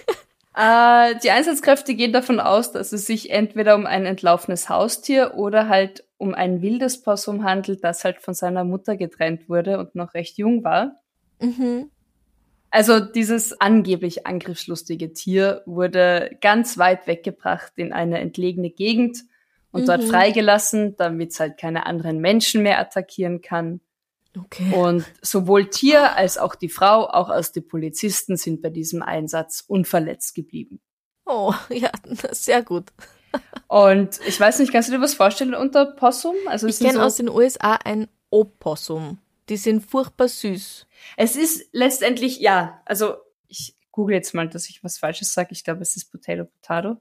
äh, 0.56 1.16
die 1.24 1.32
Einsatzkräfte 1.32 1.96
gehen 1.96 2.14
davon 2.14 2.40
aus, 2.40 2.72
dass 2.72 2.92
es 2.92 3.06
sich 3.06 3.32
entweder 3.32 3.76
um 3.76 3.86
ein 3.86 4.06
entlaufenes 4.06 4.70
Haustier 4.70 5.34
oder 5.36 5.70
halt 5.70 6.04
um 6.18 6.36
ein 6.36 6.62
wildes 6.62 7.02
Possum 7.02 7.44
handelt, 7.44 7.84
das 7.84 8.04
halt 8.04 8.20
von 8.20 8.34
seiner 8.34 8.64
Mutter 8.64 8.98
getrennt 8.98 9.50
wurde 9.50 9.80
und 9.80 9.96
noch 9.96 10.14
recht 10.14 10.38
jung 10.38 10.64
war. 10.64 11.00
Mhm. 11.40 11.90
Also 12.72 13.00
dieses 13.00 13.60
angeblich 13.60 14.28
angriffslustige 14.28 15.14
Tier 15.14 15.64
wurde 15.66 16.38
ganz 16.42 16.78
weit 16.78 17.08
weggebracht 17.08 17.74
in 17.78 17.94
eine 17.94 18.20
entlegene 18.20 18.70
Gegend 18.70 19.24
und 19.72 19.84
mhm. 19.84 19.86
dort 19.88 20.04
freigelassen, 20.04 20.96
damit 20.98 21.32
es 21.32 21.40
halt 21.40 21.58
keine 21.58 21.86
anderen 21.86 22.20
Menschen 22.20 22.62
mehr 22.62 22.80
attackieren 22.80 23.42
kann. 23.42 23.82
Okay. 24.46 24.74
Und 24.74 25.06
sowohl 25.22 25.70
Tier 25.70 26.16
als 26.16 26.38
auch 26.38 26.56
die 26.56 26.70
Frau, 26.70 27.08
auch 27.08 27.30
als 27.30 27.52
die 27.52 27.62
Polizisten 27.62 28.38
sind 28.38 28.62
bei 28.62 28.70
diesem 28.70 29.02
Einsatz 29.02 29.64
unverletzt 29.68 30.36
geblieben. 30.36 30.80
Oh, 31.26 31.54
ja, 31.70 31.92
sehr 32.32 32.64
gut. 32.64 32.92
Und 33.68 34.20
ich 34.28 34.40
weiß 34.40 34.60
nicht, 34.60 34.72
kannst 34.72 34.90
du 34.90 34.94
dir 34.94 35.02
was 35.02 35.14
vorstellen 35.14 35.54
unter 35.54 35.86
Possum? 35.86 36.36
Also 36.48 36.68
ich 36.68 36.80
kenne 36.80 36.94
so 36.94 37.02
aus 37.02 37.16
den 37.16 37.30
USA 37.30 37.76
ein 37.76 38.08
Opossum. 38.32 39.20
Die 39.50 39.58
sind 39.58 39.86
furchtbar 39.86 40.28
süß. 40.28 40.88
Es 41.18 41.36
ist 41.36 41.70
letztendlich, 41.72 42.40
ja, 42.40 42.82
also 42.86 43.16
ich 43.48 43.76
google 43.92 44.16
jetzt 44.16 44.34
mal, 44.34 44.48
dass 44.48 44.70
ich 44.70 44.84
was 44.84 44.98
Falsches 44.98 45.34
sage. 45.34 45.50
Ich 45.52 45.64
glaube, 45.64 45.82
es 45.82 45.96
ist 45.96 46.12
Potato 46.12 46.46
Potato. 46.46 46.98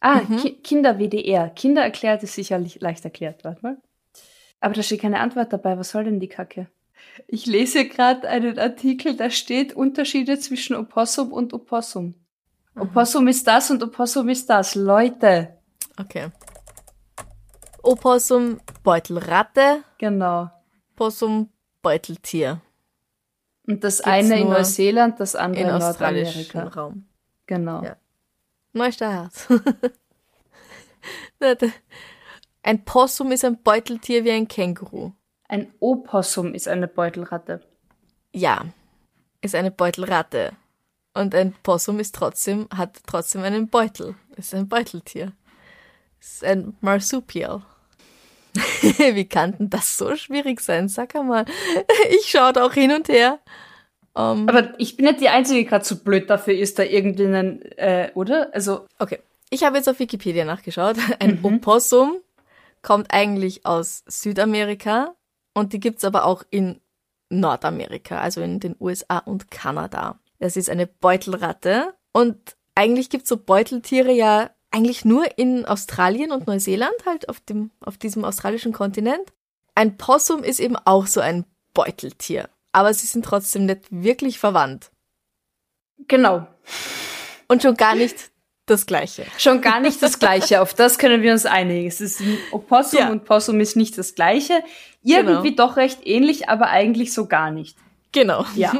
Ah, 0.00 0.20
mhm. 0.28 0.36
Ki 0.36 0.52
Kinder-WDR. 0.62 1.48
Kinder 1.50 1.82
erklärt 1.82 2.22
ist 2.22 2.34
sicherlich 2.34 2.80
leicht 2.80 3.04
erklärt. 3.04 3.44
Warte 3.44 3.62
mal. 3.62 3.78
Aber 4.64 4.72
da 4.72 4.82
steht 4.82 5.02
keine 5.02 5.20
Antwort 5.20 5.52
dabei. 5.52 5.76
Was 5.76 5.90
soll 5.90 6.04
denn 6.04 6.20
die 6.20 6.28
Kacke? 6.28 6.68
Ich 7.26 7.44
lese 7.44 7.86
gerade 7.86 8.26
einen 8.26 8.58
Artikel, 8.58 9.14
da 9.14 9.28
steht 9.28 9.74
Unterschiede 9.74 10.38
zwischen 10.38 10.74
Opossum 10.74 11.34
und 11.34 11.52
Opossum. 11.52 12.14
Mhm. 12.74 12.80
Opossum 12.80 13.28
ist 13.28 13.46
das 13.46 13.70
und 13.70 13.82
Opossum 13.82 14.30
ist 14.30 14.48
das. 14.48 14.74
Leute. 14.74 15.58
Okay. 16.00 16.30
Opossum, 17.82 18.58
Beutelratte. 18.82 19.84
Genau. 19.98 20.50
Possum, 20.96 21.50
Beuteltier. 21.82 22.62
Und 23.66 23.84
das 23.84 23.98
Gibt's 23.98 24.10
eine 24.10 24.40
in 24.40 24.48
Neuseeland, 24.48 25.20
das 25.20 25.36
andere 25.36 25.62
in, 25.62 25.68
in 25.68 25.78
Nordamerika. 25.78 26.68
Raum. 26.68 27.06
Genau. 27.46 27.82
Ja. 27.82 27.96
Neustart. 28.72 29.34
Ein 32.64 32.82
Possum 32.86 33.30
ist 33.30 33.44
ein 33.44 33.62
Beuteltier 33.62 34.24
wie 34.24 34.30
ein 34.30 34.48
Känguru. 34.48 35.12
Ein 35.48 35.72
Opossum 35.80 36.54
ist 36.54 36.66
eine 36.66 36.88
Beutelratte. 36.88 37.60
Ja, 38.32 38.64
ist 39.42 39.54
eine 39.54 39.70
Beutelratte. 39.70 40.52
Und 41.12 41.34
ein 41.34 41.54
Possum 41.62 42.00
ist 42.00 42.14
trotzdem, 42.14 42.66
hat 42.74 43.00
trotzdem 43.06 43.42
einen 43.42 43.68
Beutel. 43.68 44.14
Ist 44.36 44.54
ein 44.54 44.66
Beuteltier. 44.66 45.32
Ist 46.18 46.42
ein 46.42 46.74
Marsupial. 46.80 47.62
Wie 48.80 49.28
kann 49.28 49.58
denn 49.58 49.68
das 49.68 49.98
so 49.98 50.16
schwierig 50.16 50.60
sein? 50.60 50.88
Sag 50.88 51.14
einmal. 51.14 51.44
Ich 52.18 52.30
schaue 52.30 52.54
da 52.54 52.64
auch 52.64 52.72
hin 52.72 52.92
und 52.92 53.08
her. 53.08 53.40
Um, 54.14 54.22
ähm, 54.22 54.48
Aber 54.48 54.72
ich 54.78 54.96
bin 54.96 55.04
nicht 55.04 55.20
die 55.20 55.28
Einzige, 55.28 55.58
die 55.58 55.66
gerade 55.66 55.84
so 55.84 55.96
blöd 55.96 56.30
dafür 56.30 56.54
ist, 56.54 56.78
da 56.78 56.82
irgendeinen, 56.82 57.60
äh, 57.76 58.10
oder? 58.14 58.54
Also. 58.54 58.86
Okay. 58.98 59.18
Ich 59.50 59.64
habe 59.64 59.76
jetzt 59.76 59.88
auf 59.88 59.98
Wikipedia 59.98 60.46
nachgeschaut. 60.46 60.96
Ein 61.18 61.40
mhm. 61.40 61.44
Opossum 61.44 62.20
kommt 62.84 63.12
eigentlich 63.12 63.66
aus 63.66 64.04
Südamerika 64.06 65.16
und 65.54 65.72
die 65.72 65.80
gibt's 65.80 66.04
aber 66.04 66.24
auch 66.24 66.44
in 66.50 66.80
Nordamerika, 67.30 68.20
also 68.20 68.40
in 68.42 68.60
den 68.60 68.76
USA 68.78 69.18
und 69.18 69.50
Kanada. 69.50 70.20
Das 70.38 70.56
ist 70.56 70.70
eine 70.70 70.86
Beutelratte 70.86 71.94
und 72.12 72.56
eigentlich 72.76 73.10
gibt's 73.10 73.28
so 73.28 73.36
Beuteltiere 73.36 74.12
ja 74.12 74.50
eigentlich 74.70 75.04
nur 75.04 75.38
in 75.38 75.64
Australien 75.64 76.32
und 76.32 76.46
Neuseeland, 76.46 76.94
halt 77.06 77.28
auf, 77.28 77.40
dem, 77.40 77.70
auf 77.80 77.96
diesem 77.96 78.24
australischen 78.24 78.72
Kontinent. 78.72 79.32
Ein 79.74 79.96
Possum 79.96 80.42
ist 80.42 80.60
eben 80.60 80.76
auch 80.76 81.06
so 81.06 81.20
ein 81.20 81.44
Beuteltier, 81.72 82.48
aber 82.72 82.92
sie 82.92 83.06
sind 83.06 83.24
trotzdem 83.24 83.66
nicht 83.66 83.86
wirklich 83.90 84.38
verwandt. 84.38 84.90
Genau. 86.08 86.46
Und 87.48 87.62
schon 87.62 87.76
gar 87.76 87.94
nicht 87.94 88.30
das 88.66 88.86
Gleiche. 88.86 89.26
Schon 89.38 89.60
gar 89.60 89.80
nicht 89.80 90.02
das 90.02 90.18
Gleiche. 90.18 90.60
Auf 90.60 90.74
das 90.74 90.98
können 90.98 91.22
wir 91.22 91.32
uns 91.32 91.46
einigen. 91.46 91.86
Es 91.86 92.00
ist 92.00 92.20
ein 92.20 92.38
Opossum 92.50 92.98
ja. 92.98 93.10
und 93.10 93.24
Possum 93.24 93.60
ist 93.60 93.76
nicht 93.76 93.98
das 93.98 94.14
Gleiche. 94.14 94.62
Irgendwie 95.02 95.50
genau. 95.50 95.68
doch 95.68 95.76
recht 95.76 96.06
ähnlich, 96.06 96.48
aber 96.48 96.68
eigentlich 96.68 97.12
so 97.12 97.26
gar 97.26 97.50
nicht. 97.50 97.76
Genau. 98.12 98.44
Ja. 98.54 98.72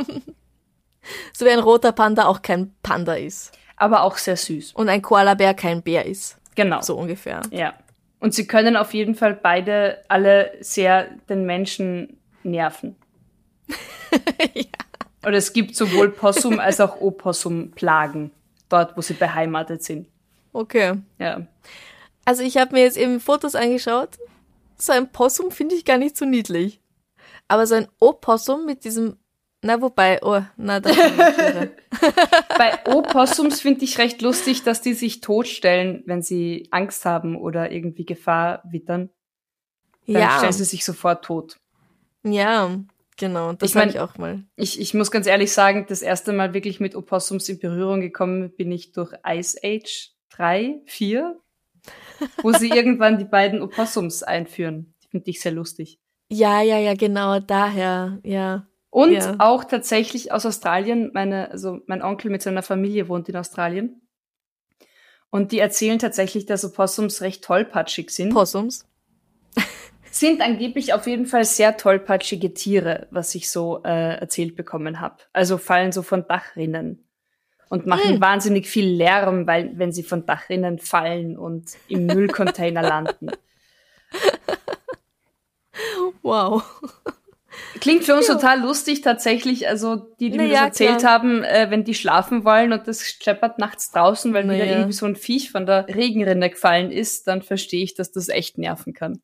so 1.32 1.44
wie 1.44 1.50
ein 1.50 1.58
roter 1.58 1.92
Panda 1.92 2.24
auch 2.24 2.40
kein 2.42 2.74
Panda 2.82 3.14
ist. 3.14 3.52
Aber 3.76 4.02
auch 4.02 4.16
sehr 4.16 4.36
süß. 4.36 4.72
Und 4.72 4.88
ein 4.88 5.02
Koalabär 5.02 5.52
kein 5.52 5.82
Bär 5.82 6.06
ist. 6.06 6.38
Genau. 6.54 6.80
So 6.80 6.96
ungefähr. 6.96 7.42
Ja. 7.50 7.74
Und 8.20 8.32
sie 8.32 8.46
können 8.46 8.76
auf 8.76 8.94
jeden 8.94 9.14
Fall 9.14 9.34
beide 9.34 10.02
alle 10.08 10.52
sehr 10.60 11.08
den 11.28 11.44
Menschen 11.44 12.20
nerven. 12.42 12.96
ja. 14.54 14.64
Oder 15.26 15.36
es 15.36 15.52
gibt 15.52 15.76
sowohl 15.76 16.10
Possum 16.10 16.58
als 16.60 16.80
auch 16.80 17.00
Opossum-Plagen 17.00 18.30
dort, 18.68 18.96
wo 18.96 19.00
sie 19.00 19.14
beheimatet 19.14 19.82
sind. 19.82 20.08
Okay. 20.52 20.94
Ja. 21.18 21.46
Also 22.24 22.42
ich 22.42 22.56
habe 22.56 22.74
mir 22.74 22.82
jetzt 22.82 22.96
eben 22.96 23.20
Fotos 23.20 23.54
angeschaut. 23.54 24.18
So 24.76 24.92
ein 24.92 25.10
Possum 25.10 25.50
finde 25.50 25.74
ich 25.74 25.84
gar 25.84 25.98
nicht 25.98 26.16
so 26.16 26.24
niedlich. 26.24 26.80
Aber 27.48 27.66
so 27.66 27.74
ein 27.74 27.88
Opossum 28.00 28.64
mit 28.64 28.84
diesem, 28.84 29.18
na 29.60 29.80
wobei, 29.80 30.22
oh, 30.22 30.40
na 30.56 30.80
da. 30.80 30.90
Bei 32.58 32.86
Opossums 32.86 33.60
finde 33.60 33.84
ich 33.84 33.98
recht 33.98 34.22
lustig, 34.22 34.62
dass 34.62 34.80
die 34.80 34.94
sich 34.94 35.20
totstellen, 35.20 36.02
wenn 36.06 36.22
sie 36.22 36.68
Angst 36.70 37.04
haben 37.04 37.36
oder 37.36 37.70
irgendwie 37.70 38.06
Gefahr 38.06 38.62
wittern. 38.64 39.10
Dann 40.06 40.22
ja. 40.22 40.38
stellen 40.38 40.52
sie 40.52 40.64
sich 40.64 40.84
sofort 40.84 41.24
tot. 41.24 41.58
Ja. 42.22 42.70
Genau, 43.16 43.52
das 43.52 43.70
ich 43.70 43.74
mein, 43.74 43.88
ich 43.90 44.00
auch 44.00 44.18
mal. 44.18 44.44
Ich, 44.56 44.80
ich 44.80 44.92
muss 44.92 45.10
ganz 45.10 45.26
ehrlich 45.26 45.52
sagen, 45.52 45.86
das 45.88 46.02
erste 46.02 46.32
Mal 46.32 46.52
wirklich 46.52 46.80
mit 46.80 46.96
Opossums 46.96 47.48
in 47.48 47.60
Berührung 47.60 48.00
gekommen 48.00 48.50
bin 48.56 48.72
ich 48.72 48.92
durch 48.92 49.12
Ice 49.26 49.58
Age 49.62 50.10
3, 50.30 50.80
4, 50.86 51.38
wo 52.42 52.52
sie 52.52 52.70
irgendwann 52.74 53.18
die 53.18 53.24
beiden 53.24 53.62
Opossums 53.62 54.22
einführen. 54.22 54.94
Finde 55.10 55.30
ich 55.30 55.40
sehr 55.40 55.52
lustig. 55.52 56.00
Ja, 56.28 56.60
ja, 56.62 56.78
ja, 56.78 56.94
genau, 56.94 57.38
daher, 57.38 58.18
ja. 58.24 58.66
Und 58.90 59.12
ja. 59.12 59.36
auch 59.38 59.64
tatsächlich 59.64 60.32
aus 60.32 60.46
Australien, 60.46 61.10
meine, 61.12 61.50
also 61.50 61.80
mein 61.86 62.02
Onkel 62.02 62.30
mit 62.30 62.42
seiner 62.42 62.62
Familie 62.62 63.08
wohnt 63.08 63.28
in 63.28 63.36
Australien. 63.36 64.00
Und 65.30 65.52
die 65.52 65.58
erzählen 65.58 65.98
tatsächlich, 65.98 66.46
dass 66.46 66.64
Opossums 66.64 67.20
recht 67.20 67.42
tollpatschig 67.42 68.10
sind. 68.10 68.32
Possums? 68.32 68.86
Sind 70.14 70.40
angeblich 70.40 70.94
auf 70.94 71.06
jeden 71.06 71.26
Fall 71.26 71.44
sehr 71.44 71.76
tollpatschige 71.76 72.54
Tiere, 72.54 73.08
was 73.10 73.34
ich 73.34 73.50
so 73.50 73.82
äh, 73.84 74.16
erzählt 74.18 74.54
bekommen 74.56 75.00
habe. 75.00 75.16
Also 75.32 75.58
fallen 75.58 75.92
so 75.92 76.02
von 76.02 76.26
Dachrinnen 76.28 77.04
und 77.68 77.86
machen 77.86 78.18
mm. 78.18 78.20
wahnsinnig 78.20 78.68
viel 78.68 78.86
Lärm, 78.86 79.46
weil 79.46 79.72
wenn 79.76 79.92
sie 79.92 80.04
von 80.04 80.24
Dachrinnen 80.24 80.78
fallen 80.78 81.36
und 81.36 81.70
im 81.88 82.06
Müllcontainer 82.06 82.82
landen. 82.82 83.30
Wow. 86.22 86.62
Klingt 87.80 88.04
für 88.04 88.14
uns 88.14 88.28
ja. 88.28 88.34
total 88.34 88.60
lustig 88.60 89.02
tatsächlich. 89.02 89.68
Also 89.68 89.96
die, 90.20 90.30
die 90.30 90.38
Na 90.38 90.44
mir 90.44 90.50
das 90.50 90.60
erzählt 90.60 90.98
klar. 91.00 91.12
haben, 91.12 91.42
äh, 91.42 91.70
wenn 91.70 91.84
die 91.84 91.94
schlafen 91.94 92.44
wollen 92.44 92.72
und 92.72 92.86
das 92.86 93.04
scheppert 93.04 93.58
nachts 93.58 93.90
draußen, 93.90 94.32
weil 94.32 94.44
Na 94.44 94.54
wieder 94.54 94.66
irgendwie 94.66 94.92
so 94.92 95.06
ein 95.06 95.16
Viech 95.16 95.50
von 95.50 95.66
der 95.66 95.88
Regenrinne 95.88 96.50
gefallen 96.50 96.90
ist, 96.90 97.26
dann 97.26 97.42
verstehe 97.42 97.82
ich, 97.82 97.94
dass 97.94 98.12
das 98.12 98.28
echt 98.28 98.58
nerven 98.58 98.92
kann. 98.92 99.20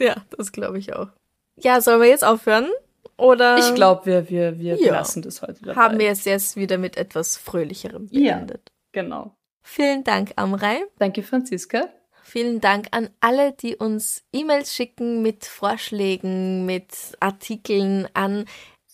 Ja, 0.00 0.16
das 0.36 0.52
glaube 0.52 0.78
ich 0.78 0.94
auch. 0.94 1.08
Ja, 1.56 1.80
sollen 1.80 2.00
wir 2.00 2.08
jetzt 2.08 2.24
aufhören? 2.24 2.68
Oder? 3.16 3.58
Ich 3.58 3.74
glaube, 3.74 4.06
wir, 4.06 4.28
wir, 4.28 4.58
wir 4.58 4.76
ja. 4.76 4.92
lassen 4.92 5.22
das 5.22 5.42
heute 5.42 5.64
dabei. 5.64 5.80
Haben 5.80 5.98
wir 5.98 6.10
es 6.10 6.26
jetzt 6.26 6.56
wieder 6.56 6.76
mit 6.76 6.98
etwas 6.98 7.38
Fröhlicherem 7.38 8.08
beendet. 8.08 8.60
Ja, 8.66 9.02
genau. 9.02 9.34
Vielen 9.62 10.04
Dank, 10.04 10.34
Amrei. 10.36 10.84
Danke, 10.98 11.22
Franziska. 11.22 11.88
Vielen 12.22 12.60
Dank 12.60 12.88
an 12.90 13.08
alle, 13.20 13.52
die 13.52 13.76
uns 13.76 14.22
E-Mails 14.32 14.74
schicken 14.74 15.22
mit 15.22 15.46
Vorschlägen, 15.46 16.66
mit 16.66 17.16
Artikeln 17.20 18.06
an 18.12 18.44